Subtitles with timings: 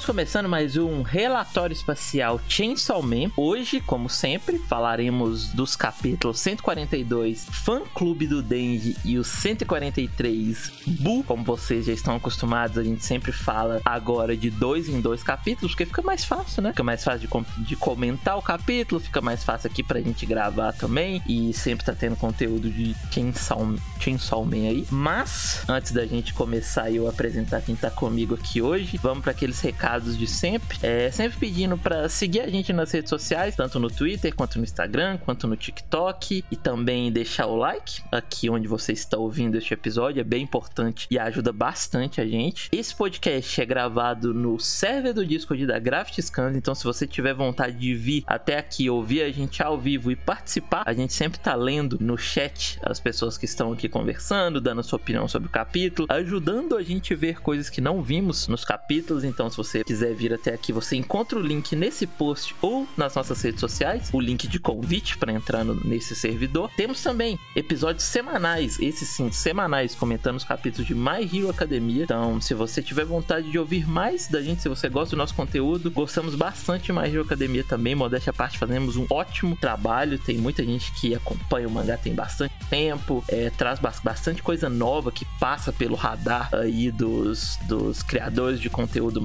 [0.00, 3.30] Estamos começando mais um relatório espacial Chainsaw Man.
[3.36, 11.22] Hoje, como sempre, falaremos dos capítulos 142 Fã Clube do Denji e o 143 Bu.
[11.22, 15.72] Como vocês já estão acostumados, a gente sempre fala agora de dois em dois capítulos,
[15.72, 16.70] porque fica mais fácil, né?
[16.70, 20.72] Fica mais fácil de, de comentar o capítulo, fica mais fácil aqui pra gente gravar
[20.72, 21.22] também.
[21.28, 24.86] E sempre tá tendo conteúdo de Chainsaw, Chainsaw Man aí.
[24.90, 29.32] Mas, antes da gente começar e eu apresentar quem tá comigo aqui hoje, vamos para
[29.32, 30.78] aqueles recados de sempre.
[30.82, 34.64] É, sempre pedindo para seguir a gente nas redes sociais, tanto no Twitter, quanto no
[34.64, 36.44] Instagram, quanto no TikTok.
[36.50, 40.20] E também deixar o like aqui onde você está ouvindo este episódio.
[40.20, 42.68] É bem importante e ajuda bastante a gente.
[42.72, 46.56] Esse podcast é gravado no server do Discord da Graft Scans.
[46.56, 50.16] Então, se você tiver vontade de vir até aqui, ouvir a gente ao vivo e
[50.16, 54.82] participar, a gente sempre tá lendo no chat as pessoas que estão aqui conversando, dando
[54.82, 58.64] sua opinião sobre o capítulo, ajudando a gente a ver coisas que não vimos nos
[58.64, 59.24] capítulos.
[59.24, 63.14] Então, se você quiser vir até aqui, você encontra o link nesse post ou nas
[63.14, 66.70] nossas redes sociais, o link de convite para entrar no, nesse servidor.
[66.76, 72.04] Temos também episódios semanais, esses sim, semanais, comentando os capítulos de My Hero Academia.
[72.04, 75.34] Então, se você tiver vontade de ouvir mais da gente, se você gosta do nosso
[75.34, 77.94] conteúdo, gostamos bastante de My Hero Academia também.
[77.94, 80.18] Modéstia à parte, fazemos um ótimo trabalho.
[80.18, 85.12] Tem muita gente que acompanha o mangá tem bastante tempo, é, traz bastante coisa nova
[85.12, 89.20] que passa pelo radar aí dos, dos criadores de conteúdo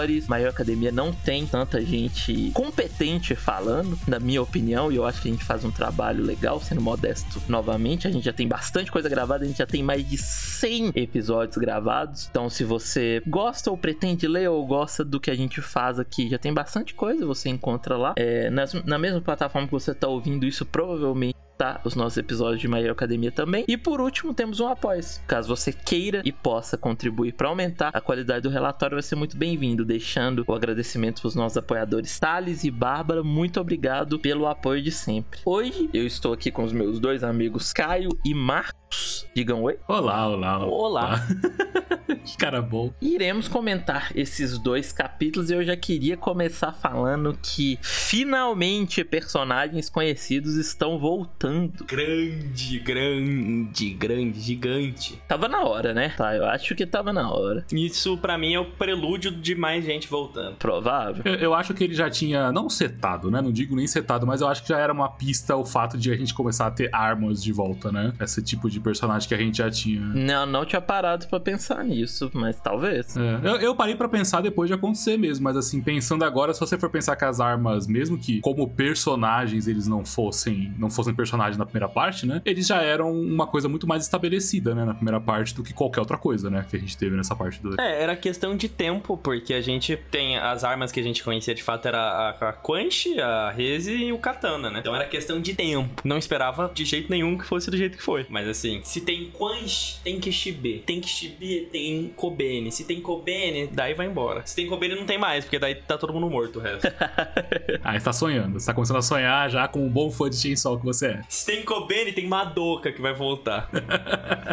[0.00, 0.28] maiores.
[0.28, 5.28] Maior Academia não tem tanta gente competente falando, na minha opinião, e eu acho que
[5.28, 8.08] a gente faz um trabalho legal, sendo modesto novamente.
[8.08, 11.56] A gente já tem bastante coisa gravada, a gente já tem mais de 100 episódios
[11.56, 12.28] gravados.
[12.30, 16.28] Então, se você gosta ou pretende ler ou gosta do que a gente faz aqui,
[16.28, 18.14] já tem bastante coisa, você encontra lá.
[18.16, 21.36] É, na, na mesma plataforma que você está ouvindo isso, provavelmente
[21.84, 23.64] os nossos episódios de My Hero Academia também.
[23.68, 25.00] E por último, temos um apoio.
[25.26, 29.36] Caso você queira e possa contribuir para aumentar a qualidade do relatório, vai ser muito
[29.36, 29.84] bem-vindo.
[29.84, 33.22] Deixando o agradecimento para os nossos apoiadores Thales e Bárbara.
[33.22, 35.40] Muito obrigado pelo apoio de sempre.
[35.44, 39.26] Hoje eu estou aqui com os meus dois amigos Caio e Marcos.
[39.34, 39.78] Digam oi.
[39.86, 40.58] Olá, olá.
[40.58, 40.66] Olá.
[40.66, 41.26] olá.
[42.24, 42.92] que cara bom.
[43.00, 50.56] Iremos comentar esses dois capítulos e eu já queria começar falando que finalmente personagens conhecidos
[50.56, 51.49] estão voltando.
[51.86, 55.20] Grande, grande, grande, gigante.
[55.26, 56.10] Tava na hora, né?
[56.16, 57.64] Tá, eu acho que tava na hora.
[57.72, 60.56] Isso para mim é o prelúdio de mais gente voltando.
[60.56, 61.22] Provável.
[61.24, 63.40] Eu, eu, acho que ele já tinha, não setado, né?
[63.40, 66.12] Não digo nem setado, mas eu acho que já era uma pista o fato de
[66.12, 68.12] a gente começar a ter armas de volta, né?
[68.20, 70.00] Esse tipo de personagem que a gente já tinha.
[70.00, 73.16] Não, não tinha parado para pensar nisso, mas talvez.
[73.16, 76.60] É, eu, eu, parei para pensar depois de acontecer mesmo, mas assim, pensando agora, se
[76.60, 81.14] você for pensar que as armas, mesmo que como personagens eles não fossem, não fossem
[81.14, 82.40] personagens na primeira parte, né?
[82.44, 86.00] Eles já eram uma coisa muito mais estabelecida, né, na primeira parte do que qualquer
[86.00, 89.16] outra coisa, né, que a gente teve nessa parte do É, era questão de tempo,
[89.16, 92.52] porque a gente tem as armas que a gente conhecia de fato era a, a
[92.52, 94.80] Quanch, a Reze e o Katana, né?
[94.80, 96.02] Então era questão de tempo.
[96.04, 98.26] Não esperava de jeito nenhum que fosse do jeito que foi.
[98.28, 100.82] Mas assim, se tem Quanch, tem Kishibe.
[100.86, 102.70] Tem Kishibe, tem Kobene.
[102.70, 104.42] Se tem Kobene, daí vai embora.
[104.44, 106.86] Se tem Kobene, não tem mais, porque daí tá todo mundo morto o resto.
[107.82, 108.58] ah, você tá sonhando.
[108.58, 111.20] Você tá começando a sonhar já com um bom fã de Chainsaw que você é.
[111.30, 113.70] Se tem Kobene, tem Madoka que vai voltar.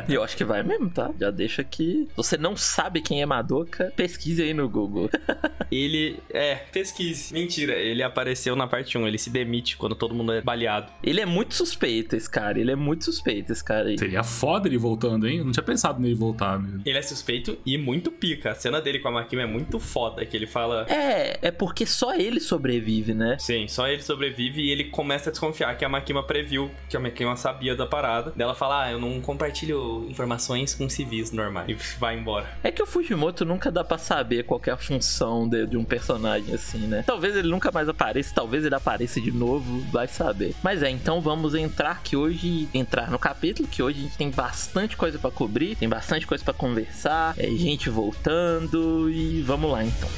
[0.08, 1.10] E eu acho que vai mesmo, tá?
[1.20, 2.08] Já deixa aqui.
[2.16, 3.92] Você não sabe quem é Madoka?
[3.96, 5.10] Pesquise aí no Google.
[5.72, 6.20] ele.
[6.30, 7.34] É, pesquise.
[7.34, 9.08] Mentira, ele apareceu na parte 1.
[9.08, 10.92] Ele se demite quando todo mundo é baleado.
[11.04, 12.60] Ele é muito suspeito, esse cara.
[12.60, 13.98] Ele é muito suspeito, esse cara aí.
[13.98, 15.40] Seria foda ele voltando, hein?
[15.40, 16.84] Eu não tinha pensado nele voltar mesmo.
[16.86, 18.52] Ele é suspeito e muito pica.
[18.52, 20.24] A cena dele com a Makima é muito foda.
[20.24, 20.86] Que ele fala.
[20.88, 23.36] É, é porque só ele sobrevive, né?
[23.40, 26.57] Sim, só ele sobrevive e ele começa a desconfiar que a Makima previu,
[26.90, 28.32] que a Makima sabia da parada.
[28.36, 31.70] Dela fala: Ah, eu não compartilho informações com civis normais.
[31.70, 32.48] E vai embora.
[32.64, 35.84] É que o Fujimoto nunca dá pra saber qual é a função de, de um
[35.84, 37.04] personagem assim, né?
[37.06, 40.56] Talvez ele nunca mais apareça, talvez ele apareça de novo, vai saber.
[40.64, 44.30] Mas é, então vamos entrar que hoje, entrar no capítulo, que hoje a gente tem
[44.30, 49.84] bastante coisa para cobrir, tem bastante coisa para conversar, é gente voltando e vamos lá
[49.84, 50.10] então.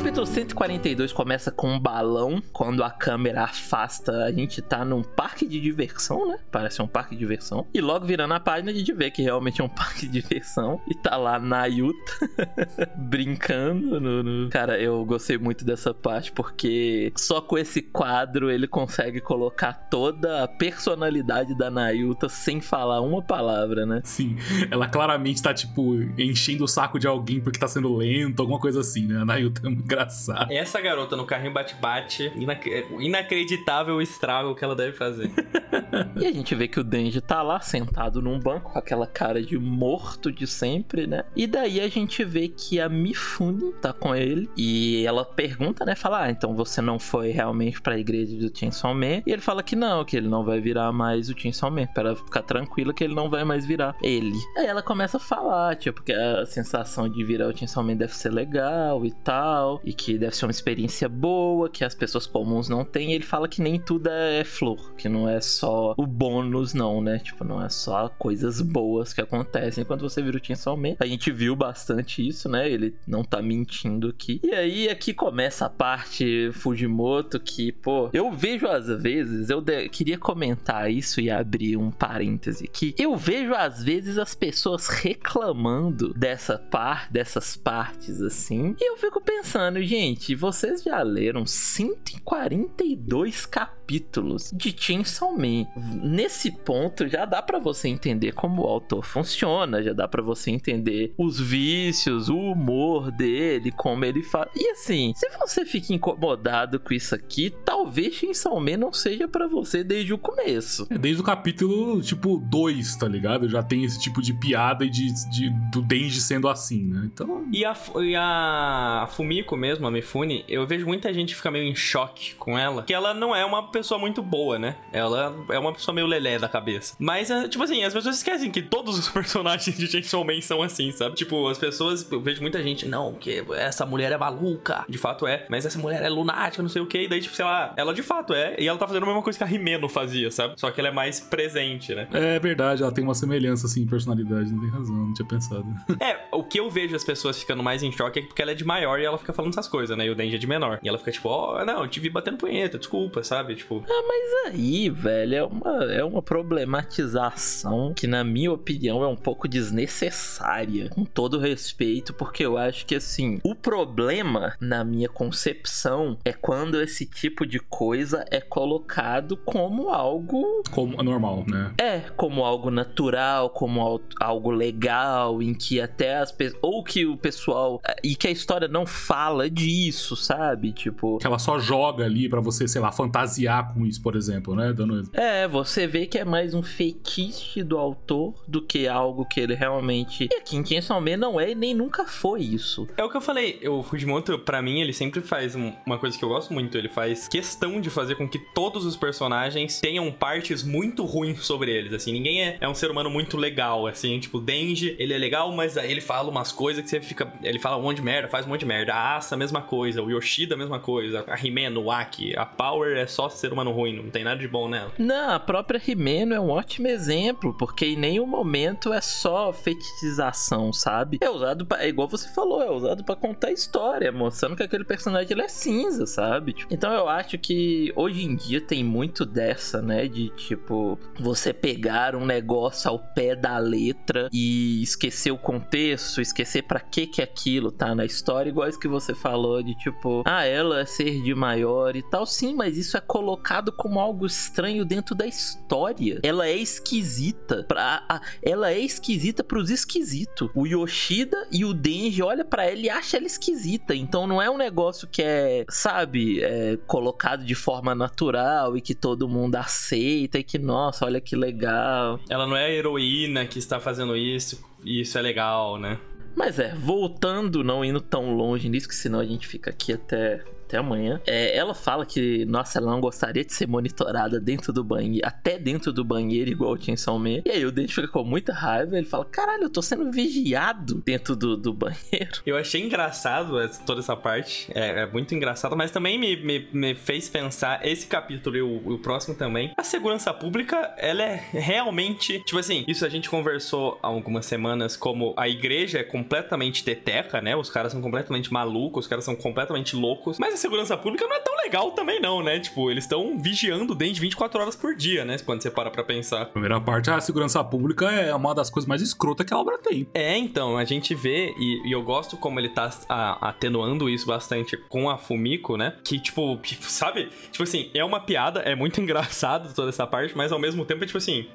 [0.00, 2.42] Capítulo 142 começa com um balão.
[2.54, 6.38] Quando a câmera afasta, a gente tá num parque de diversão, né?
[6.50, 7.66] Parece um parque de diversão.
[7.74, 10.80] E logo virando a página, a gente vê que realmente é um parque de diversão.
[10.88, 12.12] E tá lá Nayuta
[12.96, 14.00] brincando.
[14.00, 14.48] No, no...
[14.48, 20.44] Cara, eu gostei muito dessa parte porque só com esse quadro ele consegue colocar toda
[20.44, 24.00] a personalidade da Nayuta sem falar uma palavra, né?
[24.02, 24.38] Sim,
[24.70, 28.80] ela claramente tá, tipo, enchendo o saco de alguém porque tá sendo lento, alguma coisa
[28.80, 29.20] assim, né?
[29.20, 30.52] A Nayuta é muito engraçada.
[30.54, 35.30] Essa garota no carrinho bate-bate, inac inacreditável o estrago que ela deve fazer.
[36.16, 39.42] e a gente vê que o Denji tá lá sentado num banco com aquela cara
[39.42, 41.24] de morto de sempre, né?
[41.34, 45.94] E daí a gente vê que a Mifune tá com ele e ela pergunta, né?
[45.94, 49.22] Fala, ah, então você não foi realmente pra igreja do Chainsaw Man?
[49.26, 52.10] E ele fala que não, que ele não vai virar mais o Chainsaw Man, pra
[52.10, 54.38] ela ficar tranquila que ele não vai mais virar ele.
[54.56, 58.14] Aí ela começa a falar, tipo, que a sensação de virar o Chainsaw Man deve
[58.14, 62.68] ser legal e tal, e que deve ser uma experiência boa, que as pessoas comuns
[62.68, 63.12] não têm.
[63.12, 67.18] Ele fala que nem tudo é flor, que não é só o bônus, não, né?
[67.18, 70.96] Tipo, não é só coisas boas que acontecem quando você vira o Chainsaw Man.
[71.00, 72.70] A gente viu bastante isso, né?
[72.70, 74.40] Ele não tá mentindo aqui.
[74.42, 80.18] E aí aqui começa a parte Fujimoto que, pô, eu vejo às vezes, eu queria
[80.18, 86.58] comentar isso e abrir um parêntese que eu vejo às vezes as pessoas reclamando dessa
[86.58, 88.74] parte, dessas partes assim.
[88.80, 95.66] E eu fico pensando, gente, vocês já leram 142 capítulos de Chainsaw Man.
[95.76, 100.50] Nesse ponto já dá para você entender como o autor funciona, já dá para você
[100.50, 104.48] entender os vícios, o humor dele, como ele fala.
[104.54, 109.48] E assim, se você fica incomodado com isso aqui, talvez Chainsaw Man não seja para
[109.48, 110.86] você desde o começo.
[110.90, 113.48] É desde o capítulo tipo 2, tá ligado?
[113.48, 117.10] Já tem esse tipo de piada e de, de do Denji sendo assim, né?
[117.12, 117.46] Então.
[117.52, 121.74] E a, e a Fumiko mesmo, a Mifune, eu vejo muita gente ficar meio em
[121.74, 124.76] choque com ela, que ela não é uma pessoa muito boa, né?
[124.92, 126.94] Ela é uma pessoa meio lelé da cabeça.
[126.98, 130.62] Mas, é, tipo assim, as pessoas esquecem que todos os personagens de Chainsaw Man são
[130.62, 131.14] assim, sabe?
[131.14, 134.84] Tipo, as pessoas, eu vejo muita gente, não, que essa mulher é maluca.
[134.88, 137.02] De fato é, mas essa mulher é lunática, não sei o que.
[137.02, 138.56] E daí, tipo, sei lá, ela de fato é.
[138.58, 140.54] E ela tá fazendo a mesma coisa que a Rimeno fazia, sabe?
[140.56, 142.08] Só que ela é mais presente, né?
[142.12, 145.66] É verdade, ela tem uma semelhança, assim, em personalidade, não tem razão, não tinha pensado.
[146.00, 148.54] é, o que eu vejo as pessoas ficando mais em choque é porque ela é
[148.54, 150.06] de maior e ela fica falando essas coisas, né?
[150.06, 150.78] E o Denji é de menor.
[150.82, 153.54] E ela fica tipo, ó, oh, não, eu te vi batendo punheta, desculpa, sabe?
[153.54, 153.82] Tipo.
[153.88, 159.16] Ah, mas aí, velho, é uma, é uma problematização que, na minha opinião, é um
[159.16, 160.90] pouco desnecessária.
[160.90, 166.80] Com todo respeito, porque eu acho que, assim, o problema, na minha concepção, é quando
[166.80, 170.62] esse tipo de coisa é colocado como algo.
[170.70, 171.72] Como normal, né?
[171.78, 176.60] É, como algo natural, como algo legal, em que até as pessoas.
[176.62, 177.80] Ou que o pessoal.
[178.02, 180.72] E que a história não fala disso, sabe?
[180.72, 181.18] Tipo.
[181.18, 184.72] Que ela só joga ali para você, sei lá, fantasiar com isso, por exemplo, né?
[184.72, 185.08] Dando...
[185.12, 189.54] É, você vê que é mais um feitiço do autor do que algo que ele
[189.54, 190.28] realmente.
[190.30, 190.64] E aqui em
[191.00, 192.86] Man não é e nem nunca foi isso.
[192.96, 196.24] É o que eu falei, o Fujimoto, para mim, ele sempre faz uma coisa que
[196.24, 196.76] eu gosto muito.
[196.76, 201.70] Ele faz questão de fazer com que todos os personagens tenham partes muito ruins sobre
[201.72, 201.92] eles.
[201.92, 203.86] Assim, ninguém é, é um ser humano muito legal.
[203.86, 207.32] Assim, tipo, Denji, ele é legal, mas ele fala umas coisas que você fica.
[207.42, 208.94] Ele fala um monte de merda, faz um monte de merda.
[208.94, 210.02] A Mesma coisa.
[210.02, 211.24] O Yoshida, mesma coisa.
[211.26, 212.36] A Himeno, Aki.
[212.36, 214.92] A Power é só ser humano ruim, não tem nada de bom nela.
[214.98, 220.72] Não, a própria Himeno é um ótimo exemplo, porque em nenhum momento é só fetichização,
[220.72, 221.18] sabe?
[221.20, 224.84] É usado pra, é igual você falou, é usado para contar história, mostrando que aquele
[224.84, 226.52] personagem ele é cinza, sabe?
[226.52, 230.06] Tipo, então eu acho que hoje em dia tem muito dessa, né?
[230.06, 236.62] De tipo, você pegar um negócio ao pé da letra e esquecer o contexto, esquecer
[236.62, 240.44] para que que aquilo tá na história, igual isso que você falou de tipo, ah,
[240.44, 242.26] ela é ser de maior e tal.
[242.26, 246.20] Sim, mas isso é colocado como algo estranho dentro da história.
[246.22, 250.50] Ela é esquisita para ela é esquisita pros esquisitos.
[250.54, 253.94] O Yoshida e o Denji olha para ela e acha ela esquisita.
[253.94, 258.94] Então não é um negócio que é, sabe, é colocado de forma natural e que
[258.94, 262.20] todo mundo aceita e que nossa, olha que legal.
[262.28, 265.98] Ela não é a heroína que está fazendo isso e isso é legal, né?
[266.34, 270.42] Mas é, voltando, não indo tão longe nisso, que senão a gente fica aqui até
[270.70, 271.20] até amanhã.
[271.26, 275.58] É, ela fala que, nossa, ela não gostaria de ser monitorada dentro do banheiro, até
[275.58, 277.42] dentro do banheiro, igual o Chainsaw Man.
[277.44, 281.02] E aí o Dente fica com muita raiva, ele fala, caralho, eu tô sendo vigiado
[281.04, 282.40] dentro do, do banheiro.
[282.46, 286.94] Eu achei engraçado toda essa parte, é, é muito engraçado, mas também me, me, me,
[286.94, 292.38] fez pensar, esse capítulo e o, o próximo também, a segurança pública, ela é realmente,
[292.44, 297.40] tipo assim, isso a gente conversou há algumas semanas, como a igreja é completamente teteca,
[297.40, 297.56] né?
[297.56, 300.38] Os caras são completamente malucos, os caras são completamente loucos.
[300.38, 302.58] Mas segurança pública não é tão legal também, não, né?
[302.60, 305.36] Tipo, eles estão vigiando dentro 24 horas por dia, né?
[305.44, 306.46] Quando você para pra pensar.
[306.46, 310.06] Primeira parte, a segurança pública é uma das coisas mais escrotas que a obra tem.
[310.12, 314.26] É, então, a gente vê, e, e eu gosto como ele tá a, atenuando isso
[314.26, 315.94] bastante com a Fumiko, né?
[316.04, 317.28] Que, tipo, sabe?
[317.50, 321.04] Tipo assim, é uma piada, é muito engraçado toda essa parte, mas ao mesmo tempo
[321.04, 321.46] é tipo assim,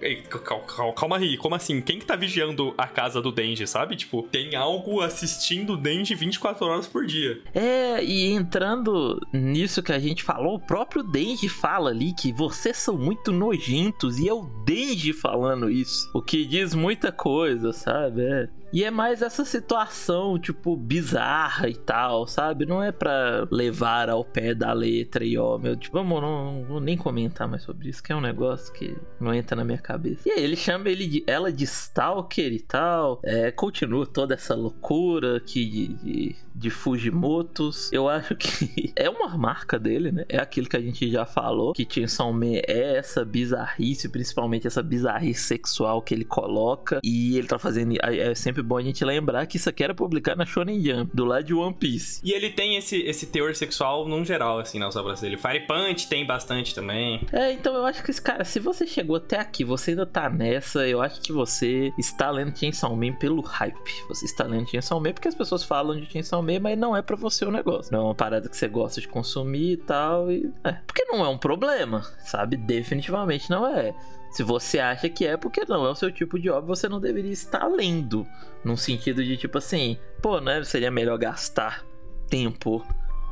[0.95, 1.81] calma aí, como assim?
[1.81, 3.95] Quem que tá vigiando a casa do Denji, sabe?
[3.95, 7.41] Tipo, tem algo assistindo o Denji 24 horas por dia.
[7.53, 12.77] É, e entrando nisso que a gente falou, o próprio Denji fala ali que vocês
[12.77, 16.09] são muito nojentos, e é o Denji falando isso.
[16.13, 18.21] O que diz muita coisa, sabe?
[18.23, 18.49] É.
[18.75, 22.65] E é mais essa situação, tipo, bizarra e tal, sabe?
[22.65, 26.81] Não é para levar ao pé da letra e, ó, meu, tipo, vamos, não, vou
[26.81, 30.27] nem comentar mais sobre isso, que é um negócio que não entra na minha cabeça.
[30.27, 34.53] E aí ele chama ele de, ela de Stalker e tal, é, continua toda essa
[34.53, 37.89] loucura aqui de, de, de Fujimotos.
[37.93, 40.25] Eu acho que é uma marca dele, né?
[40.27, 44.83] É aquilo que a gente já falou, que Chainsaw Man é essa bizarrice, principalmente essa
[44.83, 49.45] bizarrice sexual que ele coloca, e ele tá fazendo, é sempre bom a gente lembrar
[49.45, 52.19] que isso aqui era publicado na Shonen Jump, do lado de One Piece.
[52.23, 55.37] E ele tem esse, esse teor sexual num geral, assim, nas obras dele.
[55.37, 57.21] Fire Punch tem bastante também.
[57.31, 60.87] É, então eu acho que, cara, se você chegou até aqui, você ainda tá nessa,
[60.87, 64.05] eu acho que você está lendo Chainsaw Man pelo hype.
[64.09, 67.01] Você está lendo Chainsaw Man porque as pessoas falam de Chainsaw Man, mas não é
[67.01, 67.91] para você o negócio.
[67.91, 70.31] Não é uma parada que você gosta de consumir e tal.
[70.31, 72.57] E, é, porque não é um problema, sabe?
[72.57, 73.93] Definitivamente não é.
[74.35, 76.99] Se você acha que é, porque não é o seu tipo de obra, você não
[76.99, 78.27] deveria estar lendo.
[78.65, 80.61] Num sentido de tipo assim, pô, né?
[80.65, 81.85] Seria melhor gastar
[82.27, 82.85] tempo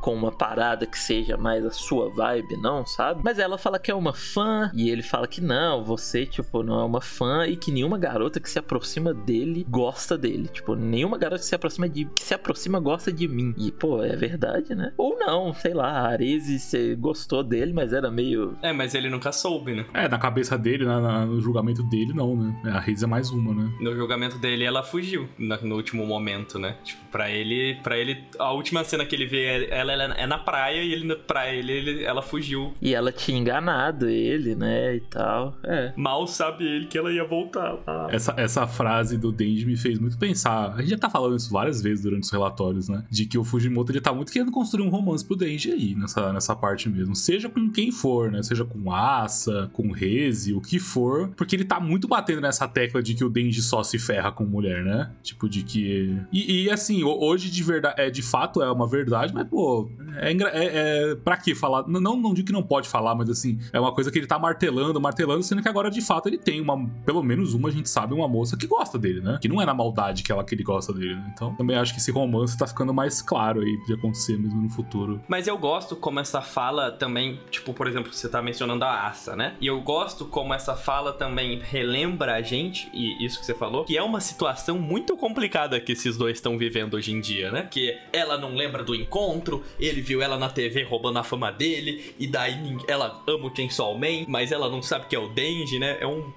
[0.04, 3.22] com uma parada que seja mais a sua vibe, não, sabe?
[3.24, 6.78] Mas ela fala que é uma fã e ele fala que não, você, tipo, não
[6.78, 10.48] é uma fã e que nenhuma garota que se aproxima dele gosta dele.
[10.48, 13.54] Tipo, nenhuma garota que se aproxima de que se aproxima gosta de mim.
[13.56, 14.92] E, pô, é verdade, né?
[14.98, 18.58] Ou não, sei lá, a Arese você gostou dele, mas era meio.
[18.60, 19.86] É, mas ele nunca soube, né?
[19.94, 22.54] É, na cabeça dele, na, na, no julgamento dele, não, né?
[22.66, 23.72] A Arese é mais uma, né?
[23.80, 26.76] No julgamento dele, ela fugiu no, no último momento, né?
[26.84, 30.38] Tipo, pra ele, pra ele, a última cena que ele vê ela ela é na
[30.38, 32.74] praia e ele, pra ele, ele, ela fugiu.
[32.80, 34.96] E ela tinha enganado ele, né?
[34.96, 35.56] E tal.
[35.62, 35.92] É.
[35.96, 37.78] Mal sabe ele que ela ia voltar.
[37.86, 38.08] Ah.
[38.10, 40.74] Essa, essa frase do Denji me fez muito pensar.
[40.74, 43.04] A gente já tá falando isso várias vezes durante os relatórios, né?
[43.10, 46.32] De que o Fujimoto ele tá muito querendo construir um romance pro Denji aí, nessa,
[46.32, 47.14] nessa parte mesmo.
[47.14, 48.42] Seja com quem for, né?
[48.42, 51.30] Seja com Asa, com Reze, o que for.
[51.36, 54.44] Porque ele tá muito batendo nessa tecla de que o Denji só se ferra com
[54.44, 55.10] mulher, né?
[55.22, 56.18] Tipo, de que.
[56.32, 59.83] E, e assim, hoje de verdade, é, de fato é uma verdade, mas, pô,
[60.18, 61.86] é, é, é pra que falar?
[61.86, 64.38] Não, não digo que não pode falar, mas assim, é uma coisa que ele tá
[64.38, 67.88] martelando, martelando, sendo que agora de fato ele tem uma, pelo menos uma, a gente
[67.88, 69.38] sabe, uma moça que gosta dele, né?
[69.40, 71.32] Que não é na maldade que ela que ele gosta dele, né?
[71.34, 74.68] Então também acho que esse romance tá ficando mais claro aí de acontecer mesmo no
[74.68, 75.20] futuro.
[75.28, 79.36] Mas eu gosto como essa fala também, tipo, por exemplo, você tá mencionando a Asa,
[79.36, 79.54] né?
[79.60, 83.84] E eu gosto como essa fala também relembra a gente, e isso que você falou,
[83.84, 87.68] que é uma situação muito complicada que esses dois estão vivendo hoje em dia, né?
[87.70, 92.14] Que ela não lembra do encontro, ele viu ela na TV roubando a fama dele,
[92.18, 95.78] e daí ela ama o Chainsaw Man, mas ela não sabe que é o Denji,
[95.78, 95.98] né?
[96.00, 96.32] É um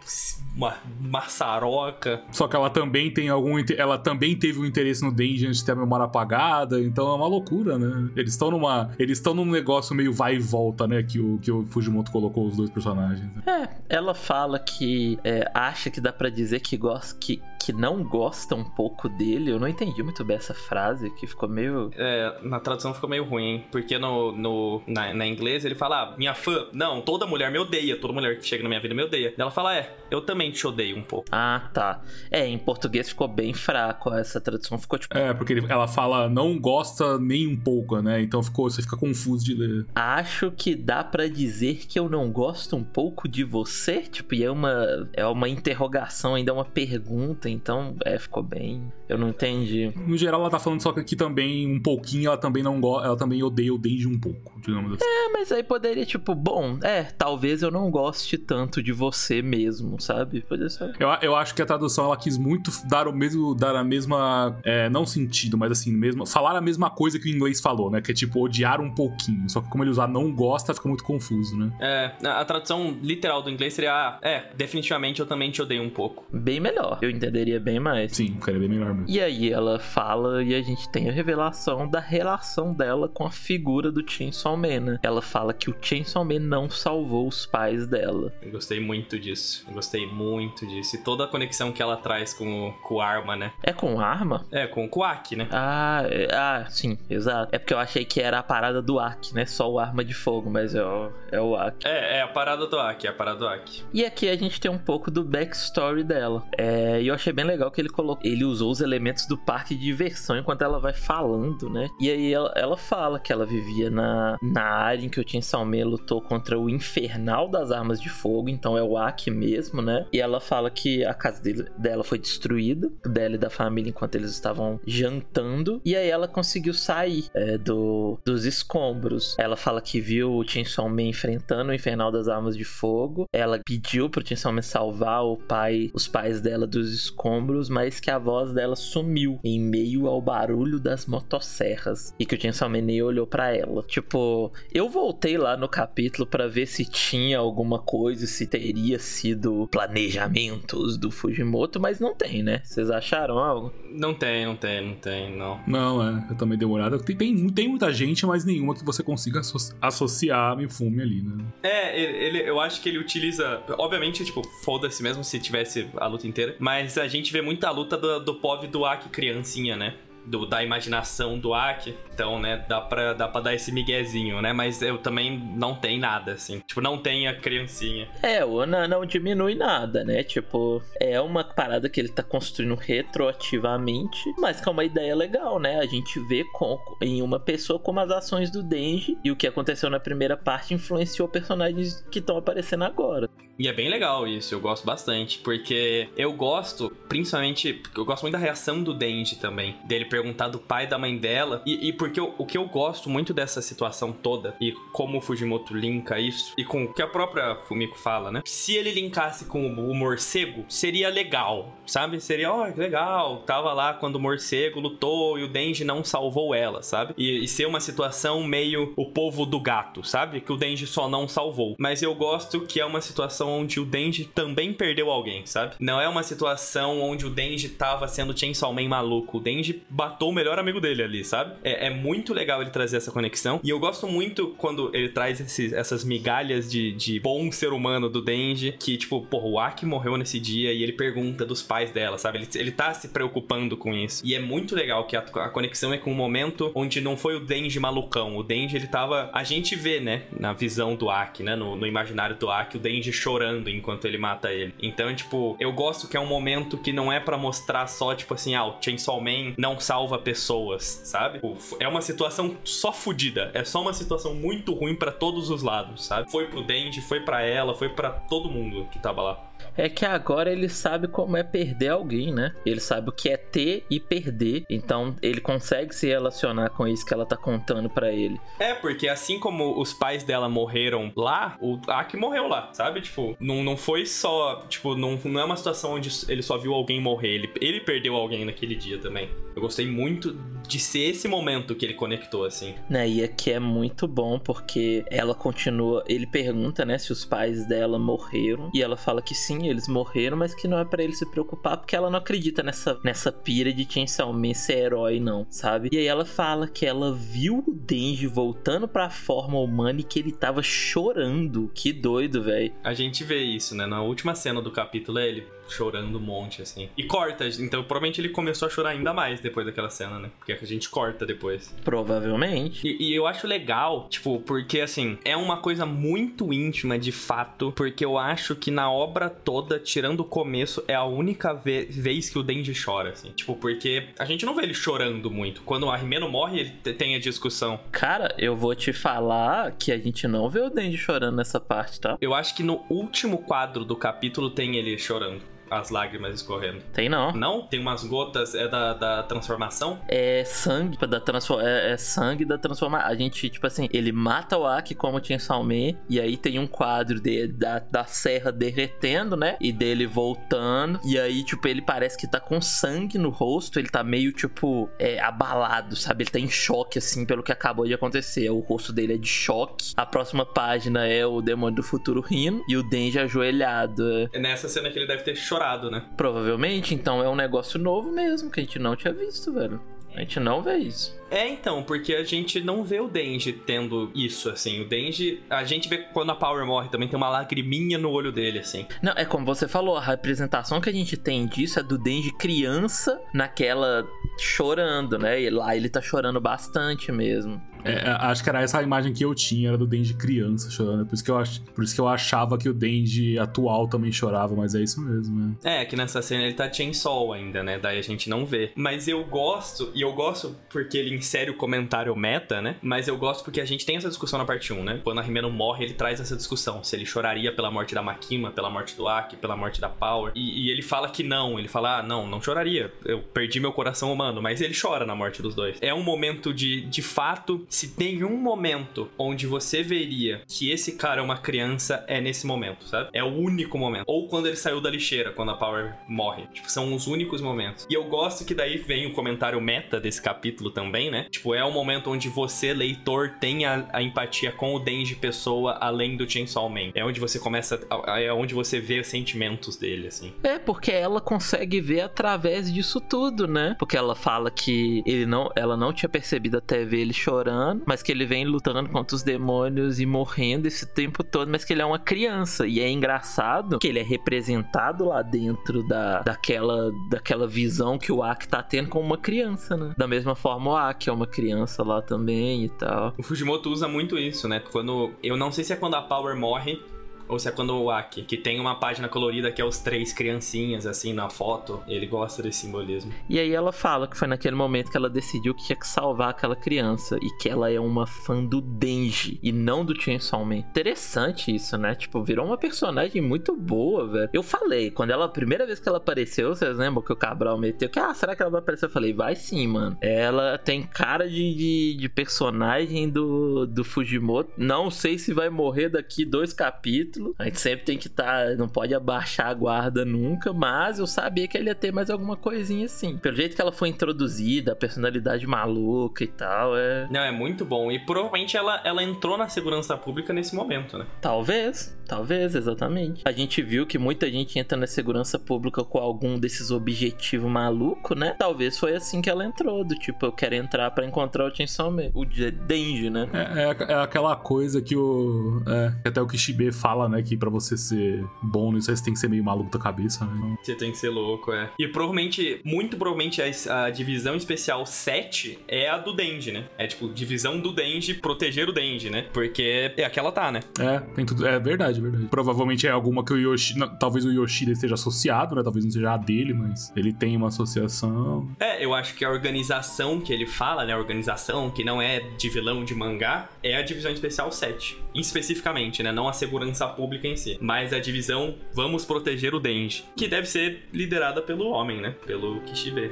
[0.57, 2.23] uma maçaroca.
[2.31, 3.63] Só que ela também tem algum.
[3.77, 6.81] Ela também teve um interesse no Denji antes de ter a memória apagada.
[6.81, 8.09] Então é uma loucura, né?
[8.15, 8.89] Eles estão numa.
[8.97, 11.03] Eles estão num negócio meio vai e volta, né?
[11.03, 13.29] Que o, que o Fujimoto colocou os dois personagens.
[13.45, 17.15] É, ela fala que é, acha que dá para dizer que gosta.
[17.19, 19.51] Que, que não gosta um pouco dele.
[19.51, 21.91] Eu não entendi muito bem essa frase, que ficou meio.
[21.95, 23.63] É, na tradução ficou meio ruim?
[23.71, 26.67] Porque no, no, na, na ele fala, ah, minha fã.
[26.73, 27.97] Não, toda mulher me odeia.
[27.97, 29.33] Toda mulher que chega na minha vida me odeia.
[29.37, 31.27] Ela fala, é, eu também realmente odeio um pouco.
[31.31, 32.01] Ah, tá.
[32.31, 34.13] É, em português ficou bem fraco.
[34.13, 35.17] Essa tradução ficou tipo.
[35.17, 38.21] É, porque ela fala não gosta nem um pouco, né?
[38.21, 39.85] Então ficou, você fica confuso de ler.
[39.93, 44.01] Acho que dá para dizer que eu não gosto um pouco de você.
[44.01, 47.49] Tipo, e é uma, é uma interrogação, ainda é uma pergunta.
[47.49, 48.91] Então, é, ficou bem.
[49.07, 49.91] Eu não entendi.
[49.95, 53.07] No geral, ela tá falando só que aqui também, um pouquinho, ela também não gosta.
[53.07, 55.05] Ela também odeia o Denji um pouco, digamos assim.
[55.05, 59.96] É, mas aí poderia, tipo, bom, é, talvez eu não goste tanto de você mesmo,
[59.99, 60.17] sabe?
[60.17, 60.41] sabe?
[60.41, 60.93] Podia ser.
[60.99, 64.57] Eu, eu acho que a tradução ela quis muito dar o mesmo, dar a mesma,
[64.63, 68.01] é, não sentido, mas assim, mesmo, falar a mesma coisa que o inglês falou, né?
[68.01, 69.49] Que é tipo odiar um pouquinho.
[69.49, 71.71] Só que como ele usar não gosta, fica muito confuso, né?
[71.79, 76.25] É, a tradução literal do inglês seria, é, definitivamente eu também te odeio um pouco.
[76.31, 76.99] Bem melhor.
[77.01, 78.15] Eu entenderia bem mais.
[78.15, 79.05] Sim, ficaria bem melhor mesmo.
[79.07, 83.31] E aí ela fala e a gente tem a revelação da relação dela com a
[83.31, 84.99] figura do Chainsaw Man, né?
[85.03, 88.31] Ela fala que o Chainsaw Man não salvou os pais dela.
[88.41, 89.65] Eu gostei muito disso.
[89.67, 90.95] Eu gostei muito disso.
[90.95, 93.51] E toda a conexão que ela traz com, com o Arma, né?
[93.63, 94.45] É com arma?
[94.51, 95.47] É, com o Quack, né?
[95.51, 97.53] Ah, é- ah, sim, exato.
[97.55, 99.45] É porque eu achei que era a parada do Aki, né?
[99.45, 101.87] Só o arma de fogo, mas é o, é o Aki.
[101.87, 103.83] É, é a parada do Aki, é a parada do Aki.
[103.93, 106.43] E aqui a gente tem um pouco do backstory dela.
[106.57, 108.25] É, e eu achei bem legal que ele colocou.
[108.27, 111.87] Ele usou os elementos do parque de diversão enquanto ela vai falando, né?
[111.99, 115.65] E aí ela, ela fala que ela vivia na, na área em que o Chainsaw
[115.65, 120.05] Man lutou contra o infernal das armas de fogo, então é o Aki mesmo, né?
[120.11, 124.15] E ela fala que a casa dele- dela foi destruída, dela e da família, enquanto
[124.15, 125.81] eles estavam jantando.
[125.85, 129.35] E aí ela conseguiu sair é, do, dos escombros.
[129.39, 133.25] Ela fala que viu o Chainsaw Man enfrentando o infernal das armas de fogo.
[133.33, 138.11] Ela pediu pro Chainsaw Man salvar o pai, os pais dela dos escombros, mas que
[138.11, 142.81] a voz dela sumiu em meio ao barulho das motosserras e que o Chainsaw Man
[142.81, 143.83] nem olhou pra ela.
[143.83, 149.66] Tipo, eu voltei lá no capítulo pra ver se tinha alguma coisa, se teria sido
[149.67, 152.61] planejamentos do Fujimoto, mas não tem, né?
[152.63, 153.73] Vocês acharam algo?
[153.91, 155.59] Não tem, não tem, não tem, não.
[155.67, 156.97] Não, é, eu também dei uma olhada.
[156.99, 161.21] Tem, tem, tem muita gente, mas nenhuma que você consiga asso- associar a Mifume ali,
[161.21, 161.43] né?
[161.63, 163.61] É, ele, ele- eu acho que ele utiliza.
[163.77, 166.55] Obviamente, tipo, foda-se mesmo se tivesse a luta inteira.
[166.59, 169.95] Mas a gente vê muita luta do, do POV do Aki criancinha, né?
[170.27, 171.95] Do, da imaginação do Aki.
[172.13, 174.51] Então, né, dá pra, dá pra dar esse miguezinho, né?
[174.53, 176.59] Mas eu também não tem nada, assim.
[176.67, 178.07] Tipo, não tem a criancinha.
[178.21, 180.23] É, o Ana não diminui nada, né?
[180.23, 185.59] Tipo, é uma parada que ele tá construindo retroativamente, mas que é uma ideia legal,
[185.59, 185.79] né?
[185.79, 189.47] A gente vê com, em uma pessoa como as ações do Denji e o que
[189.47, 193.29] aconteceu na primeira parte influenciou personagens que estão aparecendo agora.
[193.59, 198.33] E é bem legal isso, eu gosto bastante, porque eu gosto, principalmente, eu gosto muito
[198.33, 201.93] da reação do Denji também, dele perguntar do pai e da mãe dela, e, e
[201.93, 206.19] porque eu- o que eu gosto muito dessa situação toda, e como o Fujimoto linka
[206.19, 208.41] isso, e com o que a própria Fumiko fala, né?
[208.45, 212.19] Se ele linkasse com o, o morcego, seria legal, sabe?
[212.19, 216.53] Seria, ó, que legal, tava lá quando o morcego lutou e o Denji não salvou
[216.55, 217.13] ela, sabe?
[217.17, 220.41] E, e ser uma situação meio o povo do gato, sabe?
[220.41, 221.75] Que o Denji só não salvou.
[221.77, 225.75] Mas eu gosto que é uma situação onde o Denji também perdeu alguém, sabe?
[225.79, 229.37] Não é uma situação onde o Denji tava sendo Chainsaw Man maluco.
[229.37, 231.53] O Denji matou o melhor amigo dele ali, sabe?
[231.63, 233.59] É, é muito legal ele trazer essa conexão.
[233.63, 238.09] E eu gosto muito quando ele traz esses- essas migalhas de, de bom ser humano
[238.09, 238.73] do Denji.
[238.79, 242.37] Que, tipo, porra, o Aki morreu nesse dia e ele pergunta dos pais dela, sabe?
[242.39, 244.21] Ele, ele tá se preocupando com isso.
[244.25, 247.35] E é muito legal que a, a conexão é com um momento onde não foi
[247.35, 248.37] o Denji malucão.
[248.37, 249.29] O Denji, ele tava.
[249.33, 250.23] A gente vê, né?
[250.39, 251.55] Na visão do Aki, né?
[251.55, 254.73] No, no imaginário do Aki, o Denji chorando enquanto ele mata ele.
[254.81, 258.33] Então, tipo, eu gosto que é um momento que não é pra mostrar só, tipo
[258.33, 261.39] assim, ah, o Chainsaw Man não salva pessoas, sabe?
[261.79, 263.51] É uma situação só fodida.
[263.53, 266.31] É só uma situação muito ruim pra todos os lados, sabe?
[266.31, 269.43] Foi pro Denji, foi pra ela, foi pra todo mundo que tava lá.
[269.77, 272.53] É que agora ele sabe como é perder alguém, né?
[272.65, 274.63] Ele sabe o que é ter e perder.
[274.69, 278.39] Então ele consegue se relacionar com isso que ela tá contando pra ele.
[278.59, 283.01] É, porque assim como os pais dela morreram lá, o Aki morreu lá, sabe?
[283.01, 284.65] Tipo, não, não foi só.
[284.67, 287.35] Tipo, não, não é uma situação onde ele só viu alguém morrer.
[287.35, 289.29] Ele, ele perdeu alguém naquele dia também.
[289.55, 290.33] Eu gostei muito
[290.67, 292.75] de ser esse momento que ele conectou, assim.
[292.89, 293.09] Né?
[293.09, 296.03] E aqui é muito bom porque ela continua.
[296.07, 298.69] Ele pergunta, né, se os pais dela morreram.
[298.73, 301.77] E ela fala que sim, eles morreram, mas que não é pra ele se preocupar
[301.77, 305.89] porque ela não acredita nessa, nessa pira de Chainsaw Man ser herói, não, sabe?
[305.91, 310.19] E aí ela fala que ela viu o Denji voltando pra forma humana e que
[310.19, 311.71] ele tava chorando.
[311.73, 312.73] Que doido, velho.
[312.83, 313.85] A gente vê isso, né?
[313.85, 316.89] Na última cena do capítulo é ele chorando um monte, assim.
[316.97, 320.29] E corta, então provavelmente ele começou a chorar ainda mais depois daquela cena, né?
[320.39, 321.73] Porque a gente corta depois.
[321.83, 322.87] Provavelmente.
[322.87, 327.71] E, e eu acho legal, tipo, porque assim, é uma coisa muito íntima de fato,
[327.75, 332.29] porque eu acho que na obra toda, tirando o começo, é a única ve- vez
[332.29, 333.29] que o Denji chora, assim.
[333.31, 335.61] Tipo, porque a gente não vê ele chorando muito.
[335.63, 337.79] Quando o Arrimeno morre, ele te- tem a discussão.
[337.91, 341.99] Cara, eu vou te falar que a gente não vê o Denji chorando nessa parte,
[341.99, 342.17] tá?
[342.21, 345.41] Eu acho que no último quadro do capítulo tem ele chorando.
[345.69, 346.81] As lágrimas escorrendo.
[346.93, 347.31] Tem não.
[347.33, 347.61] Não?
[347.67, 349.99] Tem umas gotas, é da, da transformação?
[350.07, 351.61] É sangue da transform...
[351.61, 353.07] é, é sangue da transformação.
[353.07, 356.67] A gente, tipo assim, ele mata o Aki como tinha Man, e aí tem um
[356.67, 359.57] quadro de, da, da serra derretendo, né?
[359.59, 360.99] E dele voltando.
[361.05, 363.79] E aí, tipo, ele parece que tá com sangue no rosto.
[363.79, 366.23] Ele tá meio, tipo, é, abalado, sabe?
[366.23, 368.49] Ele tá em choque, assim, pelo que acabou de acontecer.
[368.49, 369.93] O rosto dele é de choque.
[369.95, 372.63] A próxima página é o demônio do futuro rindo.
[372.67, 374.29] E o Denji ajoelhado.
[374.33, 375.56] É nessa cena que ele deve ter chorado,
[375.89, 376.03] né?
[376.15, 379.81] Provavelmente, então é um negócio novo mesmo, que a gente não tinha visto, velho.
[380.15, 381.15] A gente não vê isso.
[381.29, 384.81] É, então, porque a gente não vê o Denji tendo isso, assim.
[384.81, 388.31] O Denji, a gente vê quando a Power morre também tem uma lagriminha no olho
[388.31, 388.85] dele, assim.
[389.01, 392.31] Não, é como você falou, a representação que a gente tem disso é do Denji
[392.37, 394.07] criança naquela
[394.39, 395.41] chorando, né?
[395.41, 397.61] E lá ele tá chorando bastante mesmo.
[397.83, 400.69] É, é, acho que era essa a imagem que eu tinha, era do Denji criança
[400.69, 401.05] chorando.
[401.05, 401.59] Por isso que eu, ach...
[401.73, 405.39] Por isso que eu achava que o Denji atual também chorava, mas é isso mesmo,
[405.39, 405.55] né?
[405.63, 407.79] É, que nessa cena ele tá Chainsaw ainda, né?
[407.79, 408.71] Daí a gente não vê.
[408.75, 412.77] Mas eu gosto, e eu gosto porque ele insere o comentário meta, né?
[412.81, 415.01] Mas eu gosto porque a gente tem essa discussão na parte 1, né?
[415.03, 416.83] Quando a Rimeno morre, ele traz essa discussão.
[416.83, 420.31] Se ele choraria pela morte da Makima, pela morte do Aki, pela morte da Power.
[420.35, 421.59] E, e ele fala que não.
[421.59, 422.91] Ele fala, ah, não, não choraria.
[423.05, 424.41] Eu perdi meu coração humano.
[424.41, 425.77] Mas ele chora na morte dos dois.
[425.81, 430.93] É um momento de, de fato se tem um momento onde você veria que esse
[430.93, 433.09] cara é uma criança, é nesse momento, sabe?
[433.13, 434.05] É o único momento.
[434.07, 436.47] Ou quando ele saiu da lixeira, quando a Power morre.
[436.53, 437.85] Tipo, são os únicos momentos.
[437.89, 441.27] E eu gosto que daí vem o comentário meta desse capítulo também, né?
[441.29, 445.77] Tipo, é o momento onde você, leitor, tem a, a empatia com o Denji pessoa
[445.79, 446.91] além do Chainsaw Man.
[446.93, 447.79] É onde você começa.
[448.07, 450.33] É onde você vê os sentimentos dele, assim.
[450.43, 453.75] É, porque ela consegue ver através disso tudo, né?
[453.79, 458.03] Porque ela fala que ele não, ela não tinha percebido até ver ele chorando mas
[458.03, 461.81] que ele vem lutando contra os demônios e morrendo esse tempo todo, mas que ele
[461.81, 462.67] é uma criança.
[462.67, 468.21] E é engraçado que ele é representado lá dentro da, daquela, daquela visão que o
[468.21, 469.93] Aki tá tendo como uma criança, né?
[469.97, 473.13] Da mesma forma, o Aki é uma criança lá também e tal.
[473.17, 474.59] O Fujimoto usa muito isso, né?
[474.59, 475.11] Quando.
[475.21, 476.81] Eu não sei se é quando a Power morre
[477.27, 480.13] ou se é quando o Aki, que tem uma página colorida que é os três
[480.13, 481.81] criancinhas, assim, na foto.
[481.87, 483.13] Ele gosta desse simbolismo.
[483.29, 486.29] E aí ela fala que foi naquele momento que ela decidiu que tinha que salvar
[486.29, 490.57] aquela criança e que ela é uma fã do Denji e não do Chainsaw Man.
[490.57, 491.95] Interessante isso, né?
[491.95, 494.29] Tipo, virou uma personagem muito boa, velho.
[494.33, 497.57] Eu falei, quando ela, a primeira vez que ela apareceu, vocês lembram que o Cabral
[497.57, 498.85] meteu que, ah, será que ela vai aparecer?
[498.85, 499.97] Eu falei, vai sim, mano.
[500.01, 504.51] Ela tem cara de, de, de personagem do, do Fujimoto.
[504.57, 507.35] Não sei se vai morrer daqui dois capítulos título.
[507.37, 508.47] A gente sempre tem que estar.
[508.47, 510.53] Tá, não pode abaixar a guarda nunca.
[510.53, 513.17] Mas eu sabia que ele ia ter mais alguma coisinha assim.
[513.17, 516.77] Pelo jeito que ela foi introduzida, a personalidade maluca e tal.
[516.77, 517.07] É...
[517.09, 517.91] Não, é muito bom.
[517.91, 521.05] E provavelmente ela, ela entrou na segurança pública nesse momento, né?
[521.21, 523.21] Talvez, talvez, exatamente.
[523.25, 528.15] A gente viu que muita gente entra na segurança pública com algum desses objetivos maluco,
[528.15, 528.35] né?
[528.37, 529.83] Talvez foi assim que ela entrou.
[529.83, 532.09] Do tipo, eu quero entrar para encontrar o Chainsaw Man.
[532.13, 533.29] O Denji, né?
[533.33, 535.61] É, é, é, aquela coisa que o.
[535.67, 537.21] É, até o Kishibe fala né?
[537.21, 540.57] Que pra você ser bom nisso, você tem que ser meio maluco da cabeça, né?
[540.61, 541.69] Você tem que ser louco, é.
[541.79, 546.65] E provavelmente, muito provavelmente, a, a divisão especial 7 é a do Denji, né?
[546.77, 549.25] É tipo, divisão do Denji, proteger o Denji, né?
[549.33, 550.59] Porque é aquela tá, né?
[550.79, 551.47] É, tem tudo.
[551.47, 552.25] É verdade, é verdade.
[552.25, 553.77] Provavelmente é alguma que o Yoshi.
[553.77, 555.63] Não, talvez o Yoshida esteja associado, né?
[555.63, 558.49] Talvez não seja a dele, mas ele tem uma associação.
[558.59, 560.93] É, eu acho que a organização que ele fala, né?
[560.93, 564.97] A organização que não é de vilão de mangá, é a divisão especial 7.
[565.15, 566.11] Especificamente, né?
[566.11, 570.47] Não a segurança pública em si, mas a divisão Vamos Proteger o Denji, que deve
[570.47, 572.15] ser liderada pelo homem, né?
[572.25, 573.11] Pelo Kishibe.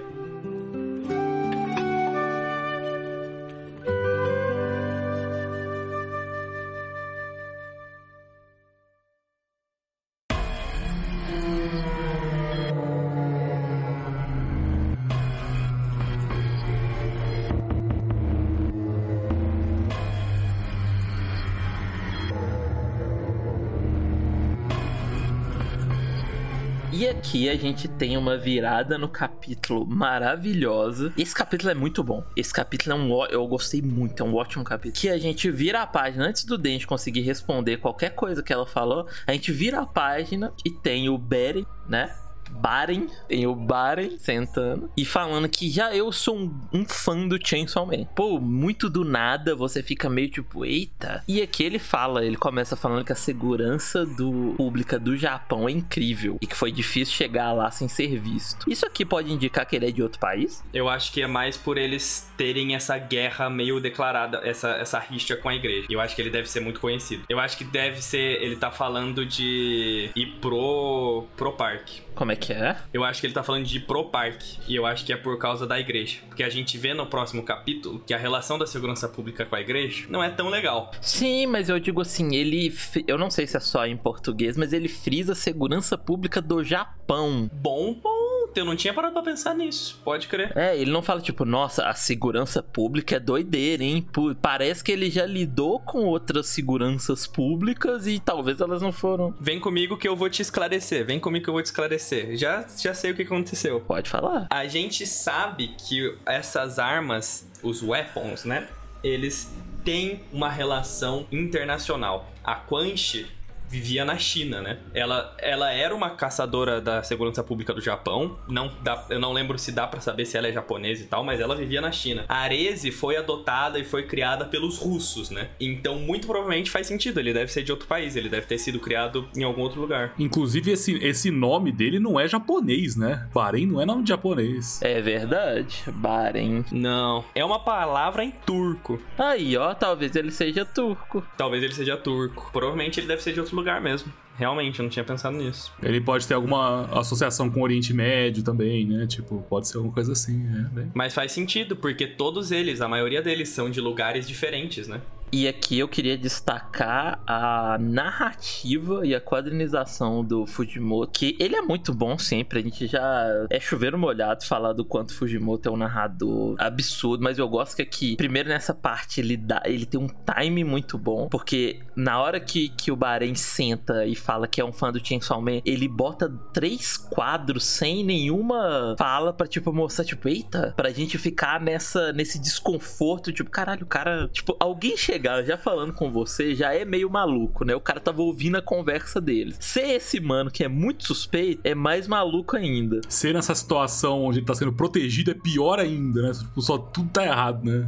[27.55, 31.13] A gente tem uma virada no capítulo maravilhosa.
[31.17, 32.21] Esse capítulo é muito bom.
[32.35, 33.25] Esse capítulo é um.
[33.27, 34.99] Eu gostei muito, é um ótimo capítulo.
[34.99, 38.65] Que a gente vira a página antes do Dente conseguir responder qualquer coisa que ela
[38.65, 39.07] falou.
[39.25, 42.13] A gente vira a página e tem o Betty, né?
[42.61, 47.39] Baren, tem o Baren sentando e falando que já eu sou um, um, fã do
[47.41, 48.05] Chainsaw Man.
[48.15, 51.23] Pô, muito do nada você fica meio tipo, eita.
[51.27, 55.71] E aqui ele fala, ele começa falando que a segurança do pública do Japão é
[55.71, 58.69] incrível e que foi difícil chegar lá sem ser visto.
[58.69, 60.63] Isso aqui pode indicar que ele é de outro país?
[60.73, 65.35] Eu acho que é mais por eles terem essa guerra meio declarada, essa, essa rixa
[65.35, 65.87] com a igreja.
[65.89, 67.23] Eu acho que ele deve ser muito conhecido.
[67.29, 72.04] Eu acho que deve ser, ele tá falando de ir pro, pro parque.
[72.15, 72.77] Como é que é?
[72.93, 74.57] Eu acho que ele tá falando de pro parque.
[74.67, 76.19] E eu acho que é por causa da igreja.
[76.27, 79.61] Porque a gente vê no próximo capítulo que a relação da segurança pública com a
[79.61, 80.91] igreja não é tão legal.
[81.01, 82.73] Sim, mas eu digo assim, ele.
[83.07, 86.63] Eu não sei se é só em português, mas ele frisa a segurança pública do
[86.63, 87.49] Japão.
[87.53, 88.15] Bom ponto.
[88.55, 89.99] Eu não tinha parado pra pensar nisso.
[90.03, 90.55] Pode crer.
[90.55, 94.07] É, ele não fala tipo, nossa, a segurança pública é doideira, hein?
[94.41, 99.33] Parece que ele já lidou com outras seguranças públicas e talvez elas não foram.
[99.41, 101.05] Vem comigo que eu vou te esclarecer.
[101.05, 102.04] Vem comigo que eu vou te esclarecer.
[102.35, 103.79] Já, já sei o que aconteceu.
[103.81, 104.47] Pode falar.
[104.49, 108.67] A gente sabe que essas armas, os weapons, né?
[109.03, 109.51] Eles
[109.83, 112.31] têm uma relação internacional.
[112.43, 113.27] A Quanchi
[113.69, 114.79] vivia na China, né?
[114.93, 118.37] Ela, ela era uma caçadora da segurança pública do Japão.
[118.47, 121.23] Não dá, eu não lembro se dá para saber se ela é japonesa e tal,
[121.23, 122.25] mas ela vivia na China.
[122.27, 125.49] A Arese foi adotada e foi criada pelos russos, né?
[125.59, 127.19] Então, muito provavelmente faz sentido.
[127.19, 128.15] Ele deve ser de outro país.
[128.15, 130.13] Ele deve ter sido criado em algum outro lugar.
[130.19, 133.27] Inclusive, esse, esse nome dele não é japonês, né?
[133.33, 134.81] Bahrein não é nome de japonês.
[134.81, 135.83] É verdade.
[135.87, 136.65] Bahrein.
[136.71, 137.23] Não.
[137.33, 139.01] É uma palavra em turco.
[139.17, 141.25] Aí, ó, talvez ele seja turco.
[141.37, 142.49] Talvez ele seja turco.
[142.51, 144.11] Provavelmente ele deve ser de outro lugar mesmo.
[144.37, 145.71] Realmente, eu não tinha pensado nisso.
[145.81, 149.07] Ele pode ter alguma associação com o Oriente Médio também, né?
[149.07, 150.89] Tipo, pode ser alguma coisa assim, né?
[150.93, 154.99] Mas faz sentido, porque todos eles, a maioria deles, são de lugares diferentes, né?
[155.31, 161.61] E aqui eu queria destacar a narrativa e a quadrinização do Fujimoto, que ele é
[161.61, 162.59] muito bom sempre.
[162.59, 167.37] A gente já é chuveiro molhado falar do quanto Fujimoto é um narrador absurdo, mas
[167.37, 171.27] eu gosto que aqui, primeiro nessa parte, ele dá, ele tem um time muito bom,
[171.27, 175.05] porque na hora que, que o Bahrein senta e fala que é um fã do
[175.05, 180.91] Chainsaw Man, ele bota três quadros sem nenhuma fala para tipo mostrar tipo, eita, pra
[180.91, 186.11] gente ficar nessa nesse desconforto, tipo, caralho, o cara, tipo, alguém chegar já falando com
[186.11, 187.73] você já é meio maluco, né?
[187.73, 189.55] O cara tava ouvindo a conversa deles.
[189.61, 192.99] Ser esse mano que é muito suspeito é mais maluco ainda.
[193.07, 196.31] Ser nessa situação onde ele tá sendo protegido é pior ainda, né?
[196.33, 197.87] Tipo, só tudo tá errado, né?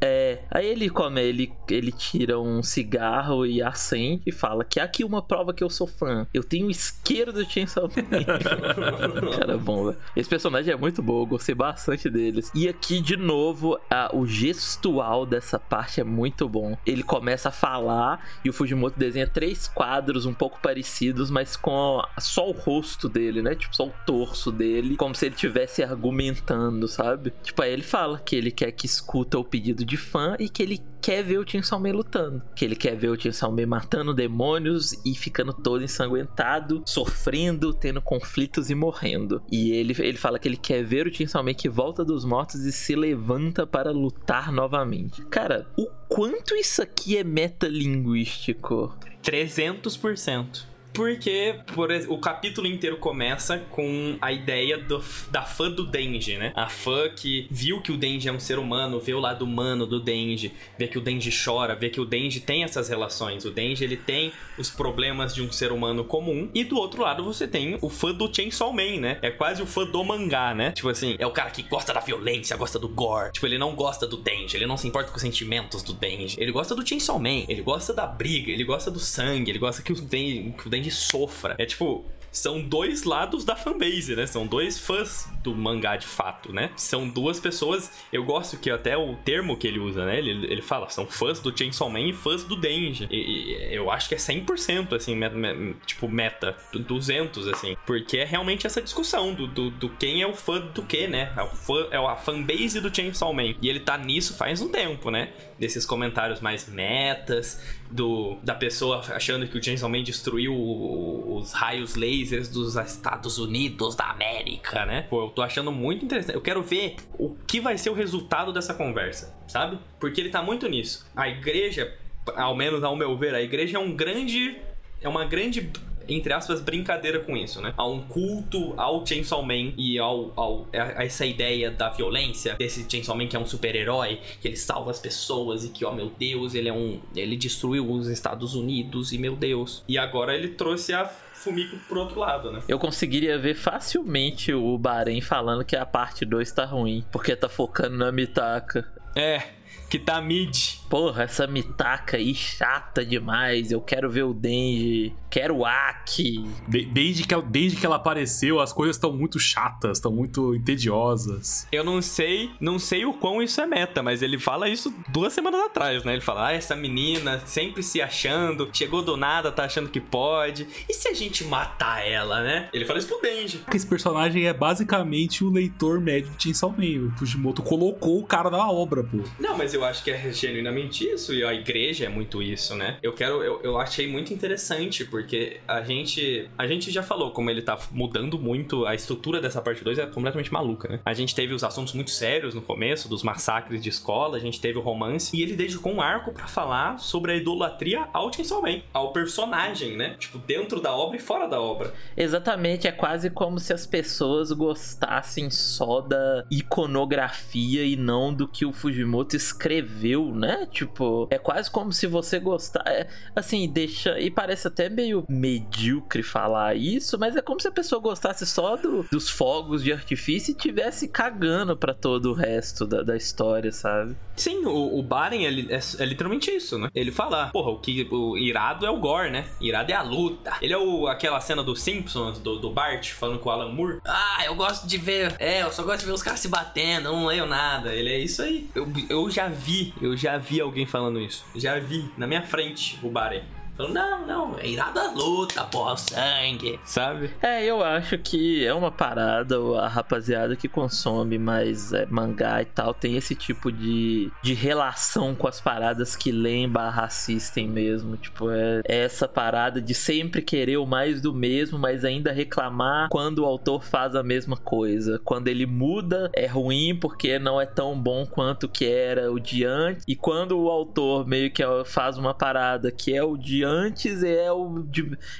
[0.00, 5.02] É, aí ele come, ele, ele tira um cigarro e acende e fala que aqui
[5.02, 6.28] uma prova que eu sou fã.
[6.32, 9.34] Eu tenho isqueiro do Chainsaw Man.
[9.36, 9.96] cara bom, velho.
[10.14, 12.52] Esse personagem é muito bom, eu gostei bastante deles.
[12.54, 17.52] E aqui, de novo, a, o gestual dessa parte é muito bom ele começa a
[17.52, 23.08] falar e o Fujimoto desenha três quadros um pouco parecidos, mas com só o rosto
[23.08, 23.54] dele, né?
[23.54, 27.32] Tipo, só o torso dele, como se ele estivesse argumentando, sabe?
[27.42, 30.62] Tipo, aí ele fala que ele quer que escuta o pedido de fã e que
[30.62, 32.42] ele quer ver o Chainsaw Man lutando.
[32.54, 38.02] Que ele quer ver o Chainsaw Man matando demônios e ficando todo ensanguentado, sofrendo, tendo
[38.02, 39.42] conflitos e morrendo.
[39.50, 42.64] E ele, ele fala que ele quer ver o Chainsaw Man que volta dos mortos
[42.64, 45.24] e se levanta para lutar novamente.
[45.26, 48.96] Cara, o quanto isso aqui é metalinguístico?
[49.22, 50.64] 300%.
[50.92, 56.52] Porque por, o capítulo inteiro começa com a ideia do, da fã do Denji, né?
[56.54, 59.86] A fã que viu que o Denji é um ser humano, vê o lado humano
[59.86, 63.44] do Denji, vê que o Denji chora, vê que o Denji tem essas relações.
[63.44, 66.50] O Denji, ele tem os problemas de um ser humano comum.
[66.54, 69.18] E do outro lado você tem o fã do Chainsaw Man, né?
[69.22, 70.72] É quase o fã do mangá, né?
[70.72, 73.32] Tipo assim, é o cara que gosta da violência, gosta do gore.
[73.32, 76.36] Tipo, ele não gosta do Denji, ele não se importa com os sentimentos do Denji.
[76.40, 79.82] Ele gosta do Chainsaw Man, ele gosta da briga, ele gosta do sangue, ele gosta
[79.82, 81.54] que o Denji, que o Denji sofra.
[81.58, 84.26] É tipo, são dois lados da fanbase, né?
[84.26, 86.70] São dois fãs do mangá de fato, né?
[86.76, 87.90] São duas pessoas.
[88.12, 90.18] Eu gosto que até o termo que ele usa, né?
[90.18, 93.08] Ele, ele fala, são fãs do Chainsaw Man e fãs do Denji.
[93.10, 96.56] E, e eu acho que é 100%, assim, me, me, tipo, meta.
[96.72, 97.76] 200, assim.
[97.86, 101.32] Porque é realmente essa discussão do, do, do quem é o fã do que, né?
[101.36, 103.54] É, o fã, é a fanbase do Chainsaw Man.
[103.60, 105.32] E ele tá nisso faz um tempo, né?
[105.58, 111.96] Desses comentários mais metas, do da pessoa achando que o Chainsaw Man destruiu os raios
[111.96, 115.02] lasers dos Estados Unidos da América, né?
[115.02, 116.34] Pô, eu tô achando muito interessante.
[116.34, 119.78] Eu quero ver o que vai ser o resultado dessa conversa, sabe?
[119.98, 121.06] Porque ele tá muito nisso.
[121.16, 121.92] A igreja,
[122.36, 124.56] ao menos ao meu ver, a igreja é um grande
[125.00, 125.70] é uma grande
[126.08, 127.74] entre aspas, brincadeira com isso, né?
[127.76, 132.86] Há um culto ao Chainsaw Man e ao, ao, a, essa ideia da violência desse
[132.88, 136.10] Chainsaw Man que é um super-herói, que ele salva as pessoas e que, ó, meu
[136.18, 137.00] Deus, ele é um.
[137.14, 139.84] Ele destruiu os Estados Unidos e meu Deus.
[139.88, 142.62] E agora ele trouxe a Fumiko pro outro lado, né?
[142.68, 147.48] Eu conseguiria ver facilmente o Bahrein falando que a parte 2 tá ruim, porque tá
[147.48, 148.86] focando na Mitaka.
[149.14, 149.42] É,
[149.88, 150.78] que tá mid.
[150.88, 153.70] Porra, essa Mitaka aí chata demais.
[153.70, 155.12] Eu quero ver o Denji.
[155.30, 156.48] Quero o Aki.
[156.66, 160.54] De- desde, que ela, desde que ela apareceu, as coisas estão muito chatas, estão muito
[160.54, 161.66] entediosas.
[161.70, 165.32] Eu não sei, não sei o quão isso é meta, mas ele fala isso duas
[165.34, 166.12] semanas atrás, né?
[166.12, 170.66] Ele fala: "Ah, essa menina sempre se achando, chegou do nada, tá achando que pode.
[170.88, 173.62] E se a gente matar ela, né?" Ele fala isso pro Denji.
[173.74, 177.08] Esse personagem é basicamente o leitor médio de Chainsaw Man.
[177.08, 179.18] O Fujimoto colocou o cara na obra, pô.
[179.38, 182.98] Não, mas eu acho que é genuinamente isso, e a igreja é muito isso, né?
[183.02, 187.50] Eu quero, eu, eu achei muito interessante, porque a gente, a gente já falou como
[187.50, 191.00] ele tá mudando muito, a estrutura dessa parte 2 é completamente maluca, né?
[191.04, 194.60] A gente teve os assuntos muito sérios no começo, dos massacres de escola, a gente
[194.60, 198.62] teve o romance, e ele dedicou um arco pra falar sobre a idolatria ao Chainsaw
[198.62, 200.16] Man, ao personagem, né?
[200.18, 201.92] Tipo, dentro da obra e fora da obra.
[202.16, 208.64] Exatamente, é quase como se as pessoas gostassem só da iconografia e não do que
[208.64, 210.67] o Fujimoto escreveu, né?
[210.70, 216.22] Tipo, é quase como se você gostar, é, assim, deixa e parece até meio medíocre
[216.22, 220.52] falar isso, mas é como se a pessoa gostasse só do- dos fogos de artifício
[220.52, 224.16] e tivesse cagando pra todo o resto da, da história, sabe?
[224.36, 226.88] Sim, o, o Baren é, é- é literalmente isso, né?
[226.94, 229.46] Ele fala, porra, o que o irado é o gore, né?
[229.60, 230.52] Irado é a luta.
[230.62, 233.98] Ele é o, aquela cena dos Simpsons, do, do Bart, falando com o Alan Moore.
[234.06, 235.34] Ah, eu gosto de ver.
[235.38, 237.92] É, eu só gosto de ver os caras se batendo, não leio nada.
[237.92, 238.68] Ele é isso aí.
[238.74, 241.44] Eu, eu já vi, eu já vi alguém falando isso.
[241.54, 243.57] Já vi, na minha frente, o Baren.
[243.78, 246.80] Falando, não, não, é irado a luta, porra, o sangue.
[246.84, 247.30] Sabe?
[247.40, 252.64] É, eu acho que é uma parada, a rapaziada que consome mais é, mangá e
[252.64, 258.16] tal, tem esse tipo de, de relação com as paradas que leem barra assistem mesmo.
[258.16, 263.08] Tipo, é, é essa parada de sempre querer o mais do mesmo, mas ainda reclamar
[263.08, 265.20] quando o autor faz a mesma coisa.
[265.22, 269.64] Quando ele muda, é ruim porque não é tão bom quanto que era o de
[269.64, 270.04] antes.
[270.08, 274.22] E quando o autor meio que é, faz uma parada que é o de antes,
[274.22, 274.86] é o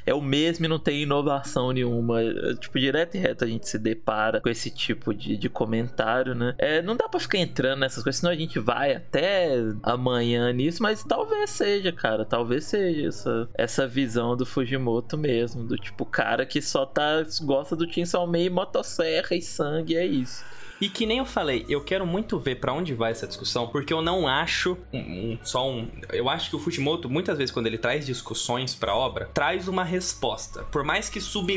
[0.06, 2.22] é o mesmo e não tem inovação nenhuma.
[2.22, 6.34] É, Tipo, direto e reto a gente se depara com esse tipo de, de comentário,
[6.34, 6.54] né?
[6.58, 9.50] É, não dá pra ficar entrando nessas coisas, senão a gente vai até
[9.82, 12.24] amanhã nisso, mas talvez seja, cara.
[12.24, 15.64] Talvez seja essa, essa visão do Fujimoto mesmo.
[15.64, 17.22] Do tipo, cara que só tá.
[17.42, 20.44] gosta do Chainsaw Man, motosserra e sangue, é isso.
[20.80, 23.92] E que nem eu falei, eu quero muito ver pra onde vai essa discussão, porque
[23.92, 24.98] eu não acho um,
[25.32, 25.88] um- só um.
[26.12, 29.82] Eu acho que o Fujimoto, muitas vezes, quando ele traz discussões pra obra, traz uma
[29.82, 30.62] resposta.
[30.64, 31.48] Por mais que sub.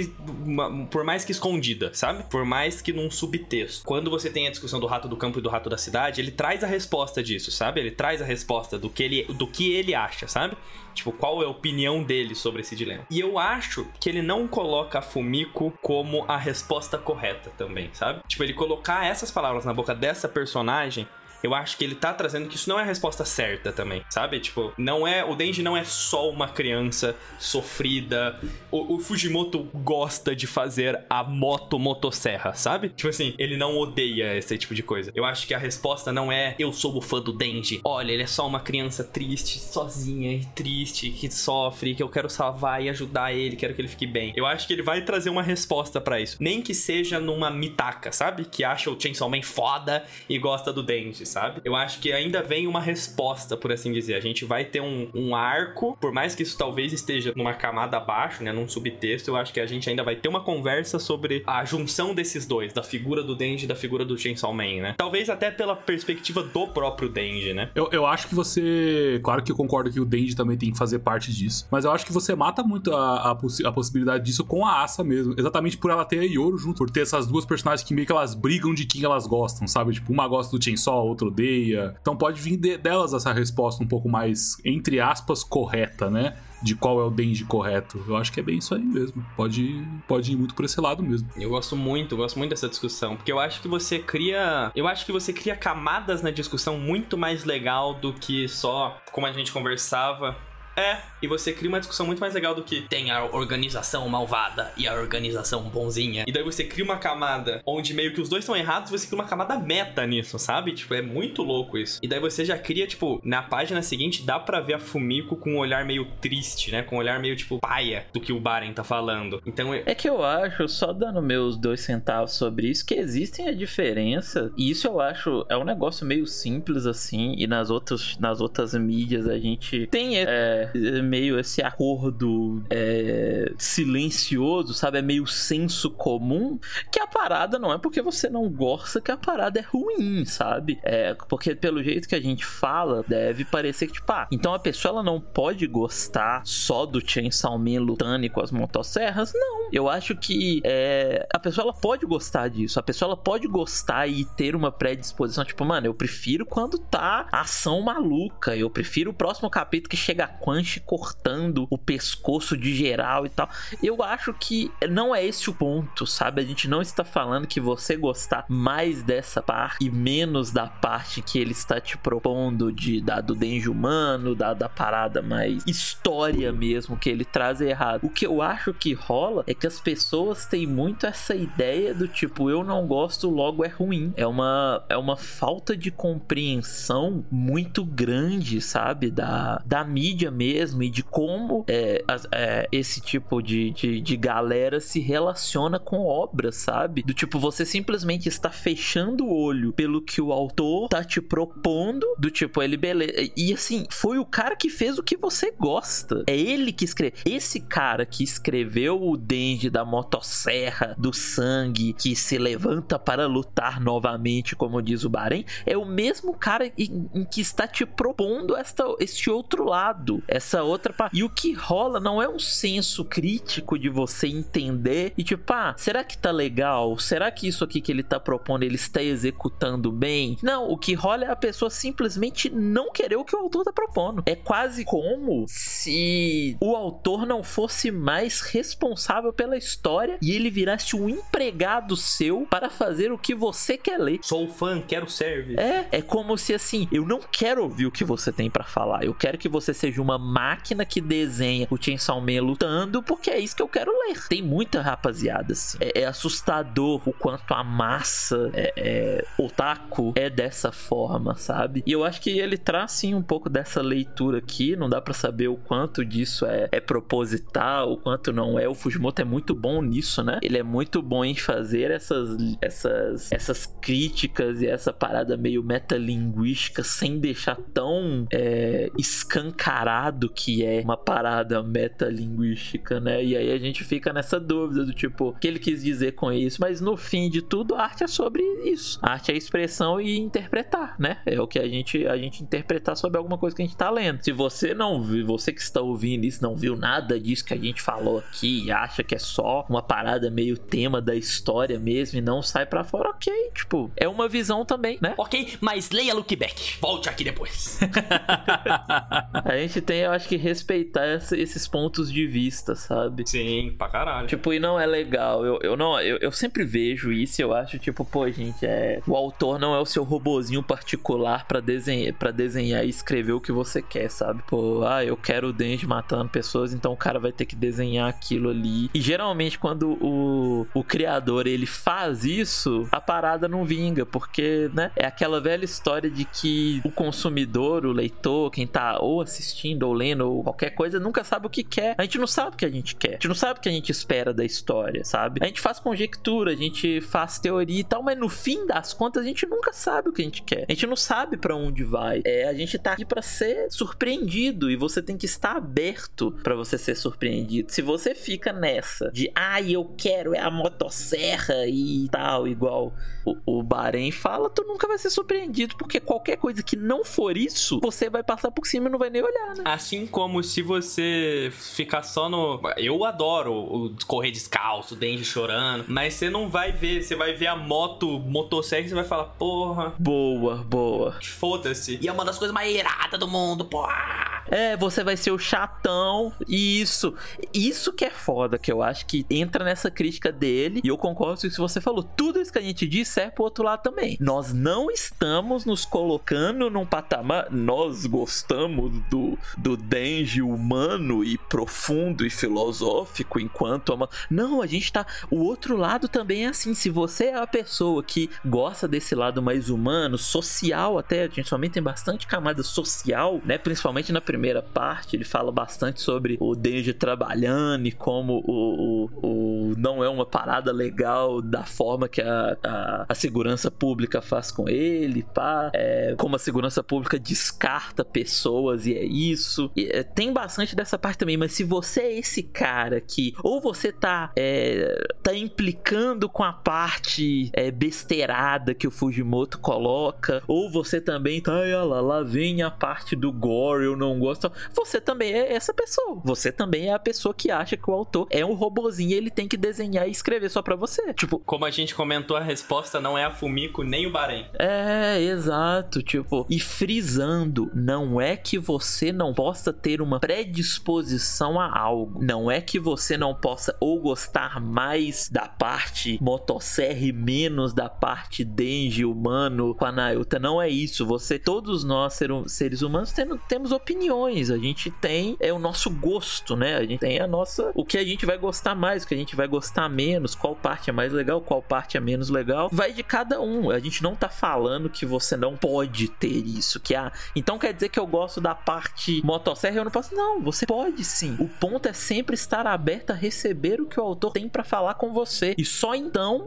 [0.45, 2.23] uma- por mais que escondida, sabe?
[2.23, 3.85] Por mais que num subtexto.
[3.85, 6.31] Quando você tem a discussão do rato do campo e do rato da cidade, ele
[6.31, 7.79] traz a resposta disso, sabe?
[7.79, 10.55] Ele traz a resposta do que ele, do que ele acha, sabe?
[10.93, 13.03] Tipo, qual é a opinião dele sobre esse dilema.
[13.09, 18.21] E eu acho que ele não coloca a Fumiko como a resposta correta também, sabe?
[18.27, 21.07] Tipo, ele colocar essas palavras na boca dessa personagem.
[21.43, 24.39] Eu acho que ele tá trazendo que isso não é a resposta certa também, sabe?
[24.39, 25.23] Tipo, não é.
[25.23, 28.39] O Denji não é só uma criança sofrida.
[28.69, 32.89] O, o Fujimoto gosta de fazer a moto motosserra, sabe?
[32.89, 35.11] Tipo assim, ele não odeia esse tipo de coisa.
[35.15, 37.81] Eu acho que a resposta não é eu sou o fã do Denji.
[37.83, 42.29] Olha, ele é só uma criança triste, sozinha e triste, que sofre, que eu quero
[42.29, 44.33] salvar e ajudar ele, quero que ele fique bem.
[44.35, 46.37] Eu acho que ele vai trazer uma resposta pra isso.
[46.39, 48.45] Nem que seja numa mitaka, sabe?
[48.45, 51.61] Que acha o Chainsaw Man foda e gosta do Denji, sabe?
[51.63, 54.15] Eu acho que ainda vem uma resposta, por assim dizer.
[54.15, 57.97] A gente vai ter um, um arco, por mais que isso talvez esteja numa camada
[57.97, 58.51] abaixo, né?
[58.51, 62.13] Num subtexto, eu acho que a gente ainda vai ter uma conversa sobre a junção
[62.13, 64.95] desses dois, da figura do Denji e da figura do Chainsaw Man, né?
[64.97, 67.69] Talvez até pela perspectiva do próprio Denji, né?
[67.75, 69.19] Eu, eu acho que você.
[69.23, 71.67] Claro que eu concordo que o Denji também tem que fazer parte disso.
[71.71, 74.83] Mas eu acho que você mata muito a, a, possi- a possibilidade disso com a
[74.83, 75.33] Asa mesmo.
[75.37, 76.77] Exatamente por ela ter a Yoro junto.
[76.77, 79.93] Por ter essas duas personagens que meio que elas brigam de quem elas gostam, sabe?
[79.93, 81.95] Tipo, uma gosta do Chainsaw, a outra odeia.
[82.01, 86.37] Então pode vir de- delas essa resposta um pouco mais, entre aspas, correta, né?
[86.63, 88.03] De qual é o Denji correto.
[88.07, 89.25] Eu acho que é bem isso aí mesmo.
[89.35, 91.27] Pode, pode ir muito por esse lado mesmo.
[91.35, 95.03] Eu gosto muito, gosto muito dessa discussão, porque eu acho que você cria, eu acho
[95.05, 99.51] que você cria camadas na discussão muito mais legal do que só como a gente
[99.51, 100.35] conversava.
[100.77, 104.71] É, e você cria uma discussão muito mais legal do que tem a organização malvada
[104.77, 106.23] e a organização bonzinha.
[106.27, 109.19] E daí você cria uma camada onde meio que os dois estão errados, você cria
[109.19, 110.73] uma camada meta nisso, sabe?
[110.73, 111.99] Tipo, é muito louco isso.
[112.01, 115.51] E daí você já cria, tipo, na página seguinte dá pra ver a Fumiko com
[115.53, 116.81] um olhar meio triste, né?
[116.81, 119.41] Com um olhar meio, tipo, paia do que o Baren tá falando.
[119.45, 123.47] Então, eu- É que eu acho, só dando meus dois centavos sobre isso, que existem
[123.47, 124.51] a diferença.
[124.57, 127.35] E isso eu acho é um negócio meio simples assim.
[127.37, 133.51] E nas outras, nas outras mídias a gente tem é, é meio esse acordo é,
[133.57, 134.99] silencioso, sabe?
[134.99, 136.57] É meio senso comum
[136.89, 140.79] que a parada não é porque você não gosta que a parada é ruim, sabe?
[140.83, 144.59] É porque pelo jeito que a gente fala, deve parecer que, tipo, ah, então a
[144.59, 149.33] pessoa ela não pode gostar só do Chainsaw Man lutando com as motosserras?
[149.33, 149.69] Não.
[149.71, 152.79] Eu acho que é, a pessoa ela pode gostar disso.
[152.79, 157.27] A pessoa ela pode gostar e ter uma predisposição, tipo, mano, eu prefiro quando tá
[157.31, 158.55] ação maluca.
[158.55, 163.29] Eu prefiro o próximo capítulo que chega a Quanche cortando o pescoço de geral e
[163.29, 163.49] tal.
[163.81, 166.41] Eu acho que não é esse o ponto, sabe?
[166.41, 171.23] A gente não está falando que você gostar mais dessa parte e menos da parte
[171.23, 176.53] que ele está te propondo de da, do Denji humano, da, da parada mais história
[176.53, 178.03] mesmo que ele traz errado.
[178.03, 182.07] O que eu acho que rola é que as pessoas têm muito essa ideia do
[182.07, 184.13] tipo, eu não gosto, logo é ruim.
[184.15, 189.09] É uma, é uma falta de compreensão muito grande, sabe?
[189.09, 194.79] Da, da mídia mesmo e de como é, é, esse tipo de, de, de galera
[194.79, 197.01] se relaciona com obras, sabe?
[197.01, 202.05] Do tipo, você simplesmente está fechando o olho pelo que o autor tá te propondo,
[202.19, 203.13] do tipo, ele beleza.
[203.35, 206.23] E assim, foi o cara que fez o que você gosta.
[206.27, 207.17] É ele que escreveu.
[207.25, 213.79] Esse cara que escreveu o Denji da motosserra, do sangue, que se levanta para lutar
[213.79, 218.55] novamente, como diz o Bahrein, é o mesmo cara em, em que está te propondo
[218.57, 221.17] esta, este outro lado, essa outra parte.
[221.17, 225.73] E o que rola não é um senso crítico de você entender e tipo, ah,
[225.77, 226.97] será que tá legal?
[226.97, 230.37] Será que isso aqui que ele tá propondo ele está executando bem?
[230.41, 233.73] Não, o que rola é a pessoa simplesmente não querer o que o autor tá
[233.73, 234.23] propondo.
[234.25, 240.95] É quase como se o autor não fosse mais responsável pela história e ele virasse
[240.95, 244.19] um empregado seu para fazer o que você quer ler.
[244.21, 245.59] Sou fã, quero servir.
[245.59, 249.03] É, é como se assim, eu não quero ouvir o que você tem para falar.
[249.03, 253.39] Eu quero que você seja uma máquina que desenha o Chainsaw Man lutando, porque é
[253.39, 254.27] isso que eu quero ler.
[254.27, 255.77] Tem muita rapaziada assim.
[255.79, 261.83] É, é assustador o quanto a massa é, é, otaku é dessa forma, sabe?
[261.85, 264.75] E eu acho que ele traz sim um pouco dessa leitura aqui.
[264.75, 268.67] Não dá para saber o quanto disso é, é proposital, o quanto não é.
[268.67, 270.39] O Fujimoto é muito bom nisso, né?
[270.41, 276.83] Ele é muito bom em fazer essas, essas, essas críticas e essa parada meio metalinguística
[276.83, 283.23] sem deixar tão é, escancarado que é uma parada metalinguística, né?
[283.23, 286.31] E aí a gente fica nessa dúvida do tipo, o que ele quis dizer com
[286.31, 286.59] isso?
[286.59, 288.99] Mas no fim de tudo, a arte é sobre isso.
[289.01, 291.17] A arte é expressão e interpretar, né?
[291.25, 293.89] É o que a gente, a gente interpretar sobre alguma coisa que a gente tá
[293.89, 294.23] lendo.
[294.23, 297.57] Se você não viu, você que está ouvindo isso, não viu nada disso que a
[297.57, 302.17] gente falou aqui e acha que é só uma parada meio tema da história mesmo
[302.17, 303.33] e não sai para fora, ok.
[303.53, 305.13] Tipo, é uma visão também, né?
[305.17, 306.77] Ok, mas leia Look Back.
[306.81, 307.79] Volte aqui depois.
[309.33, 313.23] a gente tem, eu acho que, respeitar essa, esses pontos de vista, sabe?
[313.27, 314.27] Sim, pra caralho.
[314.27, 315.45] Tipo, e não é legal.
[315.45, 319.01] Eu, eu não, eu, eu sempre vejo isso e eu acho, tipo, pô, gente, é.
[319.07, 323.41] O autor não é o seu robozinho particular para desenhar, para desenhar e escrever o
[323.41, 324.43] que você quer, sabe?
[324.47, 328.09] Pô, ah, eu quero o Denji matando pessoas, então o cara vai ter que desenhar
[328.09, 328.89] aquilo ali.
[328.93, 334.91] E geralmente, quando o, o criador ele faz isso, a parada não vinga, porque, né?
[334.95, 339.93] É aquela velha história de que o consumidor, o leitor, quem tá ou assistindo ou
[339.93, 341.95] lendo ou qualquer coisa, nunca sabe o que quer.
[341.97, 343.09] A gente não sabe o que a gente quer.
[343.09, 345.39] A gente não sabe o que a gente espera da história, sabe?
[345.43, 349.23] A gente faz conjectura, a gente faz teoria e tal, mas no fim das contas
[349.23, 350.65] a gente nunca sabe o que a gente quer.
[350.67, 352.21] A gente não sabe para onde vai.
[352.25, 356.55] É, a gente tá aqui para ser surpreendido e você tem que estar aberto para
[356.55, 357.71] você ser surpreendido.
[357.71, 362.93] Se você fica nessa de, ai, ah, eu quero é a motosserra e tal, igual
[363.25, 367.37] o, o Bahrein fala, tu nunca vai ser surpreendido, porque qualquer coisa que não for
[367.37, 369.63] isso, você vai passar por cima e não vai nem olhar, né?
[369.65, 372.61] Assim como se você ficar só no.
[372.77, 377.33] Eu adoro o correr descalço, o Denji chorando, mas você não vai ver, você vai
[377.33, 379.93] ver a moto, motosserra e você vai falar, porra.
[379.97, 381.17] Boa, boa.
[381.21, 381.99] Foda-se.
[382.01, 384.31] E é uma das coisas mais iradas do mundo, porra.
[384.51, 386.33] É, você vai ser o chatão.
[386.47, 387.13] E isso.
[387.53, 390.81] Isso que é foda, que eu acho que entra nessa crítica dele.
[390.83, 392.03] E eu concordo com o que você falou.
[392.03, 394.17] Tudo isso que a gente disse é pro outro lado também.
[394.19, 397.49] Nós não estamos nos colocando num patamar.
[397.49, 400.10] Nós gostamos do, do Denji
[400.41, 403.97] humano e profundo e filosófico enquanto.
[404.29, 405.05] Não, a gente tá.
[405.29, 406.73] O outro lado também é assim.
[406.73, 411.47] Se você é a pessoa que gosta desse lado mais humano, social até, a gente
[411.47, 413.57] somente tem bastante camada social, né?
[413.57, 419.27] Principalmente na primeira parte, ele fala bastante sobre o Denji trabalhando e como o, o,
[419.27, 424.51] o não é uma parada legal da forma que a, a, a segurança pública faz
[424.51, 425.71] com ele, pá.
[425.73, 429.71] É, como a segurança pública descarta pessoas e é isso.
[429.75, 433.61] E, é, tem bastante dessa parte também, mas se você é esse cara que ou
[433.61, 440.69] você tá, é, tá implicando com a parte é, besteirada que o Fujimoto coloca, ou
[440.69, 444.51] você também tá, olha lá, lá vem a parte do gore, eu não gosto.
[444.73, 446.21] Você também é essa pessoa.
[446.25, 449.29] Você também é a pessoa que acha que o autor é um robozinho e ele
[449.29, 451.13] tem que desenhar e escrever só pra você.
[451.13, 454.45] Tipo, como a gente comentou, a resposta não é a Fumiko nem o Bahrein.
[454.57, 461.75] É, exato, tipo, e frisando, não é que você não possa ter uma predisposição a
[461.75, 467.89] algo, não é que você não possa ou gostar mais da parte motosserra menos da
[467.89, 473.39] parte Denji humano com a Nayuta, não é isso, você, todos nós seres humanos temos,
[473.47, 477.71] temos opiniões, a gente tem é o nosso gosto, né, a gente tem a nossa,
[477.73, 480.55] o que a gente vai gostar mais, o que a gente vai gostar menos, qual
[480.55, 484.03] parte é mais legal, qual parte é menos legal, vai de cada um, a gente
[484.03, 487.99] não tá falando que você não pode ter isso, que ah, então quer dizer que
[487.99, 491.93] eu gosto da parte motosserra eu não posso, não, você pode sim, o ponto é
[491.93, 495.65] sempre estar aberto a receber o que o autor tem para falar com você, e
[495.65, 496.45] só então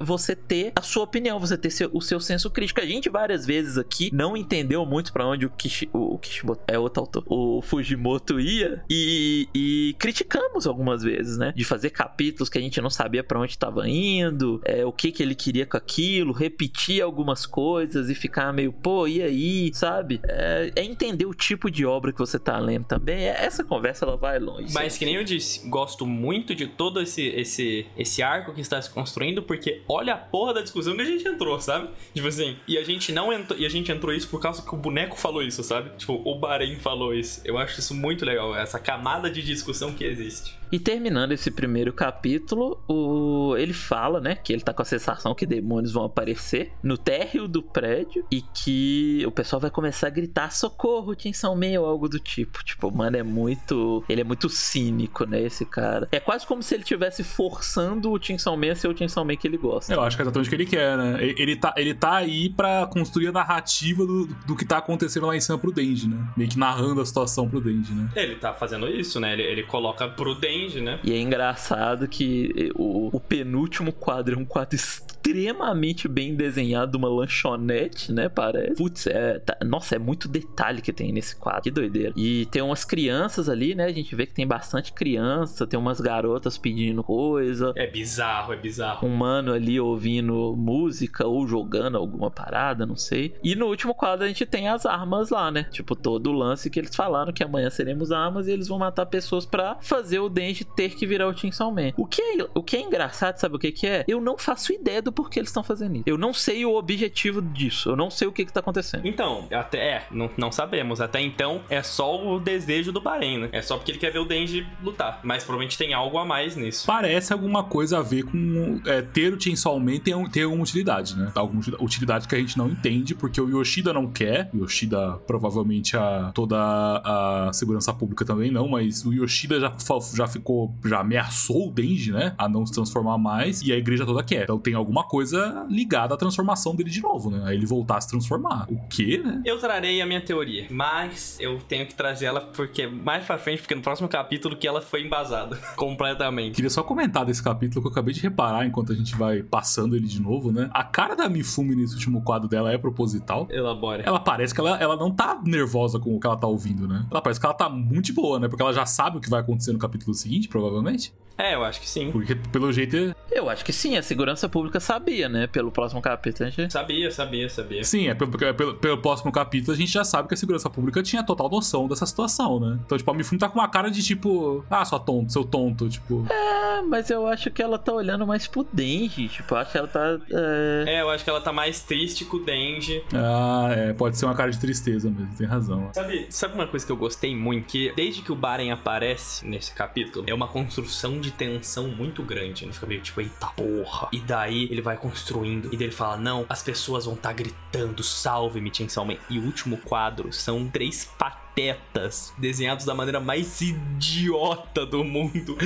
[0.00, 3.46] você ter a sua opinião, você ter seu, o seu senso crítico, a gente várias
[3.46, 7.24] vezes aqui não entendeu muito para onde o, Kishi, o, o Kishimoto, é outro autor,
[7.26, 12.80] o Fujimoto ia, e, e criticamos algumas vezes, né, de fazer capítulos que a gente
[12.80, 17.02] não sabia para onde estava indo, é, o que que ele queria com aquilo, repetir
[17.02, 20.20] algumas coisas e ficar meio, pô, e aí, sabe?
[20.24, 22.56] É, é entender o tipo de obra que você tá
[22.86, 23.24] também.
[23.24, 24.72] É, essa conversa ela vai longe.
[24.72, 28.80] Mas que nem eu disse, gosto muito de todo esse, esse, esse arco que está
[28.80, 31.88] se construindo, porque olha a porra da discussão que a gente entrou, sabe?
[32.14, 34.74] Tipo assim, e a gente não entrou, e a gente entrou isso por causa que
[34.74, 35.90] o boneco falou isso, sabe?
[35.96, 37.40] Tipo, o Bahrein falou isso.
[37.44, 40.56] Eu acho isso muito legal, essa camada de discussão que existe.
[40.70, 43.56] E terminando esse primeiro capítulo, o...
[43.56, 47.46] ele fala, né, que ele tá com a sensação que demônios vão aparecer no térreo
[47.46, 52.08] do prédio e que o pessoal vai começar a gritar socorro, Tinção meio ou algo
[52.08, 52.64] do tipo.
[52.64, 56.08] Tipo, mano, é muito, ele é muito cínico, né, esse cara.
[56.10, 59.36] É quase como se ele estivesse forçando o Tinção Man a ser o Tinção Man
[59.36, 59.92] que ele gosta.
[59.92, 61.18] Eu acho que é exatamente o que ele quer, né?
[61.20, 65.36] Ele tá, ele tá aí para construir a narrativa do, do que tá acontecendo lá
[65.36, 66.16] em cima pro Denji, né?
[66.36, 68.08] Meio que narrando a situação pro Denji, né?
[68.16, 69.32] Ele tá fazendo isso, né?
[69.32, 71.00] Ele, ele coloca pro Denji né?
[71.02, 74.78] E é engraçado que o, o penúltimo quadro é um quadro
[75.24, 78.28] extremamente bem desenhado, uma lanchonete, né?
[78.28, 78.74] Parece.
[78.74, 81.62] Putz, é, tá, nossa, é muito detalhe que tem nesse quadro.
[81.62, 82.12] Que doideira.
[82.14, 83.86] E tem umas crianças ali, né?
[83.86, 87.72] A gente vê que tem bastante criança, tem umas garotas pedindo coisa.
[87.74, 89.06] É bizarro, é bizarro.
[89.06, 93.34] Um mano ali ouvindo música ou jogando alguma parada, não sei.
[93.42, 95.64] E no último quadro a gente tem as armas lá, né?
[95.70, 99.06] Tipo, todo o lance que eles falaram que amanhã seremos armas e eles vão matar
[99.06, 101.92] pessoas para fazer o dente ter que virar o Chainsaw Man.
[101.96, 104.04] O que é, o que é engraçado, sabe o que, que é?
[104.06, 106.04] Eu não faço ideia do porquê eles estão fazendo isso.
[106.06, 107.90] Eu não sei o objetivo disso.
[107.90, 109.06] Eu não sei o que, que tá acontecendo.
[109.06, 111.00] Então, até é, não, não sabemos.
[111.00, 113.48] Até então é só o desejo do Bahrein, né?
[113.52, 115.20] É só porque ele quer ver o Denji lutar.
[115.22, 116.86] Mas provavelmente tem algo a mais nisso.
[116.86, 121.16] Parece alguma coisa a ver com é, ter o Chainsaw Man ter, ter alguma utilidade,
[121.16, 121.30] né?
[121.34, 124.50] Alguma utilidade que a gente não entende, porque o Yoshida não quer.
[124.54, 129.74] Yoshida, provavelmente, a, toda a, segurança pública também não, mas o Yoshida já,
[130.14, 132.34] já ficou ficou, já ameaçou o Denji, né?
[132.38, 133.62] A não se transformar mais.
[133.62, 134.44] E a igreja toda quer.
[134.44, 137.42] Então tem alguma coisa ligada à transformação dele de novo, né?
[137.46, 138.66] A ele voltar a se transformar.
[138.70, 139.42] O quê, né?
[139.44, 143.60] Eu trarei a minha teoria, mas eu tenho que trazer ela porque mais pra frente,
[143.60, 146.54] porque no próximo capítulo que ela foi embasada completamente.
[146.54, 149.96] Queria só comentar desse capítulo que eu acabei de reparar enquanto a gente vai passando
[149.96, 150.70] ele de novo, né?
[150.72, 153.46] A cara da Mifumi nesse último quadro dela é proposital.
[153.50, 154.02] Elabora.
[154.04, 157.06] Ela parece que ela, ela não tá nervosa com o que ela tá ouvindo, né?
[157.10, 158.48] Ela parece que ela tá muito boa, né?
[158.48, 161.12] Porque ela já sabe o que vai acontecer no capítulo seguinte provavelmente.
[161.36, 162.10] É, eu acho que sim.
[162.12, 163.14] Porque, pelo jeito.
[163.30, 165.46] Eu acho que sim, a segurança pública sabia, né?
[165.46, 166.46] Pelo próximo capítulo.
[166.46, 166.72] A gente...
[166.72, 167.84] Sabia, sabia, sabia.
[167.84, 171.02] Sim, é pelo, pelo, pelo, próximo capítulo a gente já sabe que a segurança pública
[171.02, 172.78] tinha total noção dessa situação, né?
[172.84, 175.88] Então, tipo, a Mifune tá com uma cara de tipo, ah, sua tonto, seu tonto,
[175.88, 176.26] tipo.
[176.30, 179.28] É, mas eu acho que ela tá olhando mais pro Denji.
[179.28, 180.18] Tipo, eu acho que ela tá.
[180.30, 180.84] É...
[180.86, 183.02] é, eu acho que ela tá mais triste com o Denji.
[183.12, 185.90] Ah, é, pode ser uma cara de tristeza mesmo, tem razão.
[185.92, 187.66] Sabe, sabe uma coisa que eu gostei muito?
[187.66, 192.64] Que desde que o Baren aparece nesse capítulo, é uma construção de tensão muito grande.
[192.64, 194.08] Ele fica meio tipo, eita porra.
[194.12, 195.72] E daí ele vai construindo.
[195.72, 199.16] E daí ele fala: Não, as pessoas vão estar tá gritando, salve-me, Chainsaw Man.
[199.30, 205.56] E o último quadro são três patas patetas, desenhados da maneira mais idiota do mundo.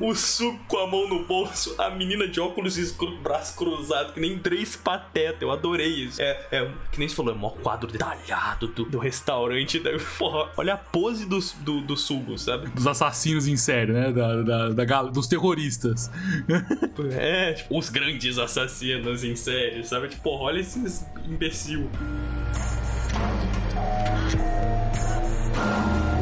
[0.00, 4.20] o suco com a mão no bolso, a menina de óculos escuros, braço cruzado, que
[4.20, 5.40] nem três patetas.
[5.40, 6.20] Eu adorei isso.
[6.20, 9.80] É, é que nem você falou, é o maior quadro detalhado do, do restaurante.
[9.80, 9.92] Né?
[10.18, 12.68] Porra, olha a pose do, do, do sugo, sabe?
[12.68, 14.12] Dos assassinos em série, né?
[14.12, 16.10] Da, da, da, dos terroristas.
[17.16, 20.08] é, tipo, os grandes assassinos em série, sabe?
[20.08, 21.90] Tipo, olha esses imbecil.
[25.54, 26.13] Thank you.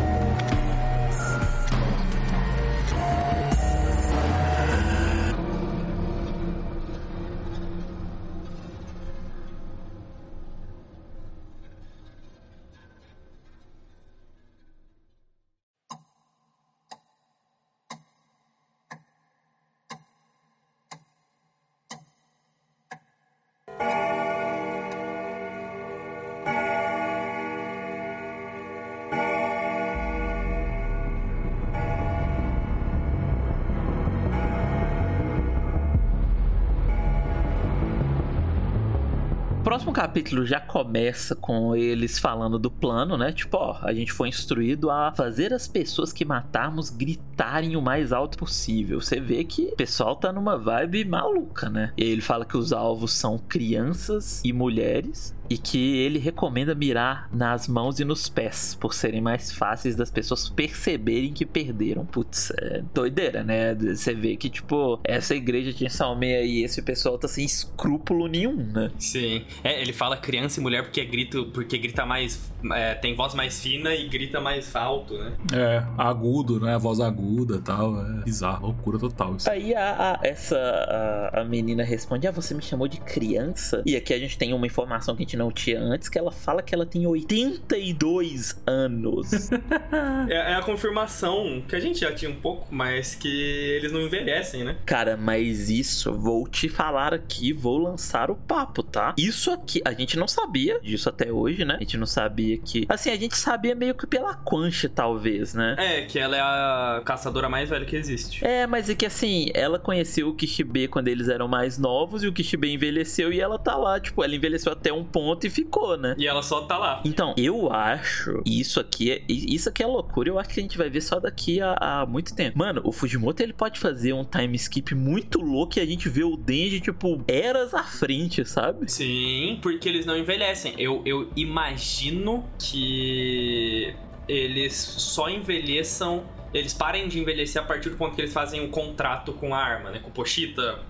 [39.93, 43.31] Próximo capítulo já começa com eles falando do plano, né?
[43.31, 46.91] Tipo, ó, a gente foi instruído a fazer as pessoas que matarmos
[47.33, 49.01] gritarem o mais alto possível.
[49.01, 51.93] Você vê que o pessoal tá numa vibe maluca, né?
[51.97, 57.29] E ele fala que os alvos são crianças e mulheres e que ele recomenda mirar
[57.31, 62.07] nas mãos e nos pés, por serem mais fáceis das pessoas perceberem que perderam.
[62.07, 63.75] Putz, é doideira, né?
[63.75, 68.57] Você vê que, tipo, essa igreja de Salme aí, esse pessoal tá sem escrúpulo nenhum,
[68.57, 68.91] né?
[68.99, 69.45] Sim.
[69.63, 72.51] É, ele fala criança e mulher porque grita, porque grita mais.
[72.73, 75.33] É, tem voz mais fina e grita mais alto, né?
[75.53, 76.79] É, agudo, né?
[76.79, 77.22] Voz aguda
[77.57, 78.01] e tal.
[78.01, 79.37] É bizarro, loucura total.
[79.37, 79.51] Isso.
[79.51, 83.83] Aí a, a essa a, a menina responde: Ah, você me chamou de criança?
[83.87, 86.33] E aqui a gente tem uma informação que a gente não tinha antes, que ela
[86.33, 89.51] fala que ela tem 82 anos.
[90.29, 94.01] é, é, a confirmação que a gente já tinha um pouco, mas que eles não
[94.01, 94.77] envelhecem, né?
[94.85, 99.15] Cara, mas isso, vou te falar aqui, vou lançar o papo, tá?
[99.17, 101.77] Isso aqui, a gente não sabia disso até hoje, né?
[101.77, 102.87] A gente não sabia que.
[102.89, 105.77] Assim, a gente sabia meio que pela Quanche, talvez, né?
[105.79, 108.45] É, que ela é a caçadora mais velha que existe.
[108.45, 112.27] É, mas é que assim, ela conheceu o Kishibe quando eles eram mais novos e
[112.27, 115.97] o Kishibe envelheceu e ela tá lá, tipo, ela envelheceu até um ponto e ficou,
[115.97, 116.15] né?
[116.19, 117.03] E ela só tá lá.
[117.05, 120.29] Então, eu acho isso aqui é isso aqui é loucura.
[120.29, 122.59] Eu acho que a gente vai ver só daqui a, a muito tempo.
[122.59, 126.25] Mano, o Fujimoto ele pode fazer um time skip muito louco e a gente vê
[126.25, 128.91] o Denji tipo eras à frente, sabe?
[128.91, 130.75] Sim, porque eles não envelhecem.
[130.79, 133.95] Eu, eu imagino que
[134.29, 138.71] eles só envelheçam eles parem de envelhecer a partir do ponto que eles fazem um
[138.71, 139.99] contrato com a arma, né?
[139.99, 140.81] Com o Pochita,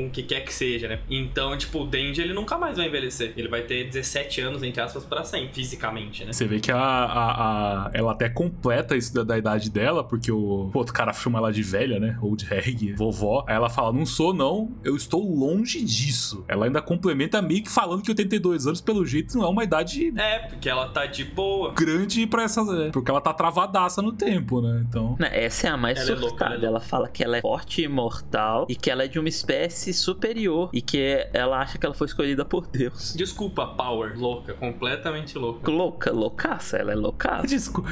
[0.00, 1.00] com o que quer que seja, né?
[1.10, 3.32] Então, tipo, o Denji, ele nunca mais vai envelhecer.
[3.36, 6.32] Ele vai ter 17 anos, entre aspas, pra sempre, fisicamente, né?
[6.32, 10.32] Você vê que a, a, a ela até completa isso da, da, idade dela, porque
[10.32, 12.18] o outro cara chama ela de velha, né?
[12.22, 13.44] Ou de reggae, vovó.
[13.46, 16.44] Aí ela fala, não sou não, eu estou longe disso.
[16.48, 20.12] Ela ainda complementa meio que falando que 82 anos, pelo jeito, não é uma idade...
[20.16, 21.72] É, porque ela tá de boa.
[21.74, 22.68] Grande pra essas...
[22.70, 24.84] É, porque ela tá travadaça no tempo, né?
[24.88, 25.16] Então...
[25.20, 26.24] Essa é a mais ela surtada.
[26.24, 29.08] É louca, ela, ela fala que ela é forte e imortal e que ela é
[29.08, 33.14] de uma espécie superior e que ela acha que ela foi escolhida por Deus.
[33.14, 35.70] Desculpa, Power, louca, completamente louca.
[35.70, 37.46] Louca, loucaça, ela é loucaça.
[37.46, 37.88] Desculpa.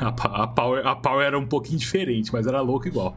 [0.00, 3.14] A, a, Power, a Power era um pouquinho diferente, mas era louca igual.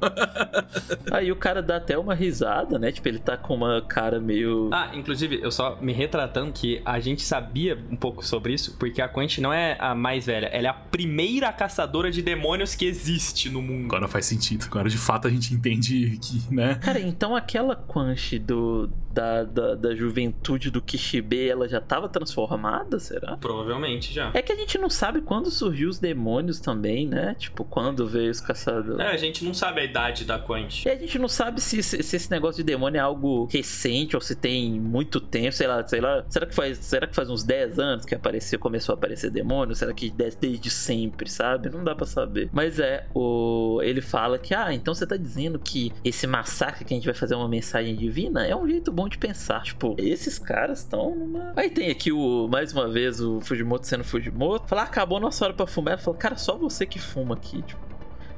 [1.12, 2.92] Aí o cara dá até uma risada, né?
[2.92, 4.70] Tipo, ele tá com uma cara meio.
[4.74, 9.02] Ah, inclusive, eu só me retratando que a gente sabia um pouco sobre isso, porque
[9.02, 12.86] a Quentin não é a mais velha, ela é a primeira caçadora de demônios que
[12.86, 13.86] existe no mundo.
[13.86, 14.66] Agora faz sentido.
[14.66, 16.76] Agora de fato a gente entende que, né?
[16.76, 23.00] Cara, então aquela Quentin do, da, da, da, juventude do Kishibe, ela já estava transformada,
[23.00, 23.38] será?
[23.38, 24.30] Provavelmente já.
[24.34, 27.34] É que a gente não sabe quando surgiu os demônios também, né?
[27.40, 29.00] Tipo, quando veio os caçadores.
[29.00, 30.90] É, a gente não sabe a idade da Quentin.
[30.90, 34.18] E a gente não sabe se, se, se, esse negócio de demônio é algo recente
[34.18, 36.26] ou se tem muito tempo, sei lá, sei lá.
[36.28, 39.74] Será que faz, será que faz uns 10 anos que apareceu, começou a aparecer demônio?
[39.76, 41.70] Será que desde, desde sempre, sabe?
[41.70, 42.50] Não dá para saber.
[42.52, 46.94] Mas é, o ele fala que, ah, então você tá dizendo que esse massacre que
[46.94, 49.64] a gente vai fazer uma mensagem divina é um jeito bom de pensar.
[49.64, 51.54] Tipo, esses caras estão numa.
[51.56, 54.68] Aí tem aqui o, mais uma vez, o Fujimoto sendo Fujimoto.
[54.68, 56.00] Falar, ah, acabou nossa hora pra fumar.
[56.00, 57.86] Falou, cara, só você que fuma aqui, tipo.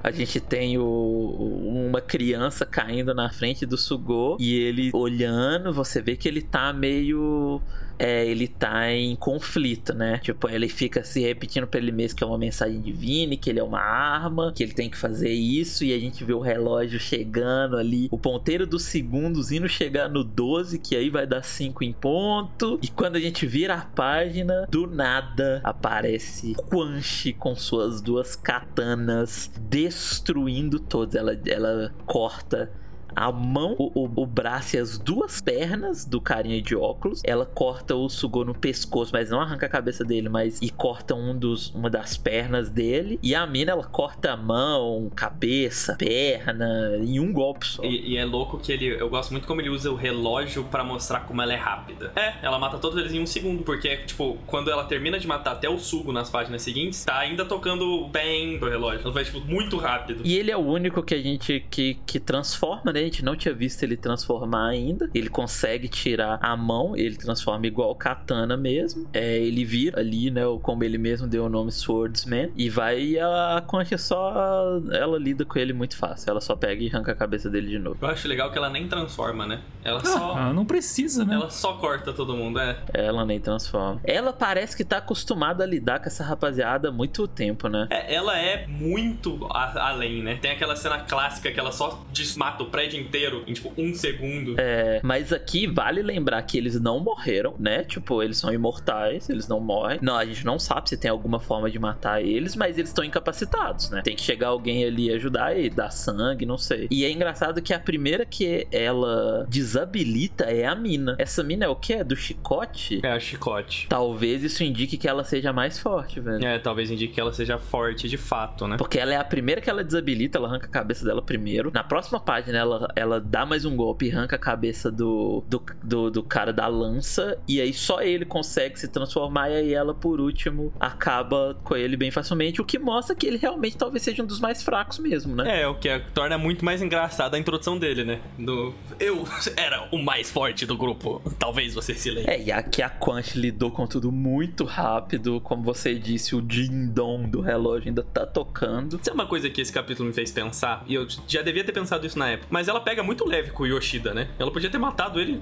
[0.04, 6.02] A gente tem o, uma criança caindo na frente do Sugô e ele olhando, você
[6.02, 7.62] vê que ele tá meio
[8.00, 10.20] é, ele tá em conflito, né?
[10.20, 13.60] Tipo, ele fica se repetindo pra ele mesmo que é uma mensagem divina, que ele
[13.60, 17.00] é uma arma, que ele tem que fazer isso, e a gente vê o relógio
[17.00, 21.84] chegando ali, o ponteiro dos segundos indo chegar no 12, que aí vai dar 5
[21.84, 22.80] em ponto.
[22.82, 28.36] E quando a gente vira a página, do nada aparece Quan Chi com suas duas
[28.36, 31.16] katanas destruindo todos.
[31.16, 32.72] Ela, ela corta
[33.18, 37.20] a mão, o, o, o, braço e as duas pernas do carinha de óculos.
[37.24, 41.16] Ela corta o Sugô no pescoço, mas não arranca a cabeça dele, mas e corta
[41.16, 43.20] um dos, uma das pernas dele.
[43.24, 47.84] E a mina, ela corta a mão, cabeça, perna, em um golpe só.
[47.84, 48.86] E, e é louco que ele.
[48.86, 52.12] Eu gosto muito como ele usa o relógio para mostrar como ela é rápida.
[52.16, 55.54] É, ela mata todos eles em um segundo, porque, tipo, quando ela termina de matar
[55.54, 59.02] até o Sugo nas páginas seguintes, tá ainda tocando bem do relógio.
[59.02, 60.22] Ela vai, tipo, muito rápido.
[60.24, 63.07] E ele é o único que a gente que, que transforma, né?
[63.08, 65.10] Gente não tinha visto ele transformar ainda.
[65.14, 69.08] Ele consegue tirar a mão, ele transforma igual katana mesmo.
[69.14, 70.42] É, ele vira ali, né?
[70.62, 72.52] Como ele mesmo deu o nome Swordsman.
[72.56, 74.82] E vai e a Concha só.
[74.92, 76.32] Ela lida com ele muito fácil.
[76.32, 77.98] Ela só pega e arranca a cabeça dele de novo.
[78.02, 79.62] Eu acho legal que ela nem transforma, né?
[79.86, 80.36] Ela só.
[80.36, 81.36] Ah, não precisa, né?
[81.36, 82.78] Ela só corta todo mundo, é.
[82.94, 84.02] Ela nem transforma.
[84.04, 87.88] Ela parece que tá acostumada a lidar com essa rapaziada há muito tempo, né?
[87.90, 90.36] É, ela é muito a, além, né?
[90.42, 94.56] Tem aquela cena clássica que ela só desmata o prédio inteiro em tipo um segundo.
[94.58, 97.84] É, mas aqui vale lembrar que eles não morreram, né?
[97.84, 100.00] Tipo, eles são imortais, eles não morrem.
[100.02, 103.04] Não, a gente não sabe se tem alguma forma de matar eles, mas eles estão
[103.04, 104.02] incapacitados, né?
[104.04, 106.88] Tem que chegar alguém ali e ajudar e dar sangue, não sei.
[106.90, 111.16] E é engraçado que a primeira que ela desabilita é a mina.
[111.20, 111.94] Essa mina é o que?
[111.94, 113.00] É do chicote?
[113.04, 113.88] É, a chicote.
[113.90, 116.46] Talvez isso indique que ela seja mais forte, velho.
[116.46, 118.78] É, talvez indique que ela seja forte de fato, né?
[118.78, 121.72] Porque ela é a primeira que ela desabilita, ela arranca a cabeça dela primeiro.
[121.74, 125.62] Na próxima página, ela, ela dá mais um golpe e arranca a cabeça do, do,
[125.84, 127.38] do, do, cara da lança.
[127.48, 129.50] E aí só ele consegue se transformar.
[129.50, 132.62] E aí ela, por último, acaba com ele bem facilmente.
[132.62, 135.62] O que mostra que ele realmente talvez seja um dos mais fracos mesmo, né?
[135.62, 138.20] É, o que torna muito mais engraçada a introdução dele, né?
[138.38, 139.26] Do eu
[139.56, 141.22] era o mais forte do grupo.
[141.40, 142.32] Talvez você se lembre.
[142.32, 145.40] É, e aqui a Quant lidou com tudo muito rápido.
[145.42, 149.00] Como você disse, o ding-dong do relógio ainda tá tocando.
[149.02, 150.84] Isso é uma coisa que esse capítulo me fez pensar.
[150.88, 152.48] E eu já devia ter pensado isso na época.
[152.50, 154.28] Mas ela pega muito leve com o Yoshida, né?
[154.38, 155.42] Ela podia ter matado ele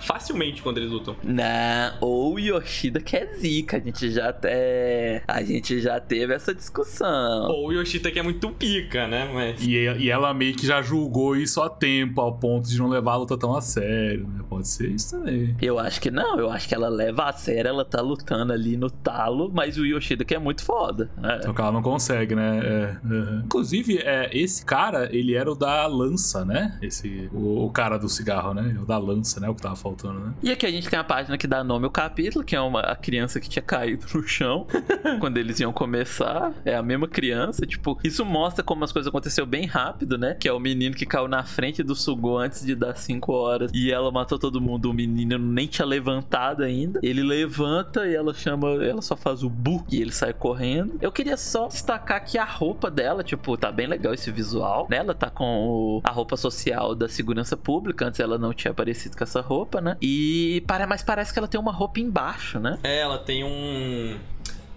[0.00, 1.16] facilmente quando eles lutam.
[1.22, 3.76] Não, ou o Yoshida que é zica.
[3.76, 5.22] A gente já até.
[5.26, 7.48] A gente já teve essa discussão.
[7.48, 9.30] Ou o Yoshida que é muito pica, né?
[9.32, 9.62] Mas...
[9.62, 13.12] E, e ela meio que já julgou isso a tempo, ao ponto de não levar
[13.12, 14.44] a luta tão a sério, né?
[14.48, 15.56] Pode ser isso também.
[15.60, 18.76] Eu acho que não, eu acho que ela leva a sério, ela tá lutando ali
[18.76, 21.10] no talo, mas o Yoshida que é muito foda.
[21.22, 21.42] É.
[21.42, 22.60] Só que ela não consegue, né?
[22.62, 23.42] É, uhum.
[23.44, 26.65] Inclusive, é, esse cara, ele era o da lança, né?
[26.82, 28.76] Esse, o, o, cara do cigarro, né?
[28.80, 29.48] O da lança, né?
[29.48, 30.34] O que tava faltando, né?
[30.42, 32.80] E aqui a gente tem a página que dá nome ao capítulo, que é uma
[32.80, 34.66] a criança que tinha caído no chão
[35.20, 36.52] quando eles iam começar.
[36.64, 40.34] É a mesma criança, tipo, isso mostra como as coisas aconteceram bem rápido, né?
[40.34, 43.70] Que é o menino que caiu na frente do Sugô antes de dar 5 horas
[43.74, 44.90] e ela matou todo mundo.
[44.90, 47.00] O menino nem tinha levantado ainda.
[47.02, 50.96] Ele levanta e ela chama, ela só faz o bu e ele sai correndo.
[51.00, 54.98] Eu queria só destacar que a roupa dela, tipo, tá bem legal esse visual, né?
[54.98, 56.55] Ela tá com o, a roupa social
[56.96, 59.96] da segurança pública, antes ela não tinha aparecido com essa roupa, né?
[60.00, 62.78] E para, mas parece que ela tem uma roupa embaixo, né?
[62.82, 64.16] É, ela tem um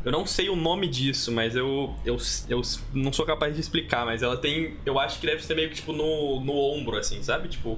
[0.04, 2.18] eu não sei o nome disso, mas eu, eu,
[2.48, 2.62] eu
[2.94, 4.76] não sou capaz de explicar, mas ela tem.
[4.86, 7.50] Eu acho que deve ser meio que tipo no, no ombro, assim, sabe?
[7.50, 7.78] Tipo,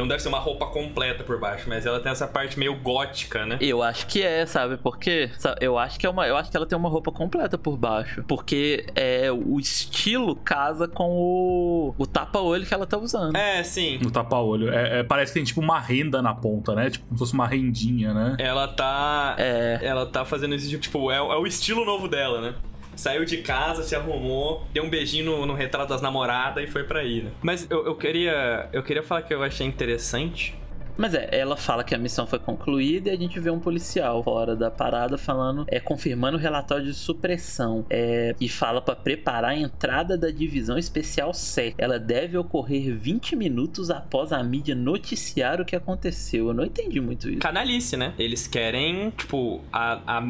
[0.00, 3.44] não deve ser uma roupa completa por baixo, mas ela tem essa parte meio gótica,
[3.46, 3.58] né?
[3.60, 4.76] Eu acho que é, sabe?
[4.76, 5.30] Porque
[5.60, 8.24] eu acho que é uma, eu acho que ela tem uma roupa completa por baixo,
[8.26, 13.36] porque é o estilo casa com o, o tapa-olho que ela tá usando.
[13.36, 14.00] É, sim.
[14.04, 14.72] O tapa-olho.
[14.72, 16.90] É, é, parece que tem tipo uma renda na ponta, né?
[16.90, 18.36] Tipo como se fosse uma rendinha, né?
[18.38, 19.78] Ela tá, é.
[19.82, 22.54] ela tá fazendo esse tipo, tipo é, é o estilo novo dela, né?
[22.96, 26.84] Saiu de casa, se arrumou, deu um beijinho no, no retrato das namoradas e foi
[26.84, 27.30] pra ir, né?
[27.42, 30.54] Mas eu, eu, queria, eu queria falar que eu achei interessante
[30.96, 34.22] mas é, ela fala que a missão foi concluída e a gente vê um policial
[34.22, 39.52] fora da parada falando, é confirmando o relatório de supressão é, e fala para preparar
[39.52, 41.74] a entrada da divisão especial 7.
[41.78, 46.48] Ela deve ocorrer 20 minutos após a mídia noticiar o que aconteceu.
[46.48, 47.38] Eu não entendi muito isso.
[47.38, 48.14] Canalice, né?
[48.18, 50.22] Eles querem, tipo, a, a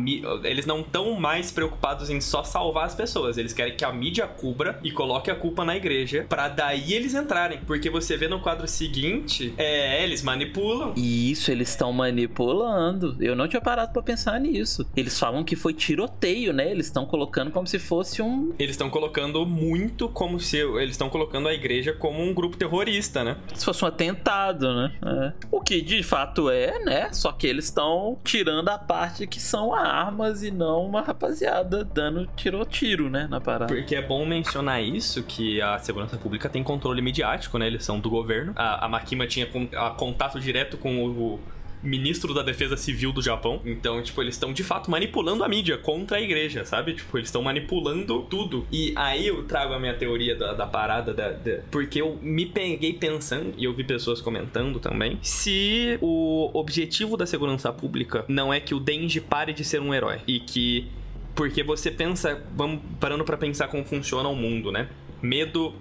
[0.44, 3.38] eles não estão mais preocupados em só salvar as pessoas.
[3.38, 7.14] Eles querem que a mídia cubra e coloque a culpa na igreja para daí eles
[7.14, 7.60] entrarem.
[7.66, 10.92] Porque você vê no quadro seguinte, é, eles manipulam manipulam.
[10.96, 13.16] E isso, eles estão manipulando.
[13.20, 14.86] Eu não tinha parado pra pensar nisso.
[14.96, 16.70] Eles falam que foi tiroteio, né?
[16.70, 18.52] Eles estão colocando como se fosse um.
[18.58, 20.58] Eles estão colocando muito como se.
[20.58, 23.36] Eles estão colocando a igreja como um grupo terrorista, né?
[23.54, 24.92] Se fosse um atentado, né?
[25.04, 25.32] É.
[25.50, 27.12] O que de fato é, né?
[27.12, 32.26] Só que eles estão tirando a parte que são armas e não uma rapaziada dando
[32.36, 33.26] tiro tiro, né?
[33.28, 33.72] Na parada.
[33.72, 37.66] Porque é bom mencionar isso, que a segurança pública tem controle midiático, né?
[37.66, 38.52] Eles são do governo.
[38.56, 41.38] A, a Makima tinha a contato direto com o,
[41.82, 43.60] ministro da defesa civil do Japão.
[43.64, 46.92] Então, tipo, eles estão de fato manipulando a mídia contra a igreja, sabe?
[46.92, 48.66] Tipo, eles estão manipulando tudo.
[48.70, 52.44] E aí eu trago a minha teoria da, da parada, da, da- porque eu me
[52.44, 58.52] peguei pensando, e eu vi pessoas comentando também, se o objetivo da segurança pública não
[58.52, 60.18] é que o Denji pare de ser um herói.
[60.26, 60.86] E que
[61.34, 64.88] porque você pensa, vamos parando pra pensar como funciona o mundo, né?
[65.22, 65.72] Medo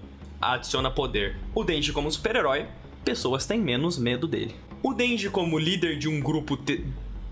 [0.42, 1.36] adiciona poder.
[1.54, 2.66] O Denji como super-herói,
[3.04, 4.56] pessoas têm menos medo dele.
[4.84, 6.86] O Denji como líder de um grupo te-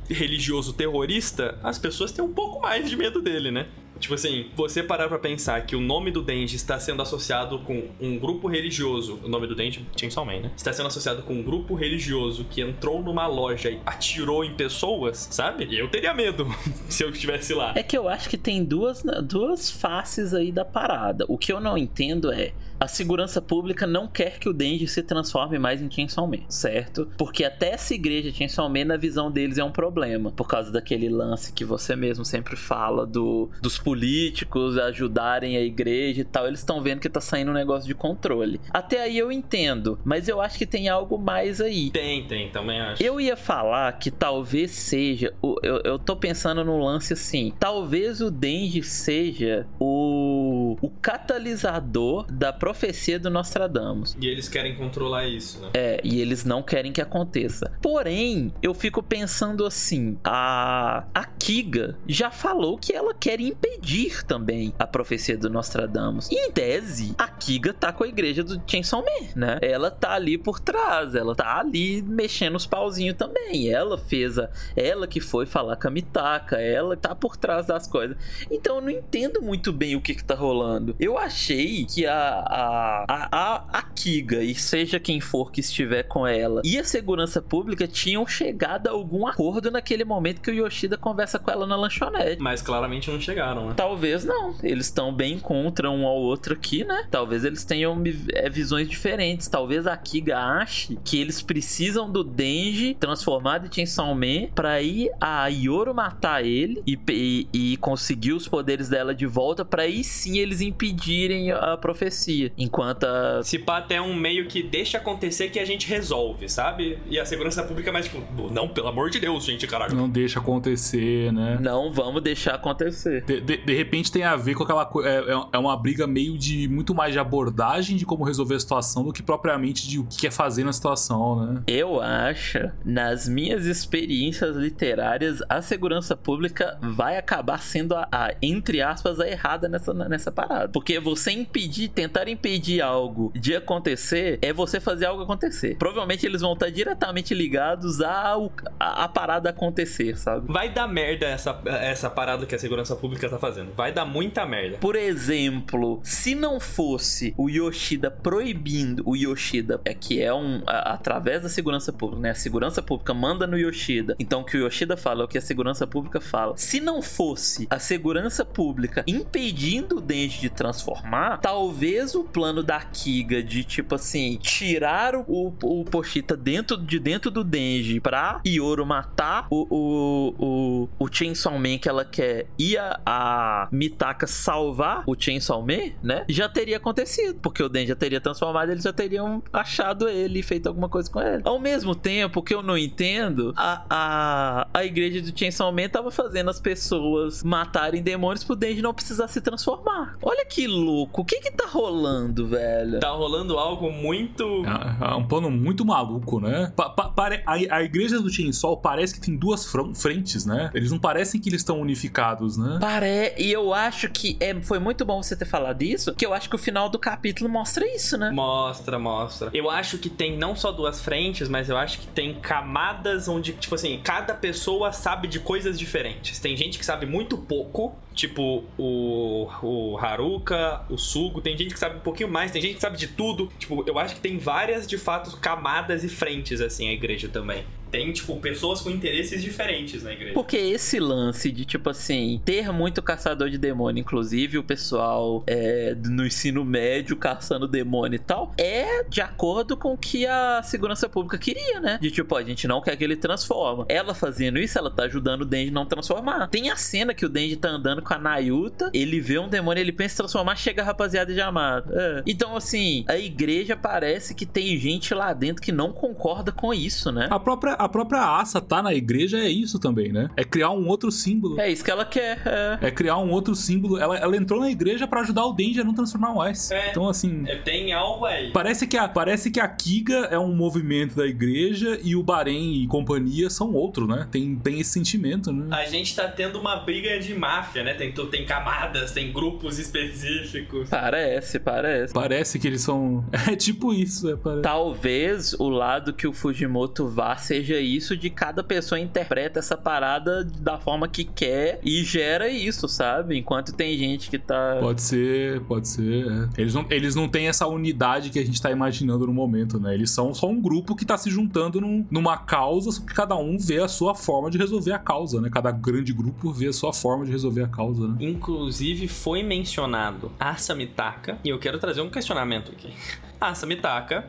[0.10, 3.68] religioso terrorista, as pessoas têm um pouco mais de medo dele, né?
[4.00, 7.86] Tipo assim, você parar pra pensar que o nome do Denji está sendo associado com
[8.00, 9.20] um grupo religioso.
[9.24, 10.52] O nome do Denji, Chainsaw Man, né?
[10.56, 15.28] Está sendo associado com um grupo religioso que entrou numa loja e atirou em pessoas,
[15.32, 15.68] sabe?
[15.76, 16.46] Eu teria medo
[16.88, 17.74] se eu estivesse lá.
[17.76, 21.26] É que eu acho que tem duas, duas faces aí da parada.
[21.28, 22.54] O que eu não entendo é.
[22.80, 27.10] A segurança pública não quer que o Denji se transforme mais em Chainsaw Man, certo?
[27.18, 30.32] Porque até essa igreja Chainsaw Man, na visão deles, é um problema.
[30.32, 36.22] Por causa daquele lance que você mesmo sempre fala do, dos políticos ajudarem a igreja
[36.22, 36.48] e tal.
[36.48, 38.62] Eles estão vendo que tá saindo um negócio de controle.
[38.72, 41.90] Até aí eu entendo, mas eu acho que tem algo mais aí.
[41.90, 43.02] Tem, tem, também acho.
[43.02, 45.34] Eu ia falar que talvez seja.
[45.64, 47.54] Eu, eu tô pensando no lance assim.
[47.60, 54.18] Talvez o Denji seja o, o catalisador da profecia do Nostradamus.
[54.20, 55.70] E eles querem controlar isso, né?
[55.74, 57.72] É, e eles não querem que aconteça.
[57.82, 64.74] Porém, eu fico pensando assim: a, a Kiga já falou que ela quer impedir também
[64.78, 66.30] a profecia do Nostradamus.
[66.30, 69.60] E em tese, a Kiga tá com a igreja do Chainsaw Man, né?
[69.62, 73.70] Ela tá ali por trás, ela tá ali mexendo os pauzinhos também.
[73.70, 74.50] Ela fez a.
[74.76, 78.18] Ela que foi falar com a Mitaka, ela tá por trás das coisas.
[78.52, 80.94] Então eu não entendo muito bem o que que tá rolando.
[81.00, 86.26] Eu achei que a, a, a, a, Kiga, e seja quem for que estiver com
[86.26, 90.98] ela, e a segurança pública tinham chegado a algum acordo naquele momento que o Yoshida
[90.98, 92.42] conversa com ela na lanchonete.
[92.42, 93.74] Mas claramente não chegaram, né?
[93.76, 94.56] Talvez não.
[94.64, 97.08] Eles estão bem contra um ao outro aqui, né?
[97.12, 98.02] Talvez eles tenham
[98.34, 99.48] é, visões diferentes.
[99.48, 105.12] Talvez a Kiga ache que eles precisam do Denji transformado em Chainsaw Man pra ir
[105.20, 110.04] a Yoro matar ele e, e, e conseguir os poderes dela de volta pra aí
[110.04, 112.47] sim eles impedirem a profecia.
[112.58, 116.98] Enquanto a Se pá até um meio que deixa acontecer que a gente resolve, sabe?
[117.10, 119.96] E a segurança pública é mais tipo, não, pelo amor de Deus, gente, caralho.
[119.96, 121.58] Não deixa acontecer, né?
[121.62, 123.24] não vamos deixar acontecer.
[123.26, 125.10] De, de- de repente tem a ver com aquela coisa.
[125.10, 128.60] É, é- é uma briga meio de muito mais de abordagem de como resolver a
[128.60, 131.64] situação do que propriamente de o que é fazer na situação, né?
[131.68, 138.82] Eu acho, nas minhas experiências literárias, a segurança pública vai acabar sendo a, a, entre
[138.82, 140.70] aspas, a errada nessa, nessa parada.
[140.70, 142.37] Porque você impedir, tentar impedir
[142.82, 145.76] algo de acontecer, é você fazer algo acontecer.
[145.78, 150.52] Provavelmente eles vão estar diretamente ligados ao, a, a parada acontecer, sabe?
[150.52, 153.74] Vai dar merda essa, essa parada que a segurança pública tá fazendo.
[153.76, 154.78] Vai dar muita merda.
[154.78, 160.94] Por exemplo, se não fosse o Yoshida proibindo o Yoshida, é que é um a-
[160.94, 162.30] através da segurança pública, né?
[162.32, 164.16] A segurança pública manda no Yoshida.
[164.20, 166.56] Então o que o Yoshida fala é o que a segurança pública fala.
[166.58, 172.80] Se não fosse a segurança pública impedindo o Denji de transformar, talvez o plano da
[172.80, 178.86] Kiga de tipo assim, tirar o, o, Pochita dentro de dentro do Denji pra Yoro
[178.86, 185.04] matar o, o, o, o Chainsaw Man que ela quer e a, a Mitaka salvar
[185.06, 186.26] o Chainsaw Man, né?
[186.28, 187.40] Já teria acontecido.
[187.42, 191.10] Porque o Den já teria transformado, eles já teriam achado ele e feito alguma coisa
[191.10, 191.42] com ele.
[191.46, 196.12] Ao mesmo tempo que eu não entendo, a, a, a igreja do Chainsaw Man tava
[196.12, 200.18] fazendo as pessoas matarem demônios pro Denji não precisar se transformar.
[200.22, 201.22] Olha que louco.
[201.22, 202.17] O que que tá rolando,
[202.48, 203.00] velho?
[203.00, 204.64] Tá rolando algo muito.
[204.66, 206.72] É, é um plano muito maluco, né?
[206.76, 210.70] Pa- pa- pare- a, a igreja do Chainsaw parece que tem duas fron- frentes, né?
[210.74, 212.78] Eles não parecem que eles estão unificados, né?
[212.80, 213.34] Pare...
[213.38, 216.50] E eu acho que é, foi muito bom você ter falado isso, que eu acho
[216.50, 218.32] que o final do capítulo mostra isso, né?
[218.32, 219.50] Mostra, mostra.
[219.54, 223.54] Eu acho que tem não só duas frentes, mas eu acho que tem camadas onde,
[223.54, 226.40] tipo assim, cada pessoa sabe de coisas diferentes.
[226.40, 231.80] Tem gente que sabe muito pouco, Tipo, o, o Haruka, o Sugo, tem gente que
[231.80, 233.48] sabe um pouquinho mais, tem gente que sabe de tudo.
[233.60, 237.64] Tipo, eu acho que tem várias, de fato, camadas e frentes, assim, a igreja também
[237.92, 240.34] tem, tipo, pessoas com interesses diferentes na igreja.
[240.34, 245.96] Porque esse lance de, tipo assim, ter muito caçador de demônio, inclusive o pessoal é,
[246.06, 251.08] no ensino médio caçando demônio e tal, é de acordo com o que a segurança
[251.10, 251.98] pública queria, né?
[252.02, 253.86] De tipo, a gente não quer que ele transforma.
[253.90, 256.48] Ela fazendo isso, ela tá ajudando o Denji não transformar.
[256.48, 259.82] Tem a cena que o Denji tá andando com a Nayuta, ele vê um demônio,
[259.82, 261.92] ele pensa em transformar, chega a rapaziada de amado.
[261.94, 262.24] É.
[262.26, 267.12] Então, assim, a igreja parece que tem gente lá dentro que não concorda com isso,
[267.12, 267.28] né?
[267.30, 270.30] A própria, a própria Asa tá na igreja é isso também, né?
[270.36, 271.60] É criar um outro símbolo.
[271.60, 272.42] É isso que ela quer.
[272.46, 273.98] É, é criar um outro símbolo.
[273.98, 276.72] Ela, ela entrou na igreja para ajudar o Denji a não transformar mais.
[276.72, 276.92] É.
[276.92, 277.44] Então, assim.
[277.48, 278.52] É, tem algo aí.
[278.52, 282.84] Parece que, a, parece que a Kiga é um movimento da igreja e o Bahrein
[282.84, 284.28] e companhia são outro, né?
[284.32, 285.76] Tem, tem esse sentimento, né?
[285.76, 287.94] A gente tá tendo uma briga de máfia, né?
[287.94, 290.90] Tem, tem camadas, tem grupos específicos.
[290.90, 292.14] Parece, parece.
[292.14, 293.26] Parece que eles são.
[293.48, 294.62] É tipo isso, é, parece.
[294.62, 300.44] Talvez o lado que o Fujimoto vá seja isso de cada pessoa interpreta essa parada
[300.44, 303.38] da forma que quer e gera isso, sabe?
[303.38, 304.78] Enquanto tem gente que tá.
[304.80, 306.26] Pode ser, pode ser.
[306.28, 306.62] É.
[306.62, 309.94] Eles, não, eles não têm essa unidade que a gente tá imaginando no momento, né?
[309.94, 313.36] Eles são só um grupo que tá se juntando num, numa causa, só que cada
[313.36, 315.50] um vê a sua forma de resolver a causa, né?
[315.52, 318.16] Cada grande grupo vê a sua forma de resolver a causa, né?
[318.20, 322.94] Inclusive foi mencionado a Samitaka, e eu quero trazer um questionamento aqui.
[323.40, 324.26] A Samitaka,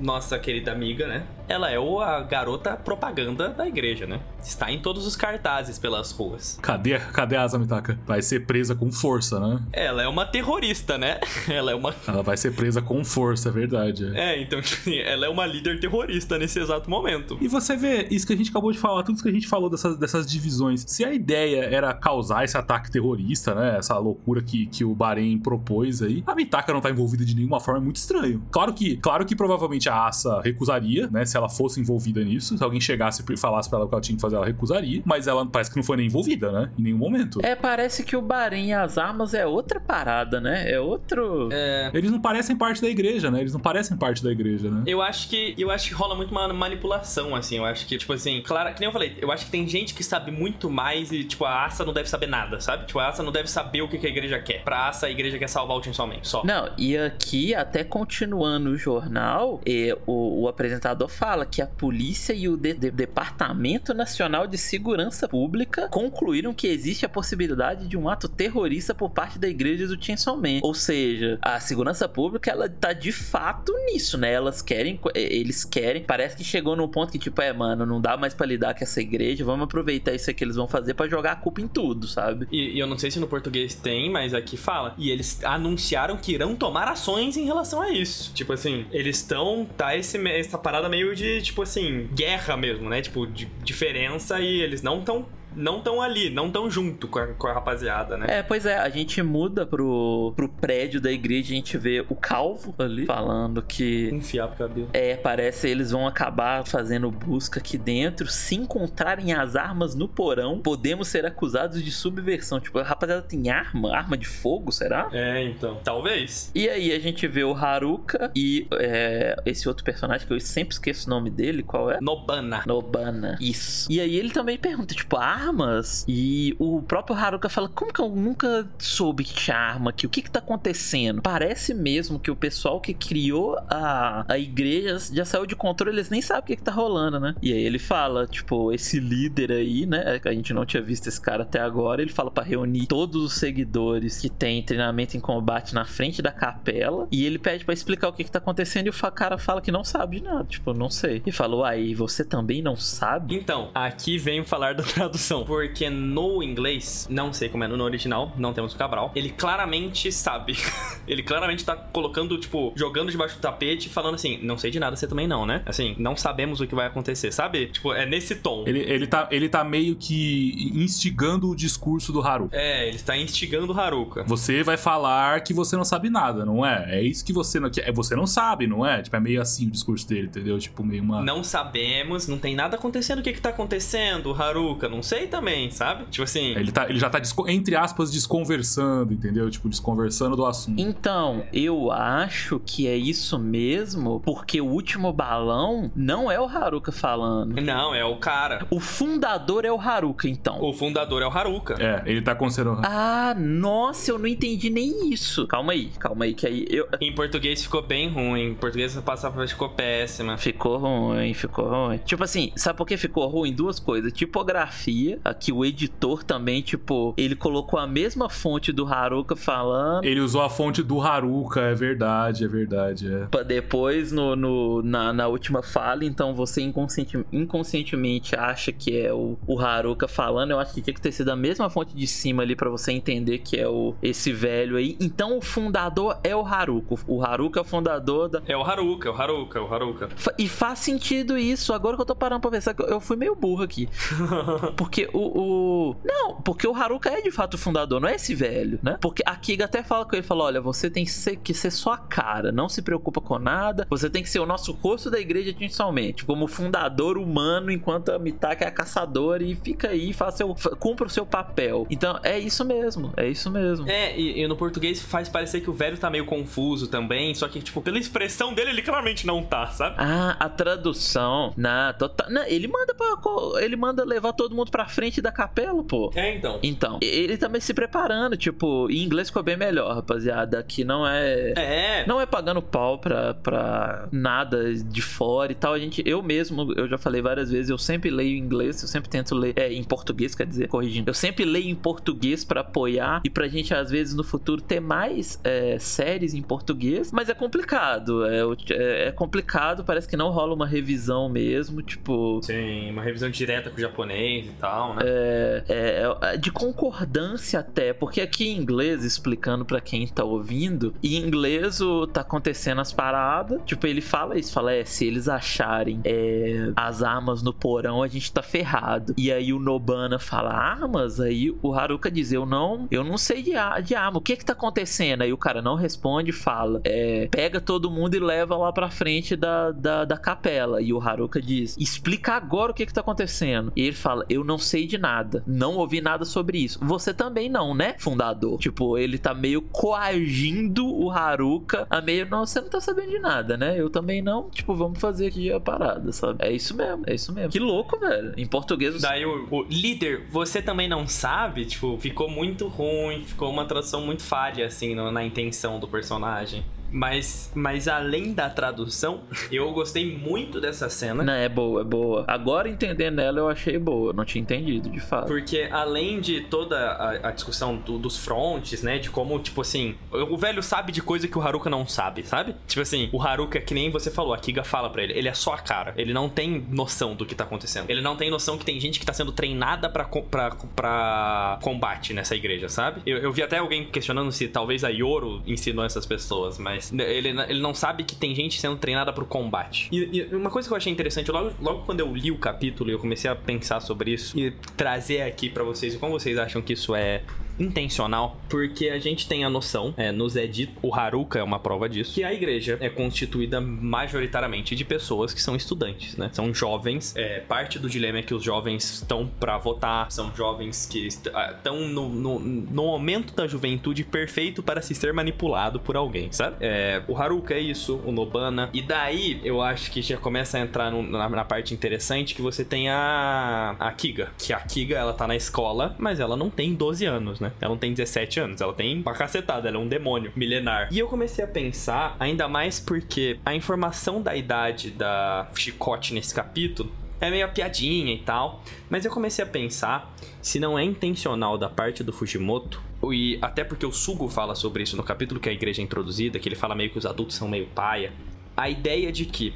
[0.00, 1.24] nossa querida amiga, né?
[1.46, 4.18] Ela é a garota propaganda da igreja, né?
[4.42, 6.58] Está em todos os cartazes pelas ruas.
[6.60, 7.96] Cadê, cadê a Samitaka?
[8.04, 9.62] Vai ser presa com força, né?
[9.72, 11.20] Ela é uma terrorista, né?
[11.48, 11.94] Ela é uma.
[12.08, 14.10] Ela vai ser presa com força, é verdade.
[14.16, 17.38] É, então, tipo, ela é uma líder terrorista nesse exato momento.
[17.40, 19.46] E você vê isso que a gente acabou de falar, tudo isso que a gente
[19.46, 20.84] falou dessas, dessas divisões.
[20.88, 23.76] Se a ideia era causar esse ataque terrorista, né?
[23.78, 27.60] Essa loucura que, que o Bahrein propôs aí, a Mitaka não tá envolvida de nenhuma
[27.60, 28.42] forma, é muito estranho estranho.
[28.50, 31.24] Claro que, claro que provavelmente a Asa recusaria, né?
[31.24, 32.56] Se ela fosse envolvida nisso.
[32.56, 35.02] Se alguém chegasse e falasse pra ela o que ela tinha que fazer, ela recusaria.
[35.04, 36.70] Mas ela parece que não foi nem envolvida, né?
[36.78, 37.40] Em nenhum momento.
[37.42, 40.70] É, parece que o Bahrein e as armas é outra parada, né?
[40.70, 41.48] É outro.
[41.52, 41.90] É...
[41.92, 43.40] Eles não parecem parte da igreja, né?
[43.40, 44.82] Eles não parecem parte da igreja, né?
[44.86, 47.56] Eu acho que eu acho que rola muito uma manipulação, assim.
[47.56, 49.94] Eu acho que, tipo assim, claro, que nem eu falei, eu acho que tem gente
[49.94, 52.86] que sabe muito mais e, tipo, a Asa não deve saber nada, sabe?
[52.86, 54.62] Tipo, a Asa não deve saber o que a igreja quer.
[54.62, 56.44] Pra Asa, a igreja quer salvar o Chainsaw Man, só.
[56.44, 57.84] Não, e aqui até
[58.14, 59.60] continuando o jornal,
[60.06, 65.26] o, o, apresentador fala que a polícia e o de, de, Departamento Nacional de Segurança
[65.26, 70.00] Pública concluíram que existe a possibilidade de um ato terrorista por parte da igreja do
[70.00, 70.60] Chainsaw Man.
[70.62, 74.32] Ou seja, a segurança pública, ela tá de fato nisso, né?
[74.32, 78.16] Elas querem, eles querem, parece que chegou num ponto que tipo, é, mano, não dá
[78.16, 81.32] mais para lidar com essa igreja, vamos aproveitar isso que eles vão fazer para jogar
[81.32, 82.46] a culpa em tudo, sabe?
[82.52, 84.94] E, e eu não sei se no português tem, mas aqui fala.
[84.96, 88.03] E eles anunciaram que irão tomar ações em relação a isso.
[88.34, 89.66] Tipo assim, eles estão.
[89.76, 93.00] Tá esse, essa parada meio de, tipo assim, guerra mesmo, né?
[93.00, 95.26] Tipo, de diferença e eles não estão
[95.56, 98.26] não estão ali, não estão junto com a, com a, rapaziada, né?
[98.28, 102.14] É, pois é, a gente muda pro, pro prédio da igreja, a gente vê o
[102.14, 104.10] calvo ali falando que.
[104.12, 104.88] Enfiar pro cabelo.
[104.92, 108.26] É, parece eles vão acabar fazendo busca aqui dentro.
[108.28, 112.60] Se encontrarem as armas no porão, podemos ser acusados de subversão.
[112.60, 113.94] Tipo, a rapaziada tem arma?
[113.94, 115.08] Arma de fogo, será?
[115.12, 115.78] É, então.
[115.82, 116.50] Talvez.
[116.54, 120.74] E aí a gente vê o Haruka e é, esse outro personagem que eu sempre
[120.74, 121.98] esqueço o nome dele, qual é?
[122.00, 122.62] Nobana.
[122.66, 123.36] Nobana.
[123.40, 123.90] Isso.
[123.90, 126.04] E aí ele também pergunta, tipo, a armas.
[126.08, 130.06] E o próprio Haruka fala: Como que eu nunca soube que tinha arma aqui?
[130.06, 131.22] O que que tá acontecendo?
[131.22, 136.10] Parece mesmo que o pessoal que criou a, a igreja já saiu de controle, eles
[136.10, 137.34] nem sabem o que que tá rolando, né?
[137.42, 140.20] E aí ele fala: Tipo, esse líder aí, né?
[140.24, 142.02] A gente não tinha visto esse cara até agora.
[142.02, 146.32] Ele fala para reunir todos os seguidores que tem treinamento em combate na frente da
[146.32, 147.06] capela.
[147.10, 148.86] E ele pede para explicar o que que tá acontecendo.
[148.86, 150.44] E o cara fala que não sabe de nada.
[150.44, 151.22] Tipo, não sei.
[151.26, 153.34] E falou: Aí, você também não sabe?
[153.34, 157.82] Então, aqui vem falar da tradução tradução, porque no inglês, não sei como é no
[157.82, 160.56] original, não temos o Cabral, ele claramente sabe.
[161.08, 164.94] ele claramente tá colocando, tipo, jogando debaixo do tapete, falando assim: não sei de nada,
[164.94, 165.62] você também não, né?
[165.66, 167.66] Assim, não sabemos o que vai acontecer, sabe?
[167.66, 168.64] Tipo, é nesse tom.
[168.66, 172.56] Ele, ele, tá, ele tá meio que instigando o discurso do Haruka.
[172.56, 174.24] É, ele está instigando o Haruka.
[174.24, 176.98] Você vai falar que você não sabe nada, não é?
[176.98, 177.70] É isso que você não.
[177.78, 179.02] É, você não sabe, não é?
[179.02, 180.58] Tipo, é meio assim o discurso dele, entendeu?
[180.58, 181.22] Tipo, meio uma.
[181.22, 183.18] Não sabemos, não tem nada acontecendo.
[183.18, 184.88] O que que tá acontecendo, Haruka?
[184.88, 186.04] Não sei sei também, sabe?
[186.10, 186.54] Tipo assim.
[186.56, 189.50] Ele, tá, ele já tá, entre aspas, desconversando, entendeu?
[189.50, 190.80] Tipo, desconversando do assunto.
[190.80, 196.92] Então, eu acho que é isso mesmo, porque o último balão não é o Haruka
[196.92, 197.60] falando.
[197.60, 198.66] Não, é o cara.
[198.70, 200.62] O fundador é o Haruka, então.
[200.62, 201.76] O fundador é o Haruka.
[201.78, 202.82] É, ele tá considerando.
[202.84, 205.46] Ah, nossa, eu não entendi nem isso.
[205.46, 206.86] Calma aí, calma aí, que aí eu.
[207.00, 208.50] Em português ficou bem ruim.
[208.50, 210.36] Em português a passava ficou péssima.
[210.36, 211.98] Ficou ruim, ficou ruim.
[211.98, 213.52] Tipo assim, sabe por que ficou ruim?
[213.52, 214.12] Duas coisas.
[214.12, 220.04] Tipografia, aqui o editor também, tipo, ele colocou a mesma fonte do Haruka falando.
[220.04, 223.12] Ele usou a fonte do Haruka, é verdade, é verdade.
[223.12, 223.26] É.
[223.26, 229.12] Pra depois, no, no na, na, última fala, então você inconsciente, inconscientemente acha que é
[229.12, 230.52] o, o Haruka falando.
[230.52, 232.92] Eu acho que tinha que ter sido a mesma fonte de cima ali para você
[232.92, 234.96] entender que é o esse velho aí.
[235.00, 236.94] Então o fundador é o Haruka.
[237.06, 238.42] O Haruka é o fundador da.
[238.46, 240.08] É o Haruka, é o Haruka, é o Haruka.
[240.38, 241.72] E faz sentido isso.
[241.72, 243.88] Agora que eu tô parando pra pensar, eu fui meio burro aqui.
[244.76, 245.96] porque o, o.
[246.04, 248.96] Não, porque o Haruka é de fato o fundador, não é esse velho, né?
[249.00, 251.70] Porque a Kiga até fala com ele: fala, olha, você tem que ser, que ser
[251.70, 255.10] só a cara, não se preocupa com nada, você tem que ser o nosso rosto
[255.10, 260.12] da igreja inicialmente, como fundador humano, enquanto a Mitaka é a caçadora e fica aí,
[260.12, 261.86] faz seu, cumpra o seu papel.
[261.90, 263.88] Então é isso mesmo, é isso mesmo.
[263.88, 267.48] É, e, e no português faz parecer que o velho tá meio confuso também, só
[267.48, 269.96] que, tipo, pela expressão dele, ele claramente não tá, sabe?
[269.98, 271.52] Ah, a tradução.
[271.56, 273.16] Na, total, na, ele manda pra,
[273.60, 276.10] ele manda levar todo mundo pra frente da capela, pô.
[276.14, 276.58] É, então.
[276.62, 280.58] Então, ele também se preparando, tipo, em inglês ficou bem melhor, rapaziada.
[280.58, 281.52] Aqui não é.
[281.56, 282.06] É.
[282.06, 285.74] Não é pagando pau pra, pra nada de fora e tal.
[285.74, 288.88] A gente, eu mesmo, eu já falei várias vezes, eu sempre leio em inglês, eu
[288.88, 289.54] sempre tento ler.
[289.56, 291.08] É, em português, quer dizer, corrigindo.
[291.08, 294.80] Eu sempre leio em português para apoiar e pra gente, às vezes, no futuro ter
[294.80, 298.24] mais é, séries em português, mas é complicado.
[298.26, 302.40] É, é, é, complicado, parece que não rola uma revisão mesmo, tipo.
[302.42, 305.02] Sim, uma revisão direta com o japonês e tal, né?
[305.04, 310.94] É, é, é de concordância até, porque aqui em inglês, explicando para quem tá ouvindo,
[311.02, 315.28] em inglês o, tá acontecendo as paradas, tipo, ele fala isso, fala, é, se eles
[315.28, 319.14] acharem é, as armas no porão, a gente tá ferrado.
[319.16, 321.20] E aí o Nobana fala, armas?
[321.20, 323.52] Aí o Haruka diz, eu não, eu não sei de,
[323.84, 325.22] de arma, o que que tá acontecendo?
[325.22, 329.36] Aí o cara não responde fala, é, pega todo mundo e leva lá pra frente
[329.36, 330.82] da, da, da capela.
[330.82, 333.72] E o Haruka diz, explica agora o que que tá acontecendo.
[333.74, 336.78] E ele fala, eu não sei de nada, não ouvi nada sobre isso.
[336.82, 338.58] Você também não, né, fundador?
[338.58, 343.18] Tipo, ele tá meio coagindo o Haruka a meio, não, você não tá sabendo de
[343.18, 343.80] nada, né?
[343.80, 344.50] Eu também não.
[344.50, 346.44] Tipo, vamos fazer aqui a parada, sabe?
[346.44, 347.50] É isso mesmo, é isso mesmo.
[347.50, 348.34] Que louco, velho.
[348.36, 349.00] Em português.
[349.00, 351.64] Daí o, o líder, você também não sabe?
[351.66, 356.64] Tipo, ficou muito ruim, ficou uma tradução muito falha, assim, no, na intenção do personagem.
[356.94, 361.24] Mas, mas além da tradução, eu gostei muito dessa cena.
[361.24, 362.24] Não, é boa, é boa.
[362.28, 364.12] Agora entendendo ela, eu achei boa.
[364.12, 365.26] Não tinha entendido, de fato.
[365.26, 369.00] Porque além de toda a, a discussão do, dos frontes, né?
[369.00, 372.54] De como, tipo assim, o velho sabe de coisa que o Haruka não sabe, sabe?
[372.68, 375.34] Tipo assim, o Haruka, que nem você falou, a Kiga fala pra ele, ele é
[375.34, 375.94] só a cara.
[375.96, 377.90] Ele não tem noção do que tá acontecendo.
[377.90, 382.14] Ele não tem noção que tem gente que tá sendo treinada pra, pra, pra combate
[382.14, 383.02] nessa igreja, sabe?
[383.04, 387.28] Eu, eu vi até alguém questionando se talvez a Yoro ensinou essas pessoas, mas ele,
[387.28, 389.88] ele não sabe que tem gente sendo treinada pro combate.
[389.92, 392.90] E, e, uma coisa que eu achei interessante, logo, logo quando eu li o capítulo
[392.90, 396.60] e eu comecei a pensar sobre isso e trazer aqui para vocês, como vocês acham
[396.60, 397.22] que isso é
[397.58, 401.58] intencional, porque a gente tem a noção, é, nos é dito, o Haruka é uma
[401.58, 406.30] prova disso, que a igreja é constituída majoritariamente de pessoas que são estudantes, né?
[406.32, 410.86] São jovens, é, parte do dilema é que os jovens estão para votar, são jovens
[410.86, 415.96] que estão ah, no, no, no, momento da juventude perfeito para se ser manipulado por
[415.96, 416.56] alguém, sabe?
[416.60, 416.73] É,
[417.06, 420.90] o Haruka é isso, o Nobana, e daí eu acho que já começa a entrar
[420.90, 425.12] no, na, na, parte interessante que você tem a, a Kiga, que a Kiga ela
[425.12, 427.44] tá na escola, mas ela não tem 12 anos, né?
[427.44, 427.52] né?
[427.60, 430.88] Ela não tem 17 anos, ela tem uma cacetada, ela é um demônio milenar.
[430.90, 436.34] E eu comecei a pensar, ainda mais porque a informação da idade da Chicote nesse
[436.34, 436.90] capítulo
[437.26, 438.62] é meio piadinha e tal.
[438.88, 443.64] Mas eu comecei a pensar se não é intencional da parte do Fujimoto, e até
[443.64, 446.56] porque o Sugo fala sobre isso no capítulo que a igreja é introduzida, que ele
[446.56, 448.12] fala meio que os adultos são meio paia.
[448.56, 449.52] A ideia de que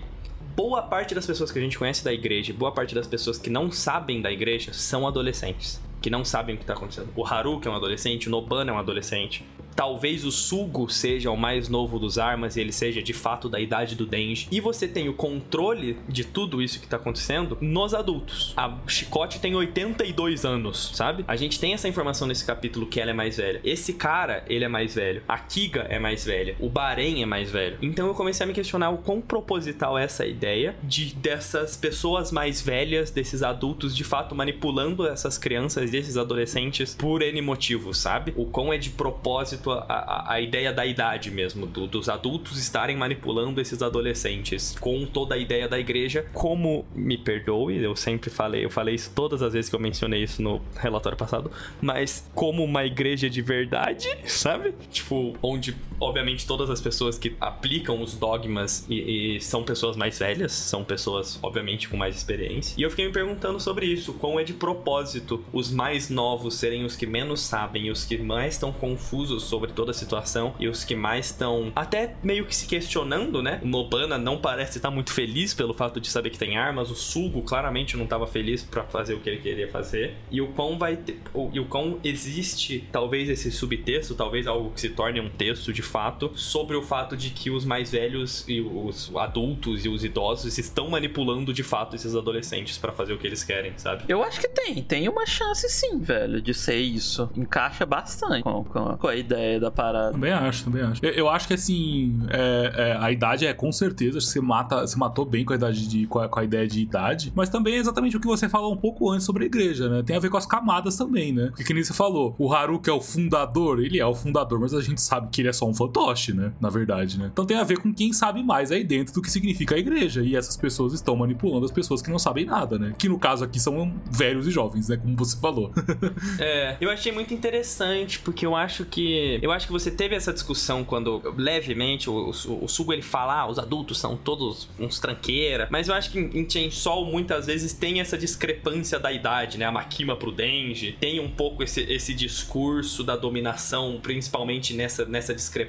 [0.54, 3.48] boa parte das pessoas que a gente conhece da igreja, boa parte das pessoas que
[3.48, 7.08] não sabem da igreja são adolescentes que não sabem o que tá acontecendo.
[7.16, 9.44] O Haru, que é um adolescente, o Nobana é um adolescente.
[9.78, 13.60] Talvez o Sugo seja o mais novo dos armas e ele seja de fato da
[13.60, 14.48] idade do Denji.
[14.50, 18.52] E você tem o controle de tudo isso que tá acontecendo nos adultos.
[18.56, 21.24] A Chicote tem 82 anos, sabe?
[21.28, 23.60] A gente tem essa informação nesse capítulo que ela é mais velha.
[23.62, 25.22] Esse cara, ele é mais velho.
[25.28, 26.56] A Kiga é mais velha.
[26.58, 27.78] O Bahrein é mais velho.
[27.80, 32.32] Então eu comecei a me questionar o quão proposital é essa ideia de dessas pessoas
[32.32, 38.34] mais velhas, desses adultos de fato manipulando essas crianças, desses adolescentes por N motivos, sabe?
[38.36, 42.58] O quão é de propósito a, a, a ideia da idade mesmo, do, dos adultos
[42.58, 46.26] estarem manipulando esses adolescentes com toda a ideia da igreja.
[46.32, 50.22] Como, me perdoe, eu sempre falei, eu falei isso todas as vezes que eu mencionei
[50.22, 51.50] isso no relatório passado,
[51.80, 54.74] mas como uma igreja de verdade, sabe?
[54.90, 60.18] Tipo, onde, obviamente, todas as pessoas que aplicam os dogmas e, e são pessoas mais
[60.18, 62.74] velhas, são pessoas, obviamente, com mais experiência.
[62.78, 66.84] E eu fiquei me perguntando sobre isso, como é de propósito os mais novos serem
[66.84, 70.84] os que menos sabem os que mais estão confusos sobre toda a situação e os
[70.84, 73.60] que mais estão até meio que se questionando, né?
[73.62, 76.94] O Nobana não parece estar muito feliz pelo fato de saber que tem armas, o
[76.94, 80.14] Sugo claramente não estava feliz para fazer o que ele queria fazer.
[80.30, 81.20] E o quão vai ter,
[81.52, 85.82] e o quão existe talvez esse subtexto, talvez algo que se torne um texto de
[85.88, 90.58] fato sobre o fato de que os mais velhos e os adultos e os idosos
[90.58, 94.04] estão manipulando de fato esses adolescentes para fazer o que eles querem, sabe?
[94.08, 97.28] Eu acho que tem, tem uma chance sim, velho, de ser isso.
[97.36, 100.12] Encaixa bastante com, com, com a ideia da parada.
[100.12, 101.04] Também acho, também acho.
[101.04, 104.96] Eu, eu acho que assim, é, é, a idade é com certeza, você mata, você
[104.96, 107.74] matou bem com a idade de, com a, com a, ideia de idade, mas também
[107.74, 110.02] é exatamente o que você falou um pouco antes sobre a igreja, né?
[110.02, 111.46] Tem a ver com as camadas também, né?
[111.48, 114.74] Porque que nem você falou, o Haruka é o fundador, ele é o fundador, mas
[114.74, 116.52] a gente sabe que ele é só um fantoche, né?
[116.60, 117.30] Na verdade, né?
[117.32, 120.22] Então tem a ver com quem sabe mais aí dentro do que significa a igreja.
[120.22, 122.94] E essas pessoas estão manipulando as pessoas que não sabem nada, né?
[122.98, 124.96] Que no caso aqui são velhos e jovens, né?
[124.96, 125.72] Como você falou.
[126.40, 129.38] é, eu achei muito interessante, porque eu acho que.
[129.40, 133.42] Eu acho que você teve essa discussão quando, levemente, o, o, o Sugo ele fala,
[133.42, 135.68] ah, os adultos são todos uns tranqueira.
[135.70, 139.66] Mas eu acho que em Chainsaw muitas vezes tem essa discrepância da idade, né?
[139.66, 140.96] A Makima pro Denji.
[140.98, 145.67] Tem um pouco esse, esse discurso da dominação, principalmente nessa, nessa discrepância.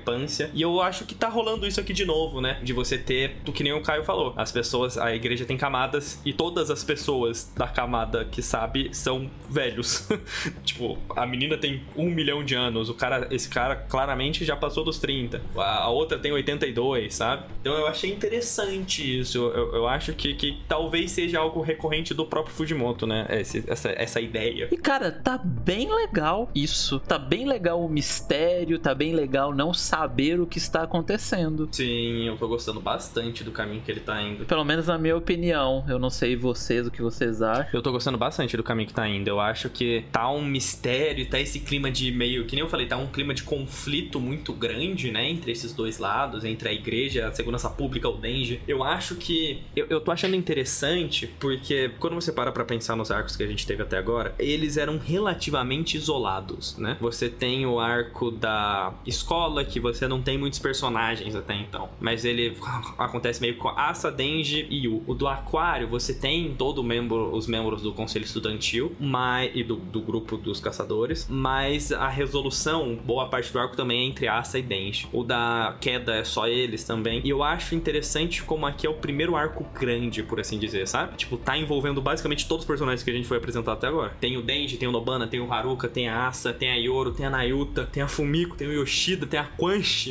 [0.54, 2.60] E eu acho que tá rolando isso aqui de novo, né?
[2.64, 6.20] De você ter, do que nem o Caio falou, as pessoas, a igreja tem camadas
[6.26, 10.08] e todas as pessoas da camada que sabe são velhos.
[10.64, 14.84] tipo, a menina tem um milhão de anos, o cara, esse cara claramente já passou
[14.84, 15.42] dos 30.
[15.56, 17.46] A, outra tem 82, sabe?
[17.62, 19.38] Então eu achei interessante isso.
[19.38, 23.28] Eu, eu, eu acho que, que talvez seja algo recorrente do próprio Fujimoto, né?
[23.30, 24.68] Esse, essa, essa ideia.
[24.72, 27.00] E cara, tá bem legal isso.
[27.00, 31.68] Tá bem legal o mistério, tá bem legal não saber o que está acontecendo.
[31.72, 34.46] Sim, eu tô gostando bastante do caminho que ele tá indo.
[34.46, 35.84] Pelo menos na minha opinião.
[35.90, 37.68] Eu não sei vocês o que vocês acham.
[37.74, 39.28] Eu tô gostando bastante do caminho que tá indo.
[39.28, 42.46] Eu acho que tá um mistério, tá esse clima de meio.
[42.46, 45.28] Que nem eu falei, tá um clima de conflito muito grande, né?
[45.28, 48.62] Entre esses dois lados, entre a igreja, a segurança pública, o Denji.
[48.68, 49.60] Eu acho que.
[49.76, 53.48] Eu, eu tô achando interessante porque quando você para pra pensar nos arcos que a
[53.48, 56.96] gente teve até agora, eles eram relativamente isolados, né?
[57.02, 62.26] Você tem o arco da escola, que você não tem muitos personagens até então, mas
[62.26, 62.56] ele
[62.98, 65.04] acontece meio com Asa, Denji e Yu.
[65.08, 69.76] O do Aquário, você tem todo membro, os membros do conselho estudantil mas, e do,
[69.76, 74.60] do grupo dos caçadores, mas a resolução, boa parte do arco também é entre Asa
[74.60, 75.08] e Denji.
[75.12, 77.22] O da queda é só eles também.
[77.24, 81.18] E eu acho interessante como aqui é o primeiro arco grande, por assim dizer, sabe?
[81.18, 84.14] Tipo, tá envolvendo basicamente todos os personagens que a gente foi apresentar até agora.
[84.20, 87.12] Tem o Denji, tem o Nobana, tem o Haruka, tem a Asa, tem a Yoro,
[87.12, 89.46] tem a Nayuta, tem a Fumiko, tem o Yoshida, tem a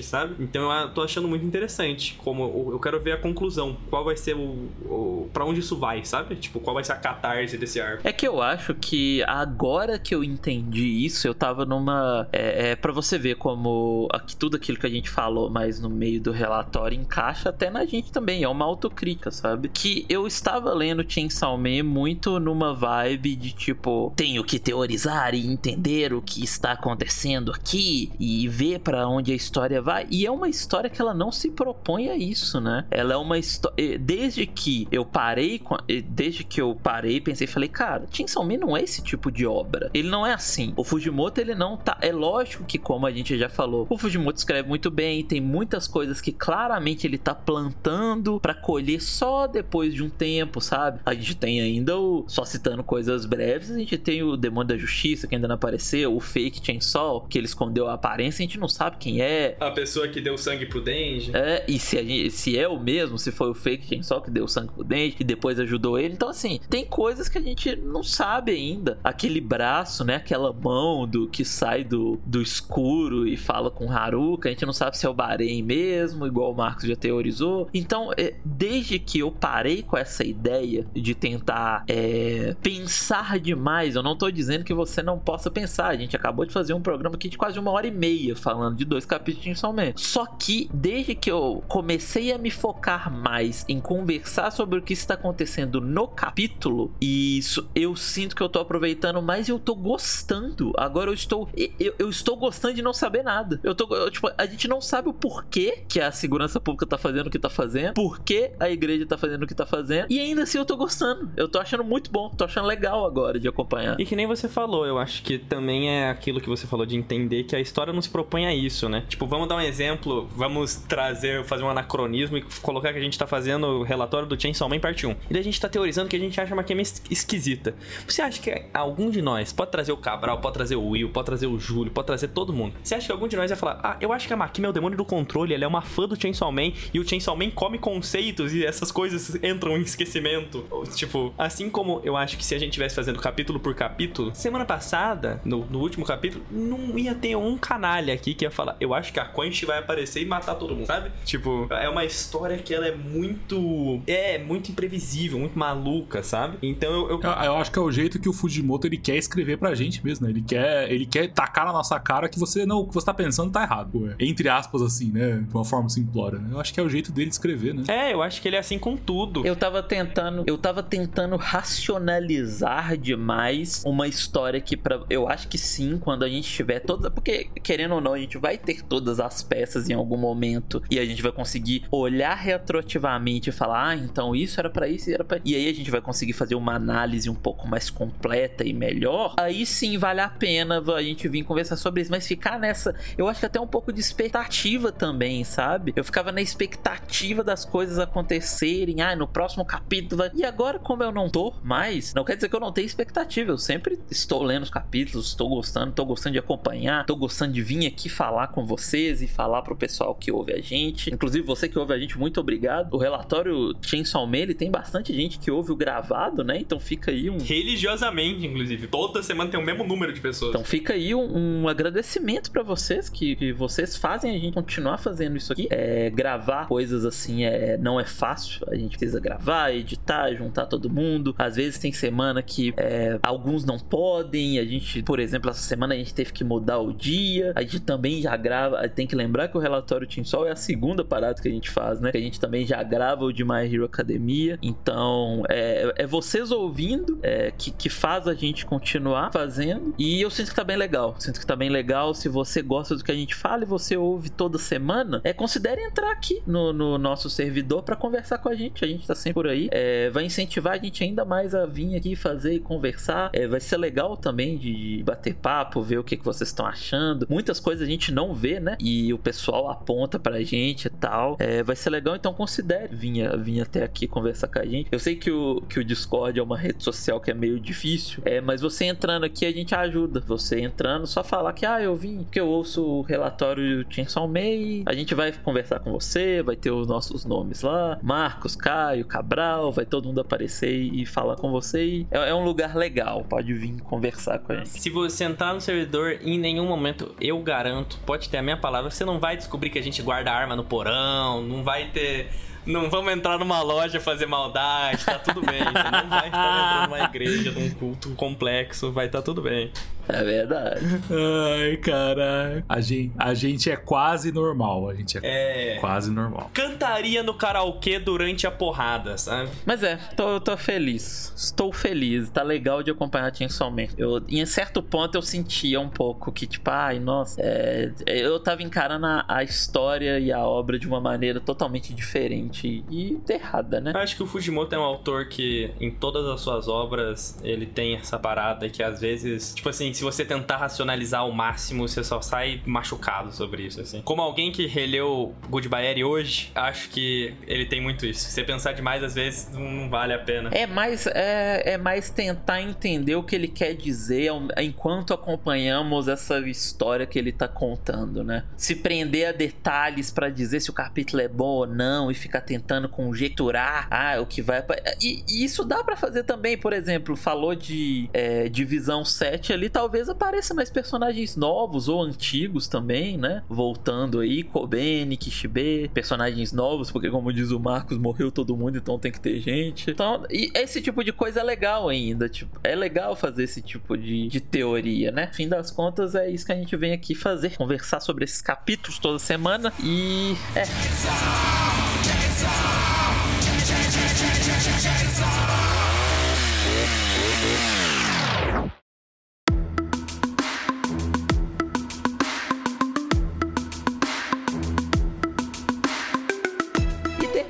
[0.03, 0.37] Sabe?
[0.39, 2.19] Então eu tô achando muito interessante.
[2.23, 3.77] Como eu quero ver a conclusão.
[3.91, 4.69] Qual vai ser o.
[4.85, 6.37] o para onde isso vai, sabe?
[6.37, 8.07] Tipo, qual vai ser a catarse desse arco.
[8.07, 12.29] É que eu acho que agora que eu entendi isso, eu tava numa.
[12.33, 15.91] É, é para você ver como aqui, tudo aquilo que a gente falou, mas no
[15.91, 18.43] meio do relatório encaixa até na gente também.
[18.43, 19.69] É uma autocrítica, sabe?
[19.69, 25.47] Que eu estava lendo Chainsaw Man muito numa vibe de tipo, tenho que teorizar e
[25.47, 30.07] entender o que está acontecendo aqui e ver para onde a história vai.
[30.11, 32.85] E é uma história que ela não se propõe a isso, né?
[32.91, 33.99] Ela é uma história.
[33.99, 35.61] Desde que eu parei,
[36.05, 39.91] desde que eu parei, pensei, falei, cara, Chainsaw Man não é esse tipo de obra.
[39.95, 40.73] Ele não é assim.
[40.77, 41.97] O Fujimoto, ele não tá.
[42.01, 45.87] É lógico que, como a gente já falou, o Fujimoto escreve muito bem, tem muitas
[45.87, 51.01] coisas que claramente ele tá plantando para colher só depois de um tempo, sabe?
[51.07, 52.25] A gente tem ainda o.
[52.27, 56.15] Só citando coisas breves, a gente tem o Demônio da Justiça, que ainda não apareceu,
[56.15, 59.57] o Fake Chainsaw, que ele escondeu a aparência, a gente não sabe quem é é.
[59.61, 61.31] A pessoa que deu sangue pro Denji.
[61.35, 64.31] É, e se, gente, se é o mesmo, se foi o fake quem só que
[64.31, 66.15] deu sangue pro Denji e depois ajudou ele.
[66.15, 68.99] Então, assim, tem coisas que a gente não sabe ainda.
[69.05, 70.17] Aquele braço, né?
[70.17, 74.49] Aquela mão do que sai do, do escuro e fala com Haruka.
[74.49, 77.69] A gente não sabe se é o Bahrein mesmo, igual o Marcos já teorizou.
[77.75, 84.03] Então, é, desde que eu parei com essa ideia de tentar é, pensar demais, eu
[84.03, 85.89] não tô dizendo que você não possa pensar.
[85.89, 88.77] A gente acabou de fazer um programa aqui de quase uma hora e meia falando
[88.77, 90.01] de dois capítulos de Insolmente.
[90.01, 94.93] Só que desde que eu comecei a me focar mais em conversar sobre o que
[94.93, 99.59] está acontecendo no capítulo, e isso eu sinto que eu tô aproveitando mais e eu
[99.59, 100.73] tô gostando.
[100.77, 103.61] Agora eu estou eu, eu estou gostando de não saber nada.
[103.63, 106.99] Eu tô eu, tipo, a gente não sabe o porquê que a segurança pública tá
[106.99, 110.07] fazendo o que tá fazendo, por que a igreja tá fazendo o que tá fazendo,
[110.11, 111.31] e ainda assim eu tô gostando.
[111.37, 113.99] Eu tô achando muito bom, tô achando legal agora de acompanhar.
[113.99, 116.97] E que nem você falou, eu acho que também é aquilo que você falou de
[116.97, 119.05] entender que a história não se propõe a isso, né?
[119.09, 123.19] Tipo, vamos dar um exemplo, vamos trazer, fazer um anacronismo e colocar que a gente
[123.19, 125.11] tá fazendo o relatório do Chainsaw Man parte 1.
[125.11, 127.75] E daí a gente tá teorizando que a gente acha uma Makemi esquisita.
[128.07, 131.27] Você acha que algum de nós pode trazer o Cabral, pode trazer o Will, pode
[131.27, 132.75] trazer o Júlio, pode trazer todo mundo?
[132.83, 134.71] Você acha que algum de nós vai falar, ah, eu acho que a Makimi é
[134.71, 137.51] o demônio do controle, ela é uma fã do Chainsaw Man e o Chainsaw Man
[137.51, 140.65] come conceitos e essas coisas entram em esquecimento?
[140.95, 144.65] Tipo, assim como eu acho que se a gente tivesse fazendo capítulo por capítulo, semana
[144.65, 148.93] passada, no, no último capítulo, não ia ter um canalha aqui que ia falar, eu
[148.93, 151.11] acho que a Quench vai aparecer e matar todo mundo, sabe?
[151.25, 154.01] Tipo, é uma história que ela é muito.
[154.07, 156.59] É, muito imprevisível, muito maluca, sabe?
[156.63, 157.09] Então eu.
[157.09, 159.75] Eu, eu, eu acho que é o jeito que o Fujimoto ele quer escrever pra
[159.75, 160.33] gente mesmo, né?
[160.33, 163.15] Ele quer, ele quer tacar na nossa cara que você não, o que você tá
[163.15, 164.09] pensando tá errado, pô.
[164.19, 165.45] Entre aspas, assim, né?
[165.49, 166.49] De uma forma simplória, né?
[166.53, 167.85] Eu acho que é o jeito dele escrever, né?
[167.89, 169.47] É, eu acho que ele é assim com tudo.
[169.47, 175.59] Eu tava tentando, eu tava tentando racionalizar demais uma história que para eu acho que
[175.59, 179.21] sim, quando a gente tiver todas, porque querendo ou não, a gente vai ter todas
[179.21, 183.97] as peças em algum momento e a gente vai conseguir olhar retroativamente e falar, ah,
[183.97, 186.75] então isso era para isso, era para e aí a gente vai conseguir fazer uma
[186.75, 189.35] análise um pouco mais completa e melhor.
[189.39, 193.29] Aí sim vale a pena a gente vir conversar sobre isso, mas ficar nessa, eu
[193.29, 195.93] acho que até um pouco de expectativa também, sabe?
[195.95, 201.13] Eu ficava na expectativa das coisas acontecerem, ah, no próximo capítulo e agora como eu
[201.13, 204.63] não tô mais, não quer dizer que eu não tenho expectativa, eu sempre estou lendo
[204.63, 208.65] os capítulos, estou gostando, estou gostando de acompanhar, estou gostando de vir aqui falar com
[208.65, 208.78] vocês
[209.23, 211.13] e falar pro pessoal que ouve a gente.
[211.13, 212.95] Inclusive você que ouve a gente, muito obrigado.
[212.95, 216.59] O relatório Chainsaw Man, ele tem bastante gente que ouve o gravado, né?
[216.59, 220.51] Então fica aí um religiosamente, inclusive, toda semana tem o mesmo número de pessoas.
[220.51, 224.99] Então fica aí um, um agradecimento para vocês que, que, vocês fazem a gente continuar
[224.99, 225.69] fazendo isso aqui.
[225.71, 228.67] É, gravar coisas assim é não é fácil.
[228.69, 231.35] A gente precisa gravar, editar, juntar todo mundo.
[231.39, 234.59] Às vezes tem semana que é, alguns não podem.
[234.59, 237.53] A gente, por exemplo, essa semana a gente teve que mudar o dia.
[237.55, 238.68] A gente também já grava.
[238.95, 241.71] Tem que lembrar que o relatório Team Sol é a segunda parada que a gente
[241.71, 242.11] faz, né?
[242.11, 244.59] Que a gente também já grava o de My Hero Academia.
[244.63, 249.95] Então, é, é vocês ouvindo é, que, que faz a gente continuar fazendo.
[249.99, 251.15] E eu sinto que tá bem legal.
[251.19, 252.15] Sinto que tá bem legal.
[252.15, 255.83] Se você gosta do que a gente fala e você ouve toda semana, é, considere
[255.83, 258.85] entrar aqui no, no nosso servidor para conversar com a gente.
[258.85, 259.69] A gente tá sempre por aí.
[259.71, 263.31] É, vai incentivar a gente ainda mais a vir aqui fazer e conversar.
[263.33, 267.27] É, vai ser legal também de bater papo, ver o que, que vocês estão achando.
[267.29, 268.77] Muitas coisas a gente não vê, né?
[268.81, 271.37] E o pessoal aponta pra gente e tal.
[271.39, 274.89] É, vai ser legal, então considere vir, vir até aqui conversar com a gente.
[274.91, 278.23] Eu sei que o, que o Discord é uma rede social que é meio difícil,
[278.25, 280.21] é, mas você entrando aqui a gente ajuda.
[280.27, 284.85] Você entrando, só falar que, ah, eu vim, que eu ouço o relatório Chainsaw Man,
[284.87, 289.73] a gente vai conversar com você, vai ter os nossos nomes lá, Marcos, Caio, Cabral,
[289.73, 292.07] vai todo mundo aparecer e falar com você.
[292.11, 294.71] É, é um lugar legal, pode vir conversar com a gente.
[294.71, 298.91] Se você entrar no servidor, em nenhum momento, eu garanto, pode ter a minha palavra,
[298.91, 302.31] você não vai descobrir que a gente guarda arma no porão, não vai ter
[302.69, 305.59] não vamos entrar numa loja fazer maldade, tá tudo bem.
[305.59, 309.73] Você não vai estar entrando numa igreja, num culto complexo, vai estar tá tudo bem.
[310.19, 310.81] É verdade.
[311.11, 312.65] Ai, cara.
[312.69, 314.89] A gente, a gente é quase normal.
[314.89, 316.51] A gente é, é, quase normal.
[316.53, 319.51] Cantaria no karaokê durante a porrada, sabe?
[319.65, 321.33] Mas é, tô, tô feliz.
[321.37, 322.31] Estou feliz.
[322.31, 323.95] Tá legal de acompanhar Team somente.
[323.97, 327.41] Eu, em certo ponto eu sentia um pouco que, tipo, ai, nossa.
[327.41, 332.49] É, eu tava encarando a, a história e a obra de uma maneira totalmente diferente
[332.49, 333.93] totalmente errada, né?
[333.95, 337.67] Eu acho que o Fujimoto é um autor que, em todas as suas obras, ele
[337.67, 342.05] tem essa parada que às vezes, tipo assim, se você tentar racionalizar ao máximo, você
[342.05, 344.01] só sai machucado sobre isso, assim.
[344.03, 348.21] Como alguém que releu Goodbye hoje, acho que ele tem muito isso.
[348.21, 350.51] Se você pensar demais, às vezes não vale a pena.
[350.53, 356.39] É mais, é, é mais tentar entender o que ele quer dizer enquanto acompanhamos essa
[356.49, 358.45] história que ele tá contando, né?
[358.57, 362.43] Se prender a detalhes para dizer se o capítulo é bom ou não e ficar
[362.43, 364.63] tentando conjecturar ah, o que vai.
[365.01, 369.69] E, e isso dá para fazer também, por exemplo, falou de é, Divisão 7 ali,
[369.69, 373.43] talvez apareça mais personagens novos ou antigos também, né?
[373.49, 378.99] Voltando aí, Kobeni, Kishibe, personagens novos, porque como diz o Marcos, morreu todo mundo, então
[378.99, 379.91] tem que ter gente.
[379.91, 383.97] Então, e esse tipo de coisa é legal ainda, tipo, é legal fazer esse tipo
[383.97, 385.31] de, de teoria, né?
[385.33, 388.99] Fim das contas, é isso que a gente vem aqui fazer, conversar sobre esses capítulos
[388.99, 390.63] toda semana e é.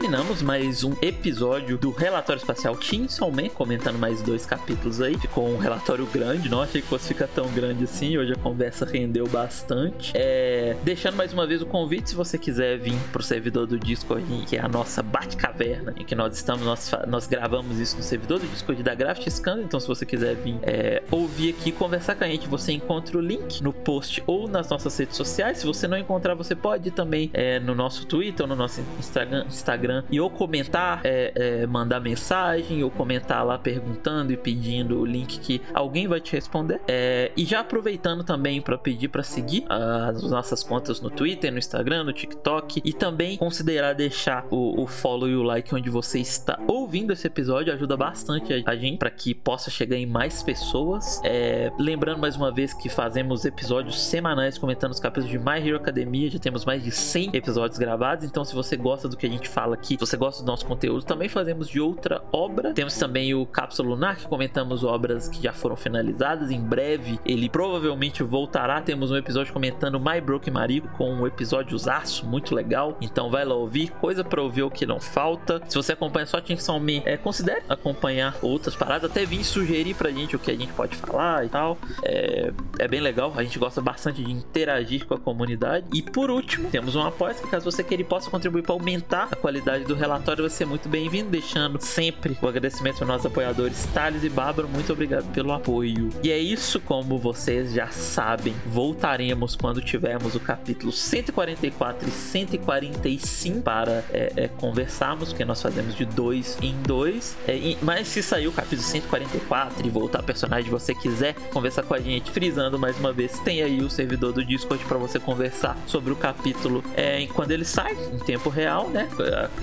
[0.08, 5.18] Terminamos mais um episódio do Relatório Espacial Chainsaw Man, comentando mais dois capítulos aí.
[5.18, 8.16] Ficou um relatório grande, não achei que fosse ficar tão grande assim.
[8.16, 10.12] Hoje a conversa rendeu bastante.
[10.14, 10.74] É...
[10.82, 14.56] Deixando mais uma vez o convite, se você quiser vir pro servidor do Discord, que
[14.56, 18.46] é a nossa Bate-Caverna, em que nós estamos, nós, nós gravamos isso no servidor do
[18.46, 19.60] Discord da Graft Scan.
[19.60, 21.02] Então, se você quiser vir é...
[21.10, 24.96] ouvir aqui conversar com a gente, você encontra o link no post ou nas nossas
[24.96, 25.58] redes sociais.
[25.58, 28.80] Se você não encontrar, você pode ir também é, no nosso Twitter ou no nosso
[28.98, 35.00] Instagram, Instagram e ou comentar, é, é, mandar mensagem, ou comentar lá perguntando e pedindo
[35.00, 36.80] o link que alguém vai te responder.
[36.86, 41.58] É, e já aproveitando também para pedir para seguir as nossas contas no Twitter, no
[41.58, 46.18] Instagram, no TikTok e também considerar deixar o, o follow e o like onde você
[46.18, 51.20] está ouvindo esse episódio, ajuda bastante a, gente para que possa chegar em mais pessoas.
[51.24, 55.76] É, lembrando mais uma vez que fazemos episódios semanais comentando os capítulos de My Hero
[55.76, 59.28] Academia, já temos mais de 100 episódios gravados, então se você gosta do que a
[59.28, 62.72] gente fala aqui, se você gosta do nosso conteúdo, também fazemos de outra obra.
[62.72, 66.50] Temos também o Cápsula Lunar, que comentamos obras que já foram finalizadas.
[66.50, 68.80] Em breve, ele provavelmente voltará.
[68.80, 72.96] Temos um episódio comentando My Broken Marigo, com um episódio aço muito legal.
[73.00, 75.62] Então vai lá ouvir, coisa para ouvir o que não falta.
[75.68, 79.10] Se você acompanha só Chainsaw Man, é, considere acompanhar outras paradas.
[79.10, 81.78] Até vir sugerir pra gente o que a gente pode falar e tal.
[82.02, 85.86] É, é bem legal, a gente gosta bastante de interagir com a comunidade.
[85.92, 89.36] E por último, temos um apoio que caso você queira possa contribuir para aumentar a
[89.36, 94.24] qualidade do relatório vai ser muito bem-vindo, deixando sempre o agradecimento aos nossos apoiadores Thales
[94.24, 94.68] e Bárbara.
[94.68, 96.10] Muito obrigado pelo apoio.
[96.22, 103.62] E é isso, como vocês já sabem, voltaremos quando tivermos o capítulo 144 e 145
[103.62, 107.36] para é, é, conversarmos, porque nós fazemos de dois em dois.
[107.46, 111.94] É, e, mas se sair o capítulo 144 e voltar personagem você quiser conversar com
[111.94, 115.76] a gente, frisando mais uma vez, tem aí o servidor do Discord para você conversar
[115.86, 119.08] sobre o capítulo é, quando ele sai, em tempo real, né?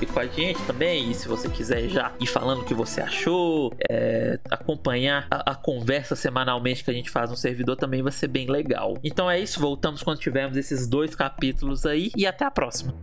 [0.06, 1.11] Com a a gente também.
[1.11, 5.56] E se você quiser já ir falando o que você achou, é, acompanhar a, a,
[5.56, 8.98] conversa semanalmente que a gente faz no servidor também vai ser bem legal.
[9.03, 12.94] Então é isso, voltamos quando tivermos esses dois capítulos aí e até a próxima.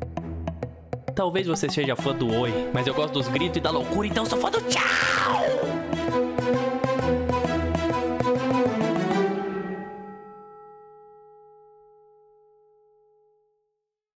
[1.14, 4.24] Talvez você seja fã do Oi, mas eu gosto dos gritos e da loucura, então
[4.24, 4.82] sou fã do tchau!